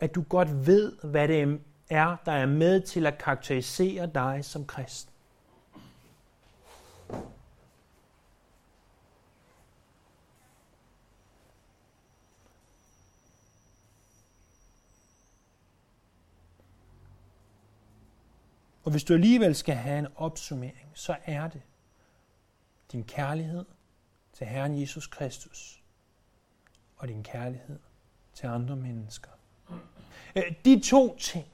at 0.00 0.14
du 0.14 0.22
godt 0.22 0.66
ved, 0.66 0.96
hvad 1.02 1.28
det 1.28 1.60
er, 1.90 2.16
der 2.24 2.32
er 2.32 2.46
med 2.46 2.80
til 2.80 3.06
at 3.06 3.18
karakterisere 3.18 4.10
dig 4.14 4.44
som 4.44 4.66
kristen. 4.66 5.12
Og 18.84 18.90
hvis 18.90 19.04
du 19.04 19.14
alligevel 19.14 19.54
skal 19.54 19.74
have 19.74 19.98
en 19.98 20.06
opsummering, 20.16 20.90
så 20.94 21.16
er 21.24 21.48
det 21.48 21.62
din 22.92 23.04
kærlighed 23.04 23.64
til 24.32 24.46
Herren 24.46 24.80
Jesus 24.80 25.06
Kristus 25.06 25.77
og 26.98 27.08
din 27.08 27.22
kærlighed 27.22 27.78
til 28.34 28.46
andre 28.46 28.76
mennesker. 28.76 29.30
Øh, 30.36 30.42
de 30.64 30.80
to 30.80 31.16
ting, 31.16 31.46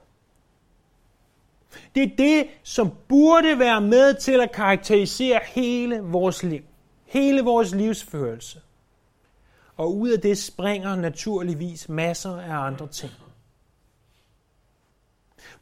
det 1.95 2.03
er 2.03 2.15
det, 2.17 2.47
som 2.63 2.93
burde 3.07 3.59
være 3.59 3.81
med 3.81 4.13
til 4.13 4.41
at 4.41 4.51
karakterisere 4.51 5.39
hele 5.45 5.99
vores 5.99 6.43
liv. 6.43 6.63
Hele 7.05 7.41
vores 7.41 7.75
livsførelse. 7.75 8.61
Og 9.77 9.95
ud 9.97 10.09
af 10.09 10.21
det 10.21 10.37
springer 10.37 10.95
naturligvis 10.95 11.89
masser 11.89 12.37
af 12.37 12.55
andre 12.55 12.87
ting. 12.87 13.11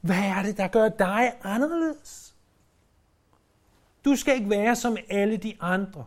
Hvad 0.02 0.16
er 0.16 0.44
det, 0.44 0.58
der 0.58 0.68
gør 0.68 0.90
dig 0.90 1.34
anderledes? 1.44 2.36
Du 4.06 4.16
skal 4.16 4.36
ikke 4.36 4.50
være 4.50 4.76
som 4.76 4.98
alle 5.10 5.38
de 5.38 5.58
andre. 5.60 6.06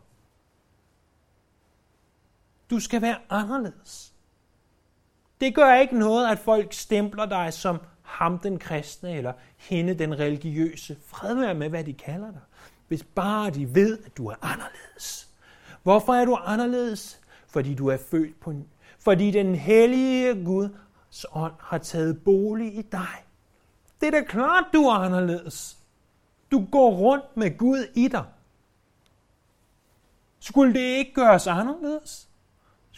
Du 2.71 2.81
skal 2.81 3.03
være 3.03 3.19
anderledes. 3.31 4.13
Det 5.41 5.55
gør 5.55 5.75
ikke 5.75 5.99
noget, 5.99 6.29
at 6.29 6.39
folk 6.39 6.73
stempler 6.73 7.27
dig 7.27 7.53
som 7.53 7.81
ham 8.03 8.39
den 8.39 8.59
kristne 8.59 9.17
eller 9.17 9.33
hende 9.57 9.95
den 9.95 10.19
religiøse. 10.19 10.97
Fred 11.07 11.35
være 11.35 11.55
med, 11.55 11.69
hvad 11.69 11.85
de 11.85 11.93
kalder 11.93 12.31
dig. 12.31 12.41
Hvis 12.89 13.03
bare 13.03 13.51
de 13.51 13.75
ved, 13.75 13.99
at 14.07 14.17
du 14.17 14.27
er 14.27 14.35
anderledes. 14.43 15.29
Hvorfor 15.83 16.15
er 16.15 16.25
du 16.25 16.35
anderledes? 16.35 17.21
Fordi 17.47 17.75
du 17.75 17.89
er 17.89 17.97
født 17.97 18.41
på 18.41 18.53
ny. 18.53 18.65
Fordi 18.99 19.31
den 19.31 19.55
hellige 19.55 20.45
Guds 20.45 21.27
ånd 21.33 21.53
har 21.61 21.79
taget 21.79 22.25
bolig 22.25 22.79
i 22.79 22.83
dig. 22.83 23.25
Det 24.01 24.07
er 24.07 24.11
da 24.11 24.23
klart, 24.23 24.65
du 24.73 24.83
er 24.85 24.95
anderledes. 24.95 25.79
Du 26.51 26.67
går 26.73 26.91
rundt 26.91 27.37
med 27.37 27.59
Gud 27.59 27.87
i 27.95 28.09
dig. 28.09 28.25
Skulle 30.41 30.75
det 30.75 30.81
ikke 30.81 31.15
gøres 31.15 31.47
anderledes? 31.47 32.29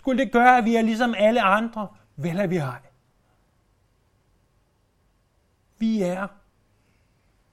Skulle 0.08 0.24
det 0.24 0.32
gøre, 0.32 0.58
at 0.58 0.64
vi 0.64 0.76
er 0.76 0.82
ligesom 0.82 1.14
alle 1.16 1.42
andre? 1.42 1.88
Vel 2.16 2.38
er 2.38 2.46
vi 2.46 2.56
ej. 2.56 2.80
Vi 5.78 6.02
er 6.02 6.28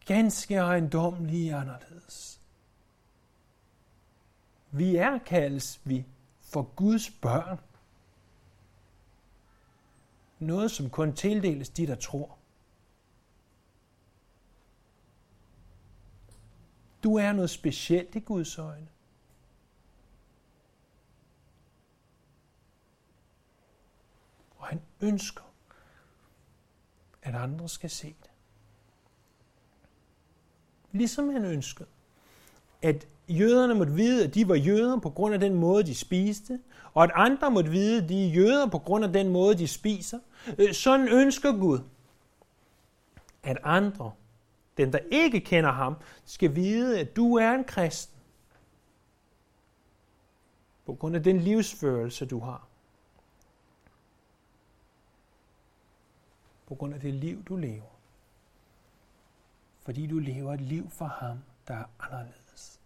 ganske 0.05 0.55
ejendomlige 0.55 1.55
anderledes. 1.55 2.39
Vi 4.71 4.95
er, 4.95 5.17
kaldes 5.17 5.81
vi, 5.83 6.05
for 6.41 6.61
Guds 6.61 7.09
børn. 7.09 7.59
Noget, 10.39 10.71
som 10.71 10.89
kun 10.89 11.13
tildeles 11.13 11.69
de, 11.69 11.87
der 11.87 11.95
tror. 11.95 12.37
Du 17.03 17.15
er 17.15 17.31
noget 17.31 17.49
specielt 17.49 18.15
i 18.15 18.19
Guds 18.19 18.57
øjne. 18.57 18.94
Og 24.65 24.69
han 24.69 24.81
ønsker, 25.01 25.43
at 27.21 27.35
andre 27.35 27.69
skal 27.69 27.89
se 27.89 28.07
det. 28.07 28.29
Ligesom 30.91 31.29
han 31.29 31.45
ønskede, 31.45 31.87
at 32.81 33.07
jøderne 33.29 33.73
måtte 33.73 33.93
vide, 33.93 34.23
at 34.23 34.35
de 34.35 34.47
var 34.47 34.55
jøder 34.55 34.99
på 34.99 35.09
grund 35.09 35.33
af 35.33 35.39
den 35.39 35.53
måde, 35.53 35.83
de 35.83 35.95
spiste, 35.95 36.59
og 36.93 37.03
at 37.03 37.11
andre 37.13 37.51
måtte 37.51 37.71
vide, 37.71 38.03
at 38.03 38.09
de 38.09 38.25
er 38.25 38.29
jøder 38.29 38.67
på 38.67 38.79
grund 38.79 39.05
af 39.05 39.13
den 39.13 39.29
måde, 39.29 39.57
de 39.57 39.67
spiser. 39.67 40.19
Øh, 40.57 40.73
sådan 40.73 41.07
ønsker 41.07 41.51
Gud, 41.51 41.79
at 43.43 43.57
andre 43.63 44.11
den 44.77 44.93
der 44.93 44.99
ikke 45.11 45.39
kender 45.39 45.71
ham, 45.71 45.95
skal 46.25 46.55
vide, 46.55 46.99
at 46.99 47.15
du 47.15 47.35
er 47.35 47.51
en 47.51 47.63
kristen. 47.63 48.19
På 50.85 50.93
grund 50.93 51.15
af 51.15 51.23
den 51.23 51.39
livsførelse, 51.39 52.25
du 52.25 52.39
har. 52.39 52.67
På 56.75 56.79
grund 56.79 56.93
af 56.93 56.99
det 56.99 57.13
liv, 57.13 57.43
du 57.43 57.55
lever. 57.55 57.99
Fordi 59.81 60.07
du 60.07 60.19
lever 60.19 60.53
et 60.53 60.61
liv 60.61 60.89
for 60.89 61.05
ham, 61.05 61.37
der 61.67 61.73
er 61.73 61.85
anderledes. 61.99 62.79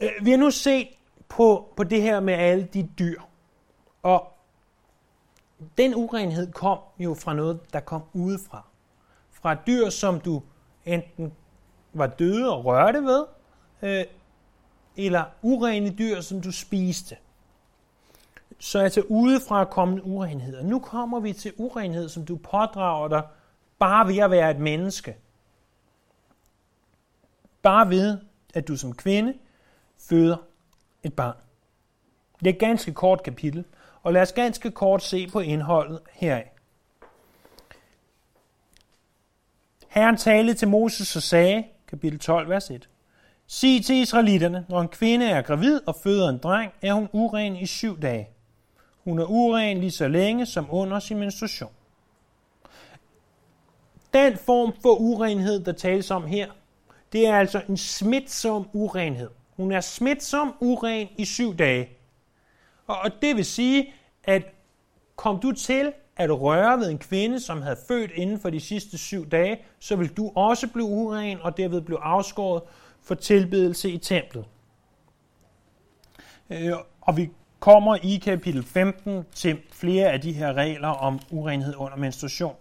Øh, 0.00 0.10
vi 0.24 0.30
har 0.30 0.38
nu 0.38 0.50
set 0.50 0.88
på, 1.28 1.72
på 1.76 1.84
det 1.84 2.02
her 2.02 2.20
med 2.20 2.34
alle 2.34 2.64
de 2.64 2.88
dyr, 2.98 3.20
og 4.02 4.32
den 5.78 5.94
urenhed 5.94 6.52
kom 6.52 6.78
jo 6.98 7.14
fra 7.14 7.34
noget, 7.34 7.72
der 7.72 7.80
kom 7.80 8.02
udefra. 8.12 8.66
Fra 9.30 9.54
dyr, 9.54 9.88
som 9.90 10.20
du 10.20 10.42
enten 10.84 11.34
var 11.92 12.06
døde 12.06 12.56
og 12.56 12.64
rørte 12.64 13.02
ved, 13.02 13.26
øh, 13.82 14.04
eller 14.96 15.24
urene 15.42 15.90
dyr, 15.90 16.20
som 16.20 16.40
du 16.40 16.52
spiste. 16.52 17.16
Så 18.58 18.78
altså 18.78 19.00
udefra 19.00 19.64
kommende 19.64 20.04
urenhed. 20.04 20.62
Nu 20.62 20.78
kommer 20.78 21.20
vi 21.20 21.32
til 21.32 21.52
urenhed, 21.56 22.08
som 22.08 22.26
du 22.26 22.36
pådrager 22.36 23.08
dig 23.08 23.22
bare 23.78 24.08
ved 24.08 24.18
at 24.18 24.30
være 24.30 24.50
et 24.50 24.58
menneske. 24.58 25.16
Bare 27.62 27.90
ved, 27.90 28.18
at 28.54 28.68
du 28.68 28.76
som 28.76 28.94
kvinde 28.94 29.34
føder 29.98 30.36
et 31.02 31.14
barn. 31.14 31.36
Det 32.38 32.46
er 32.46 32.52
et 32.52 32.58
ganske 32.58 32.94
kort 32.94 33.22
kapitel, 33.22 33.64
og 34.02 34.12
lad 34.12 34.22
os 34.22 34.32
ganske 34.32 34.70
kort 34.70 35.02
se 35.02 35.26
på 35.26 35.40
indholdet 35.40 36.00
heraf. 36.12 36.50
Herren 39.88 40.16
talte 40.16 40.54
til 40.54 40.68
Moses 40.68 41.16
og 41.16 41.22
sagde, 41.22 41.64
kapitel 41.88 42.18
12, 42.18 42.48
vers 42.48 42.70
1. 42.70 42.88
Sig 43.46 43.84
til 43.84 43.96
israelitterne, 43.96 44.66
når 44.68 44.80
en 44.80 44.88
kvinde 44.88 45.26
er 45.26 45.42
gravid 45.42 45.80
og 45.86 45.96
føder 46.02 46.28
en 46.28 46.38
dreng, 46.38 46.72
er 46.82 46.92
hun 46.92 47.08
uren 47.12 47.56
i 47.56 47.66
syv 47.66 48.00
dage. 48.00 48.28
Hun 49.04 49.18
er 49.18 49.24
uren 49.24 49.78
lige 49.78 49.90
så 49.90 50.08
længe 50.08 50.46
som 50.46 50.66
under 50.70 50.98
sin 50.98 51.18
menstruation. 51.18 51.72
Den 54.14 54.36
form 54.36 54.72
for 54.82 54.94
urenhed, 55.00 55.64
der 55.64 55.72
tales 55.72 56.10
om 56.10 56.24
her, 56.24 56.50
det 57.12 57.26
er 57.26 57.38
altså 57.38 57.62
en 57.68 57.76
smitsom 57.76 58.68
urenhed. 58.72 59.30
Hun 59.56 59.72
er 59.72 59.80
smitsom 59.80 60.54
uren 60.60 61.08
i 61.18 61.24
syv 61.24 61.56
dage. 61.56 61.88
Og 62.86 63.10
det 63.22 63.36
vil 63.36 63.44
sige, 63.44 63.92
at 64.24 64.42
kom 65.16 65.40
du 65.40 65.52
til 65.52 65.92
at 66.16 66.40
røre 66.40 66.78
ved 66.78 66.90
en 66.90 66.98
kvinde, 66.98 67.40
som 67.40 67.62
havde 67.62 67.76
født 67.88 68.10
inden 68.14 68.40
for 68.40 68.50
de 68.50 68.60
sidste 68.60 68.98
syv 68.98 69.30
dage, 69.30 69.58
så 69.78 69.96
vil 69.96 70.08
du 70.08 70.32
også 70.34 70.68
blive 70.68 70.86
uren 70.86 71.38
og 71.40 71.56
derved 71.56 71.80
blive 71.80 72.00
afskåret 72.00 72.62
for 73.04 73.14
tilbedelse 73.14 73.90
i 73.90 73.98
templet. 73.98 74.44
Øh, 76.50 76.72
og 77.00 77.16
vi 77.16 77.30
kommer 77.60 77.96
i 78.02 78.16
kapitel 78.16 78.62
15 78.62 79.24
til 79.34 79.58
flere 79.72 80.12
af 80.12 80.20
de 80.20 80.32
her 80.32 80.52
regler 80.52 80.88
om 80.88 81.20
urenhed 81.30 81.74
under 81.76 81.96
menstruation. 81.96 82.56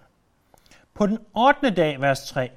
På 0.93 1.07
den 1.07 1.17
8. 1.35 1.69
dag, 1.69 2.01
vers 2.01 2.29
3, 2.29 2.51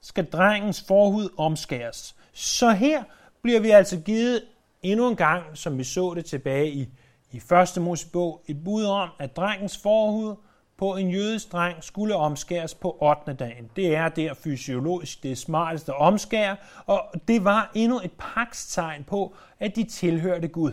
skal 0.00 0.24
drengens 0.24 0.84
forhud 0.88 1.28
omskæres. 1.36 2.16
Så 2.32 2.70
her 2.70 3.02
bliver 3.42 3.60
vi 3.60 3.70
altså 3.70 4.00
givet 4.00 4.42
endnu 4.82 5.08
en 5.08 5.16
gang, 5.16 5.44
som 5.54 5.78
vi 5.78 5.84
så 5.84 6.14
det 6.14 6.24
tilbage 6.24 6.70
i 6.70 6.88
i 7.32 7.40
første 7.40 7.80
Mosebog 7.80 8.42
et 8.46 8.64
bud 8.64 8.84
om, 8.84 9.08
at 9.18 9.36
drengens 9.36 9.78
forhud 9.78 10.36
på 10.80 10.96
en 10.96 11.10
jødisk 11.10 11.52
dreng 11.52 11.84
skulle 11.84 12.16
omskæres 12.16 12.74
på 12.74 12.96
8. 13.00 13.32
dagen. 13.32 13.70
Det 13.76 13.96
er 13.96 14.08
der 14.08 14.34
fysiologisk 14.34 15.22
det 15.22 15.38
smarteste 15.38 15.94
omskær, 15.94 16.54
og 16.86 17.12
det 17.28 17.44
var 17.44 17.70
endnu 17.74 18.00
et 18.04 18.12
pakstegn 18.18 19.04
på, 19.04 19.34
at 19.58 19.76
de 19.76 19.84
tilhørte 19.84 20.48
Gud. 20.48 20.72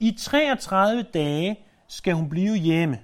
I 0.00 0.16
33 0.18 1.02
dage 1.02 1.60
skal 1.88 2.14
hun 2.14 2.28
blive 2.28 2.56
hjemme, 2.56 2.98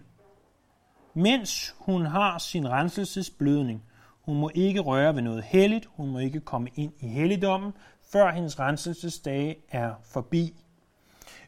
mens 1.15 1.75
hun 1.79 2.07
har 2.07 2.39
sin 2.39 2.71
renselsesblødning. 2.71 3.83
Hun 4.21 4.41
må 4.41 4.51
ikke 4.55 4.81
røre 4.81 5.15
ved 5.15 5.23
noget 5.23 5.45
helligt, 5.45 5.89
hun 5.91 6.09
må 6.09 6.19
ikke 6.19 6.41
komme 6.41 6.69
ind 6.75 6.93
i 7.01 7.09
helligdommen, 7.09 7.73
før 8.13 8.33
hendes 8.33 8.59
renselsesdage 8.59 9.57
er 9.71 9.93
forbi. 10.05 10.55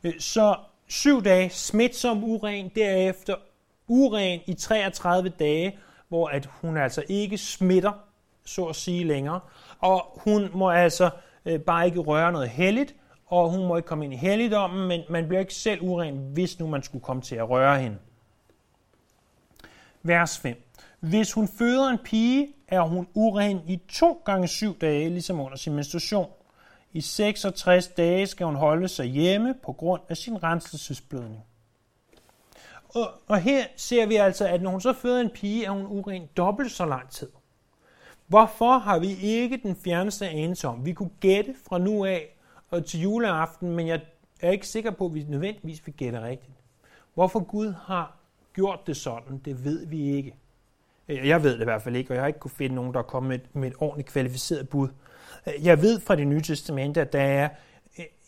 Øh, 0.04 0.20
så 0.20 0.56
syv 0.88 1.24
dage 1.24 1.50
smitsom 1.50 2.24
uren, 2.24 2.68
derefter 2.74 3.34
uren 3.90 4.40
i 4.46 4.54
33 4.54 5.28
dage, 5.28 5.78
hvor 6.08 6.28
at 6.28 6.46
hun 6.46 6.76
altså 6.76 7.02
ikke 7.08 7.38
smitter, 7.38 7.92
så 8.44 8.64
at 8.64 8.76
sige 8.76 9.04
længere. 9.04 9.40
Og 9.78 10.20
hun 10.24 10.50
må 10.54 10.70
altså 10.70 11.10
øh, 11.44 11.60
bare 11.60 11.86
ikke 11.86 12.00
røre 12.00 12.32
noget 12.32 12.48
helligt, 12.48 12.94
og 13.26 13.50
hun 13.50 13.66
må 13.66 13.76
ikke 13.76 13.86
komme 13.86 14.04
ind 14.04 14.14
i 14.14 14.16
helligdommen, 14.16 14.88
men 14.88 15.00
man 15.10 15.28
bliver 15.28 15.40
ikke 15.40 15.54
selv 15.54 15.82
uren, 15.82 16.30
hvis 16.32 16.58
nu 16.58 16.66
man 16.66 16.82
skulle 16.82 17.02
komme 17.02 17.22
til 17.22 17.36
at 17.36 17.50
røre 17.50 17.78
hende. 17.78 17.96
Vers 20.02 20.38
5. 20.38 20.56
Hvis 21.00 21.32
hun 21.32 21.48
føder 21.48 21.88
en 21.88 21.98
pige, 22.04 22.48
er 22.68 22.80
hun 22.80 23.08
uren 23.14 23.60
i 23.66 23.80
to 23.92 24.22
gange 24.24 24.48
syv 24.48 24.78
dage, 24.78 25.08
ligesom 25.08 25.40
under 25.40 25.56
sin 25.56 25.74
menstruation. 25.74 26.30
I 26.92 27.00
66 27.00 27.88
dage 27.88 28.26
skal 28.26 28.46
hun 28.46 28.54
holde 28.54 28.88
sig 28.88 29.06
hjemme 29.06 29.54
på 29.64 29.72
grund 29.72 30.02
af 30.08 30.16
sin 30.16 30.42
renselsesblødning. 30.42 31.44
Og, 32.94 33.10
og 33.26 33.40
her 33.40 33.64
ser 33.76 34.06
vi 34.06 34.16
altså, 34.16 34.46
at 34.46 34.62
når 34.62 34.70
hun 34.70 34.80
så 34.80 34.92
føder 34.92 35.20
en 35.20 35.30
pige, 35.30 35.64
er 35.64 35.70
hun 35.70 35.86
uren 35.86 36.28
dobbelt 36.36 36.72
så 36.72 36.84
lang 36.84 37.10
tid. 37.10 37.28
Hvorfor 38.26 38.78
har 38.78 38.98
vi 38.98 39.16
ikke 39.22 39.60
den 39.62 39.76
fjerneste 39.76 40.28
anelse 40.28 40.68
om? 40.68 40.86
Vi 40.86 40.92
kunne 40.92 41.10
gætte 41.20 41.54
fra 41.68 41.78
nu 41.78 42.04
af 42.04 42.36
og 42.70 42.86
til 42.86 43.00
juleaften, 43.00 43.76
men 43.76 43.86
jeg 43.86 44.00
er 44.40 44.50
ikke 44.50 44.66
sikker 44.66 44.90
på, 44.90 45.06
at 45.06 45.14
vi 45.14 45.24
nødvendigvis 45.28 45.86
vil 45.86 45.94
gætte 45.94 46.22
rigtigt. 46.22 46.52
Hvorfor 47.14 47.40
Gud 47.40 47.74
har 47.82 48.16
gjort 48.54 48.86
det 48.86 48.96
sådan, 48.96 49.38
det 49.44 49.64
ved 49.64 49.86
vi 49.86 50.10
ikke. 50.16 50.34
Jeg 51.08 51.42
ved 51.42 51.54
det 51.54 51.60
i 51.60 51.64
hvert 51.64 51.82
fald 51.82 51.96
ikke, 51.96 52.10
og 52.10 52.14
jeg 52.14 52.22
har 52.22 52.26
ikke 52.26 52.38
kunne 52.38 52.50
finde 52.50 52.74
nogen, 52.74 52.92
der 52.92 52.98
er 52.98 53.04
kommet 53.04 53.28
med 53.28 53.38
et, 53.38 53.56
med 53.56 53.68
et 53.68 53.74
ordentligt 53.78 54.08
kvalificeret 54.08 54.68
bud. 54.68 54.88
Jeg 55.62 55.82
ved 55.82 56.00
fra 56.00 56.16
det 56.16 56.26
nye 56.26 56.42
testamente, 56.42 57.00
at 57.00 57.12
der 57.12 57.22
er 57.22 57.48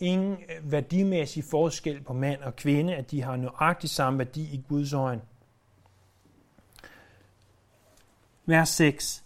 ingen 0.00 0.32
øh, 0.32 0.72
værdimæssig 0.72 1.44
forskel 1.44 2.02
på 2.02 2.12
mand 2.12 2.40
og 2.40 2.56
kvinde, 2.56 2.94
at 2.94 3.10
de 3.10 3.22
har 3.22 3.36
nøjagtig 3.36 3.90
samme 3.90 4.18
værdi 4.18 4.42
i 4.42 4.64
Guds 4.68 4.92
øjne. 4.92 5.22
Vers 8.46 8.68
6. 8.68 9.24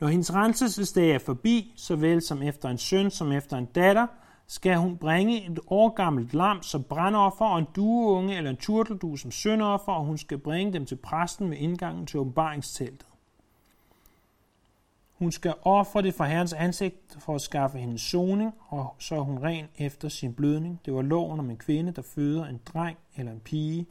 Når 0.00 0.08
hendes 0.08 0.34
renselsesdag 0.34 1.10
er 1.10 1.18
forbi, 1.18 1.72
såvel 1.76 2.22
som 2.22 2.42
efter 2.42 2.68
en 2.68 2.78
søn 2.78 3.10
som 3.10 3.32
efter 3.32 3.56
en 3.56 3.66
datter, 3.66 4.06
skal 4.46 4.76
hun 4.76 4.96
bringe 4.96 5.50
et 5.50 5.60
årgammelt 5.66 6.34
lam 6.34 6.62
som 6.62 6.84
brandoffer 6.84 7.44
og 7.44 7.58
en 7.58 7.66
dueunge 7.76 8.36
eller 8.36 8.50
en 8.50 8.56
turteldu 8.56 9.16
som 9.16 9.30
søndoffer, 9.30 9.92
og 9.92 10.04
hun 10.04 10.18
skal 10.18 10.38
bringe 10.38 10.72
dem 10.72 10.86
til 10.86 10.96
præsten 10.96 11.50
ved 11.50 11.56
indgangen 11.56 12.06
til 12.06 12.20
åbenbaringsteltet. 12.20 13.06
Hun 15.18 15.32
skal 15.32 15.54
ofre 15.62 16.02
det 16.02 16.14
for 16.14 16.24
Herrens 16.24 16.52
ansigt 16.52 17.16
for 17.18 17.34
at 17.34 17.40
skaffe 17.40 17.78
hendes 17.78 18.02
soning, 18.02 18.54
og 18.68 18.94
så 18.98 19.14
er 19.14 19.20
hun 19.20 19.38
ren 19.38 19.66
efter 19.78 20.08
sin 20.08 20.34
blødning. 20.34 20.80
Det 20.84 20.94
var 20.94 21.02
loven 21.02 21.40
om 21.40 21.50
en 21.50 21.56
kvinde, 21.56 21.92
der 21.92 22.02
føder 22.02 22.46
en 22.46 22.60
dreng 22.72 22.98
eller 23.16 23.32
en 23.32 23.40
pige. 23.40 23.86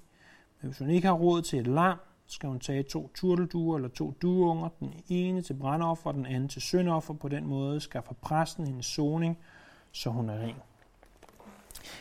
Men 0.62 0.70
hvis 0.70 0.80
hun 0.80 0.90
ikke 0.90 1.08
har 1.08 1.16
råd 1.16 1.42
til 1.42 1.60
et 1.60 1.68
lam, 1.68 1.98
skal 2.28 2.50
hun 2.50 2.60
tage 2.60 2.84
to 2.84 3.12
turtelduer 3.16 3.76
eller 3.76 3.90
to 3.90 4.14
dueunger, 4.22 4.70
den 4.80 4.94
ene 5.10 5.42
til 5.42 5.54
brandoffer 5.54 6.10
og 6.10 6.14
den 6.14 6.26
anden 6.26 6.50
til 6.50 6.62
syndoffer. 6.62 7.14
På 7.14 7.28
den 7.28 7.48
måde 7.48 7.80
skaffer 7.80 8.14
præsten 8.22 8.68
hendes 8.68 8.86
soning, 8.86 9.38
så 9.92 10.10
hun 10.10 10.30
er 10.30 10.40
ren. 10.40 10.56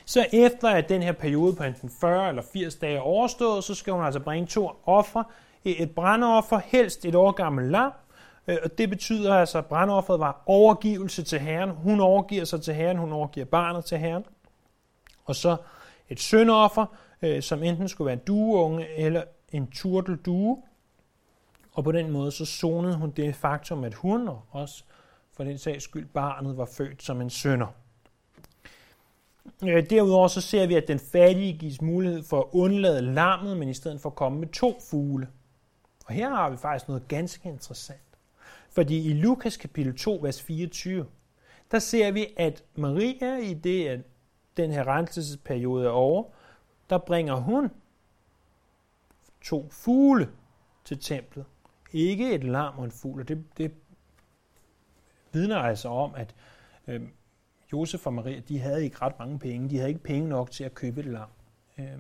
Så 0.05 0.27
efter 0.33 0.69
at 0.69 0.89
den 0.89 1.03
her 1.03 1.13
periode 1.13 1.57
på 1.57 1.63
enten 1.63 1.91
40 1.91 2.29
eller 2.29 2.43
80 2.53 2.77
dage 2.77 2.97
er 2.97 3.01
overstået, 3.01 3.65
så 3.65 3.75
skal 3.75 3.93
hun 3.93 4.05
altså 4.05 4.21
bringe 4.21 4.47
to 4.47 4.71
ofre. 4.87 5.25
Et 5.65 5.91
brandoffer, 5.91 6.61
helst 6.65 7.05
et 7.05 7.15
år 7.15 7.33
gammelt 7.33 7.71
lam, 7.71 7.93
Øh, 8.49 8.57
og 8.65 8.79
det 8.79 8.91
betyder 8.91 9.35
altså, 9.35 9.59
at 9.59 9.67
brandofferet 9.67 10.21
var 10.21 10.43
overgivelse 10.47 11.23
til 11.23 11.39
Herren. 11.39 11.71
Hun 11.71 12.01
overgiver 12.01 12.45
sig 12.45 12.63
til 12.63 12.75
Herren, 12.75 12.99
hun 12.99 13.13
overgiver 13.13 13.47
barnet 13.47 13.85
til 13.85 13.99
Herren. 13.99 14.25
Og 15.25 15.37
så 15.37 15.57
et 16.09 16.21
syndoffer, 16.21 16.87
øh, 17.23 17.43
som 17.43 17.63
enten 17.63 17.89
skulle 17.89 18.07
være 18.07 18.15
en 18.15 18.25
dueunge 18.27 18.89
eller 18.99 19.23
en 19.53 19.71
turteldue. 19.71 20.63
Og 21.73 21.85
på 21.85 21.93
den 21.93 22.11
måde 22.11 22.33
så 22.33 22.45
zonede 22.45 22.97
hun 22.97 23.11
det 23.11 23.37
faktum, 23.37 23.85
at 23.85 23.95
hun 23.95 24.29
og 24.29 24.43
også 24.51 24.85
for 25.37 25.45
den 25.45 25.59
sags 25.59 25.85
skyld 25.85 26.07
barnet 26.07 26.57
var 26.57 26.65
født 26.65 27.03
som 27.03 27.21
en 27.21 27.31
sønder. 27.31 27.67
Øh, 29.63 29.91
derudover 29.91 30.29
så 30.29 30.41
ser 30.41 30.67
vi, 30.67 30.75
at 30.75 30.89
den 30.89 30.99
fattige 30.99 31.59
gives 31.59 31.83
mulighed 31.83 32.23
for 32.23 32.41
at 32.41 32.47
undlade 32.53 33.03
lammet, 33.03 33.57
men 33.57 33.69
i 33.69 33.75
stedet 33.75 34.01
for 34.01 34.11
at 34.11 34.17
komme 34.17 34.39
med 34.41 34.49
to 34.49 34.81
fugle. 34.91 35.29
Og 36.07 36.15
her 36.15 36.29
har 36.29 36.51
vi 36.51 36.57
faktisk 36.57 36.89
noget 36.89 37.09
ganske 37.09 37.49
interessant. 37.49 38.06
Fordi 38.77 39.11
i 39.11 39.13
Lukas 39.13 39.57
kapitel 39.57 39.97
2, 39.97 40.19
vers 40.23 40.43
24, 40.43 41.07
der 41.71 41.79
ser 41.79 42.11
vi, 42.11 42.27
at 42.37 42.65
Maria 42.75 43.37
i 43.37 43.55
det, 43.55 43.89
at 43.89 44.01
den 44.57 44.71
her 44.71 44.87
renselsesperiode 44.87 45.87
er 45.87 45.91
over, 45.91 46.25
der 46.91 46.99
bringer 46.99 47.35
hun 47.35 47.71
to 49.41 49.69
fugle 49.71 50.29
til 50.85 50.99
templet. 50.99 51.45
Ikke 51.93 52.35
et 52.35 52.45
lam 52.45 52.79
og 52.79 52.85
en 52.85 52.91
fugl. 52.91 53.21
Og 53.21 53.29
det, 53.29 53.45
det 53.59 53.75
vidner 55.33 55.57
altså 55.57 55.89
om, 55.89 56.15
at 56.15 56.35
øh, 56.87 57.03
Josef 57.73 58.07
og 58.07 58.15
Maria, 58.15 58.41
de 58.41 58.59
havde 58.59 58.85
ikke 58.85 58.99
ret 59.03 59.19
mange 59.19 59.39
penge. 59.39 59.71
De 59.71 59.77
havde 59.77 59.89
ikke 59.89 60.03
penge 60.03 60.29
nok 60.29 60.51
til 60.51 60.65
at 60.65 60.75
købe 60.75 61.01
et 61.01 61.07
lam. 61.07 61.29
Øh, 61.79 61.99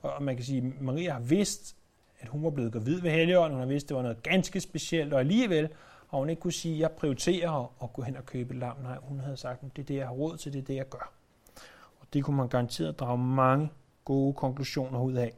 og 0.00 0.22
man 0.22 0.36
kan 0.36 0.44
sige, 0.44 0.58
at 0.58 0.80
Maria 0.80 1.12
har 1.12 1.20
vidst, 1.20 1.76
at 2.24 2.30
hun 2.30 2.44
var 2.44 2.50
blevet 2.50 2.72
gravid 2.72 3.00
ved 3.00 3.10
Helligånden. 3.10 3.52
Hun 3.52 3.60
har 3.60 3.68
vidst, 3.68 3.84
at 3.84 3.88
det 3.88 3.96
var 3.96 4.02
noget 4.02 4.22
ganske 4.22 4.60
specielt, 4.60 5.12
og 5.12 5.20
alligevel 5.20 5.68
har 6.10 6.18
hun 6.18 6.30
ikke 6.30 6.40
kunne 6.40 6.52
sige, 6.52 6.74
at 6.74 6.80
jeg 6.80 6.90
prioriterer 6.90 7.72
at 7.82 7.92
gå 7.92 8.02
hen 8.02 8.16
og 8.16 8.26
købe 8.26 8.54
et 8.54 8.60
lam. 8.60 8.76
Nej, 8.82 8.96
hun 9.02 9.20
havde 9.20 9.36
sagt, 9.36 9.62
at 9.62 9.76
det 9.76 9.82
er 9.82 9.86
det, 9.86 9.94
jeg 9.94 10.06
har 10.06 10.14
råd 10.14 10.36
til, 10.36 10.52
det 10.52 10.58
er 10.58 10.64
det, 10.64 10.74
jeg 10.74 10.88
gør. 10.88 11.12
Og 12.00 12.06
det 12.12 12.24
kunne 12.24 12.36
man 12.36 12.48
garanteret 12.48 12.98
drage 12.98 13.18
mange 13.18 13.70
gode 14.04 14.34
konklusioner 14.34 15.00
ud 15.00 15.12
af. 15.12 15.32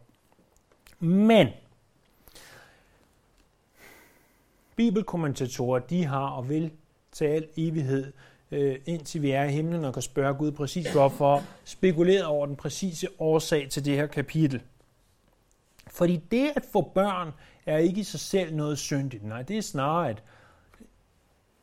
Men 0.98 1.48
Bibelkommentatorer, 4.76 5.78
de 5.78 6.04
har 6.04 6.28
og 6.28 6.48
vil 6.48 6.70
til 7.12 7.24
al 7.24 7.46
evighed, 7.56 8.12
øh, 8.50 8.76
indtil 8.86 9.22
vi 9.22 9.30
er 9.30 9.44
i 9.44 9.52
himlen 9.52 9.84
og 9.84 9.92
kan 9.92 10.02
spørge 10.02 10.34
Gud 10.34 10.52
præcis 10.52 10.92
hvorfor, 10.92 11.42
spekuleret 11.64 12.24
over 12.24 12.46
den 12.46 12.56
præcise 12.56 13.08
årsag 13.18 13.68
til 13.70 13.84
det 13.84 13.96
her 13.96 14.06
kapitel. 14.06 14.62
Fordi 15.96 16.16
det 16.16 16.52
at 16.56 16.64
få 16.72 16.90
børn 16.94 17.32
er 17.66 17.78
ikke 17.78 18.00
i 18.00 18.04
sig 18.04 18.20
selv 18.20 18.54
noget 18.54 18.78
syndigt. 18.78 19.24
Nej, 19.24 19.42
det 19.42 19.58
er 19.58 19.62
snarere 19.62 20.10
et, 20.10 20.22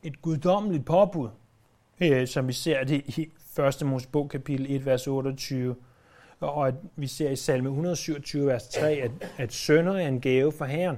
et 0.04 0.22
guddommeligt 0.22 0.86
påbud, 0.86 1.30
øh, 2.02 2.28
som 2.28 2.48
vi 2.48 2.54
ser 2.54 2.84
det 2.84 3.18
i 3.18 3.32
1. 3.82 3.86
Mosebog 3.86 4.30
kapitel 4.30 4.66
1, 4.76 4.86
vers 4.86 5.08
28. 5.08 5.76
Og 6.40 6.68
at 6.68 6.74
vi 6.96 7.08
ser 7.08 7.30
i 7.30 7.36
salme 7.36 7.70
127, 7.70 8.48
vers 8.48 8.68
3, 8.68 8.92
at, 8.92 9.12
at 9.38 9.54
sønder 9.54 9.94
er 9.94 10.08
en 10.08 10.22
gave 10.22 10.52
for 10.52 10.66
Herren. 10.66 10.98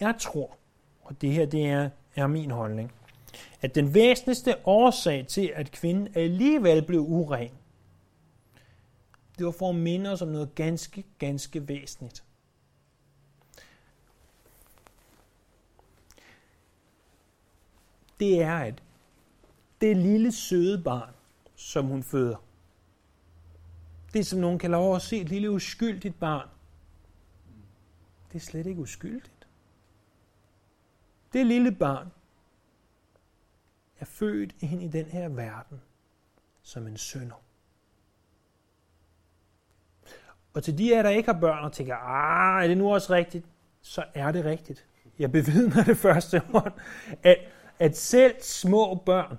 Jeg 0.00 0.14
tror, 0.18 0.56
og 1.02 1.20
det 1.20 1.32
her 1.32 1.46
det 1.46 1.66
er, 1.66 1.90
er 2.16 2.26
min 2.26 2.50
holdning, 2.50 2.92
at 3.60 3.74
den 3.74 3.94
væsentligste 3.94 4.54
årsag 4.64 5.26
til, 5.26 5.52
at 5.54 5.70
kvinden 5.70 6.08
alligevel 6.14 6.82
blev 6.82 7.00
uren, 7.00 7.50
det 9.42 9.46
var 9.46 9.52
for 9.52 9.68
at 9.68 9.74
minde 9.74 10.12
os 10.12 10.22
om 10.22 10.28
noget 10.28 10.54
ganske, 10.54 11.04
ganske 11.18 11.68
væsentligt. 11.68 12.24
Det 18.20 18.42
er, 18.42 18.56
at 18.56 18.82
det 19.80 19.96
lille 19.96 20.32
søde 20.32 20.82
barn, 20.82 21.14
som 21.54 21.86
hun 21.86 22.02
føder, 22.02 22.36
det 24.12 24.26
som 24.26 24.40
nogen 24.40 24.58
kan 24.58 24.70
lov 24.70 24.96
at 24.96 25.02
se, 25.02 25.20
et 25.20 25.28
lille 25.28 25.50
uskyldigt 25.50 26.18
barn, 26.18 26.48
det 28.32 28.34
er 28.34 28.44
slet 28.44 28.66
ikke 28.66 28.80
uskyldigt. 28.80 29.46
Det 31.32 31.46
lille 31.46 31.72
barn 31.72 32.08
er 33.98 34.04
født 34.04 34.56
ind 34.60 34.82
i 34.82 34.88
den 34.88 35.06
her 35.06 35.28
verden 35.28 35.80
som 36.62 36.86
en 36.86 36.96
sønder. 36.96 37.42
Og 40.54 40.62
til 40.62 40.78
de 40.78 40.96
af 40.96 41.02
der 41.02 41.10
ikke 41.10 41.32
har 41.32 41.40
børn 41.40 41.64
og 41.64 41.72
tænker, 41.72 41.96
ah, 41.96 42.64
er 42.64 42.68
det 42.68 42.78
nu 42.78 42.94
også 42.94 43.12
rigtigt? 43.12 43.46
Så 43.82 44.04
er 44.14 44.32
det 44.32 44.44
rigtigt. 44.44 44.86
Jeg 45.18 45.32
bevidner 45.32 45.84
det 45.84 45.96
første 45.96 46.38
hånd, 46.38 46.72
at, 47.22 47.38
at 47.78 47.96
selv 47.96 48.34
små 48.40 48.94
børn, 48.94 49.38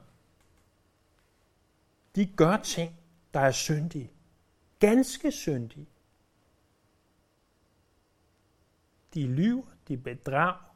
de 2.15 2.25
gør 2.25 2.57
ting, 2.57 2.95
der 3.33 3.39
er 3.39 3.51
syndige. 3.51 4.11
Ganske 4.79 5.31
syndige. 5.31 5.87
De 9.13 9.27
lyver, 9.27 9.63
de 9.87 9.97
bedrager, 9.97 10.75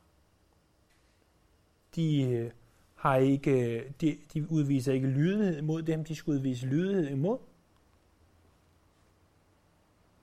de 1.96 2.22
øh, 2.22 2.52
har 2.96 3.16
ikke, 3.16 3.78
øh, 3.78 3.92
de, 4.02 4.18
de 4.34 4.52
udviser 4.52 4.94
ikke 4.94 5.08
lydighed 5.08 5.58
imod 5.58 5.82
dem, 5.82 6.06
de 6.06 6.16
skulle 6.16 6.36
udvise 6.40 6.66
lydighed 6.68 7.10
imod. 7.10 7.38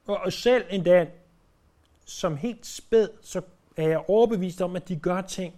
Og 0.06 0.32
selv 0.32 0.64
endda 0.70 1.06
som 2.04 2.36
helt 2.36 2.66
spæd, 2.66 3.08
så 3.22 3.42
er 3.76 3.88
jeg 3.88 4.04
overbevist 4.08 4.62
om, 4.62 4.76
at 4.76 4.88
de 4.88 4.96
gør 4.96 5.20
ting. 5.20 5.54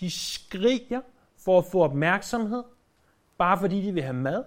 De 0.00 0.10
skriger 0.10 1.00
for 1.36 1.58
at 1.58 1.64
få 1.64 1.82
opmærksomhed, 1.82 2.64
bare 3.38 3.58
fordi 3.58 3.82
de 3.82 3.92
vil 3.92 4.02
have 4.02 4.14
mad. 4.14 4.44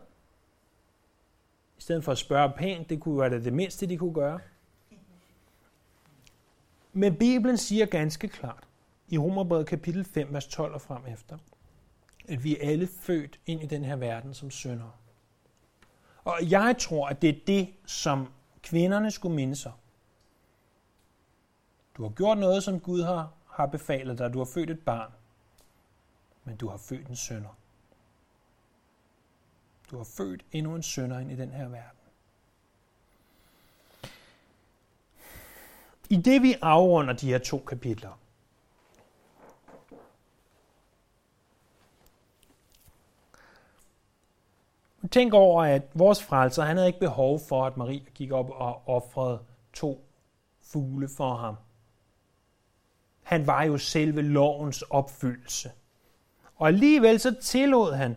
I 1.78 1.82
stedet 1.82 2.04
for 2.04 2.12
at 2.12 2.18
spørge 2.18 2.52
pænt, 2.58 2.90
det 2.90 3.00
kunne 3.00 3.20
være 3.20 3.44
det 3.44 3.54
mindste, 3.54 3.86
de 3.86 3.98
kunne 3.98 4.14
gøre. 4.14 4.40
Men 6.94 7.16
Bibelen 7.16 7.58
siger 7.58 7.86
ganske 7.86 8.28
klart, 8.28 8.64
i 9.08 9.18
Romerbrevet 9.18 9.68
kapitel 9.68 10.06
5, 10.06 10.34
vers 10.34 10.48
12 10.48 10.74
og 10.74 10.82
frem 10.82 11.06
efter, 11.06 11.38
at 12.28 12.44
vi 12.44 12.58
er 12.58 12.70
alle 12.70 12.88
født 12.88 13.40
ind 13.46 13.64
i 13.64 13.66
den 13.66 13.84
her 13.84 13.96
verden 13.96 14.34
som 14.34 14.52
syndere. 14.52 14.92
Og 16.24 16.38
jeg 16.42 16.76
tror, 16.80 17.08
at 17.08 17.22
det 17.22 17.30
er 17.30 17.40
det, 17.48 17.74
som 17.86 18.28
kvinderne 18.64 19.12
skulle 19.12 19.36
minde 19.36 19.56
sig. 19.56 19.72
Du 21.98 22.04
har 22.04 22.10
gjort 22.10 22.38
noget, 22.38 22.64
som 22.64 22.80
Gud 22.80 23.04
har, 23.04 23.32
har 23.50 23.66
befalet 23.66 24.18
dig. 24.18 24.34
Du 24.34 24.38
har 24.38 24.46
født 24.46 24.70
et 24.70 24.80
barn, 24.80 25.12
men 26.44 26.56
du 26.56 26.68
har 26.68 26.78
født 26.78 27.08
en 27.08 27.16
sønder. 27.16 27.58
Du 29.92 29.98
har 29.98 30.04
født 30.04 30.46
endnu 30.52 30.76
en 30.76 30.84
sønder 30.84 31.20
ind 31.20 31.32
i 31.32 31.36
den 31.36 31.52
her 31.52 31.68
verden. 31.68 32.00
I 36.10 36.16
det 36.16 36.42
vi 36.42 36.56
afrunder 36.62 37.14
de 37.14 37.28
her 37.28 37.38
to 37.38 37.64
kapitler, 37.68 38.20
Tænk 45.14 45.34
over, 45.34 45.64
at 45.64 45.82
vores 45.94 46.24
frelser, 46.24 46.64
han 46.64 46.78
havde 46.78 46.88
ikke 46.88 47.00
behov 47.00 47.40
for, 47.40 47.66
at 47.66 47.78
Maria 47.78 48.00
gik 48.16 48.32
op 48.32 48.50
og 48.50 48.88
offrede 48.88 49.40
to 49.74 50.06
fugle 50.62 51.10
for 51.18 51.36
ham. 51.36 51.56
Han 53.24 53.48
var 53.48 53.64
jo 53.64 53.78
selve 53.78 54.22
lovens 54.22 54.82
opfyldelse. 54.82 55.72
Og 56.56 56.68
alligevel 56.68 57.20
så 57.20 57.36
tillod 57.42 57.94
han, 57.94 58.16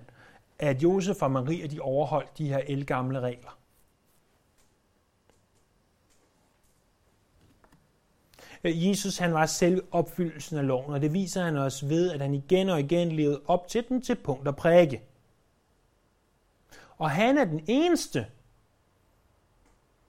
at 0.59 0.82
Josef 0.82 1.22
og 1.22 1.30
Maria 1.30 1.66
de 1.66 1.80
overholdt 1.80 2.38
de 2.38 2.49
her 2.49 2.59
elgamle 2.59 3.20
regler. 3.20 3.59
Jesus 8.64 9.18
han 9.18 9.34
var 9.34 9.47
selv 9.47 9.84
opfyldelsen 9.90 10.59
af 10.59 10.66
loven, 10.66 10.94
og 10.94 11.01
det 11.01 11.12
viser 11.12 11.44
han 11.44 11.57
også 11.57 11.86
ved, 11.86 12.12
at 12.12 12.20
han 12.20 12.34
igen 12.34 12.68
og 12.68 12.80
igen 12.80 13.12
levede 13.12 13.40
op 13.47 13.68
til 13.68 13.88
den 13.88 14.03
til 14.03 14.14
punkt 14.14 14.49
og 14.49 14.57
prikke. 14.57 15.03
Og 16.99 17.11
han 17.11 17.38
er 17.38 17.44
den 17.44 17.64
eneste, 17.66 18.26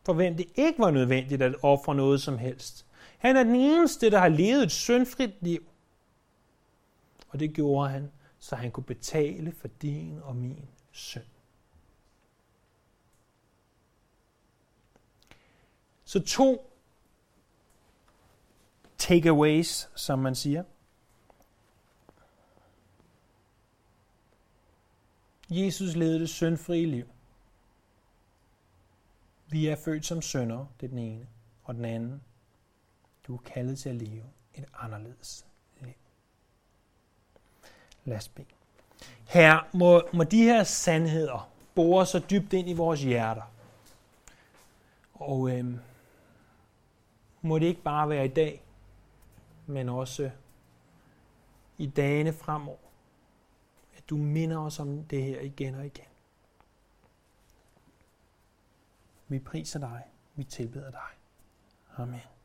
for 0.04 0.14
hvem 0.14 0.38
det 0.38 0.48
ikke 0.56 0.80
var 0.80 0.92
nødvendigt 0.92 1.42
at 1.42 1.56
ofre 1.64 1.96
noget 1.96 2.22
som 2.22 2.38
helst. 2.38 2.86
Han 3.18 3.38
er 3.38 3.44
den 3.44 3.56
eneste, 3.56 4.12
der 4.12 4.20
har 4.20 4.30
levet 4.30 4.64
et 4.64 4.72
syndfrit 4.72 5.34
liv. 5.42 5.70
Og 7.30 7.40
det 7.40 7.54
gjorde 7.54 7.90
han, 7.90 8.12
så 8.40 8.56
han 8.56 8.72
kunne 8.72 8.84
betale 8.84 9.52
for 9.52 9.68
din 9.68 10.20
og 10.24 10.36
min 10.36 10.70
synd. 10.92 11.24
Så 16.06 16.20
to 16.20 16.74
takeaways, 18.98 19.90
som 19.96 20.20
man 20.20 20.36
siger. 20.36 20.64
Jesus 25.50 25.96
levede 25.96 26.20
det 26.20 26.30
syndfrie 26.30 26.86
liv. 26.86 27.08
Vi 29.50 29.68
er 29.68 29.76
født 29.76 30.06
som 30.06 30.22
sønder, 30.22 30.66
det 30.80 30.86
er 30.86 30.90
den 30.90 31.00
ene. 31.00 31.28
Og 31.64 31.76
den 31.76 31.86
anden, 31.86 32.22
du 33.28 33.36
er 33.36 33.40
kaldet 33.46 33.80
til 33.80 33.90
at 33.90 33.96
leve 33.96 34.24
et 34.54 34.66
anderledes 34.80 35.46
liv. 35.82 35.94
Lad 38.06 38.18
os 38.18 38.28
bede. 38.28 38.48
Her 39.28 39.68
må, 39.74 40.02
må 40.14 40.24
de 40.24 40.44
her 40.44 40.64
sandheder 40.64 41.50
bore 41.76 42.06
så 42.06 42.20
dybt 42.30 42.54
ind 42.54 42.70
i 42.70 42.74
vores 42.74 43.04
hjerter. 43.04 43.52
Og 45.14 45.52
øhm, 45.52 45.80
må 47.42 47.60
det 47.60 47.66
ikke 47.66 47.82
bare 47.82 48.10
være 48.10 48.26
i 48.26 48.30
dag, 48.30 48.62
men 49.66 49.90
også 49.90 50.32
i 51.78 51.86
dagene 51.86 52.34
fremover. 52.34 52.87
Du 54.10 54.18
minder 54.18 54.58
os 54.58 54.80
om 54.80 55.04
det 55.04 55.24
her 55.24 55.42
igen 55.42 55.76
og 55.76 55.86
igen. 55.86 56.06
Vi 59.28 59.40
priser 59.40 59.80
dig. 59.80 60.04
Vi 60.36 60.44
tilbeder 60.44 60.92
dig. 60.92 61.10
Amen. 61.98 62.37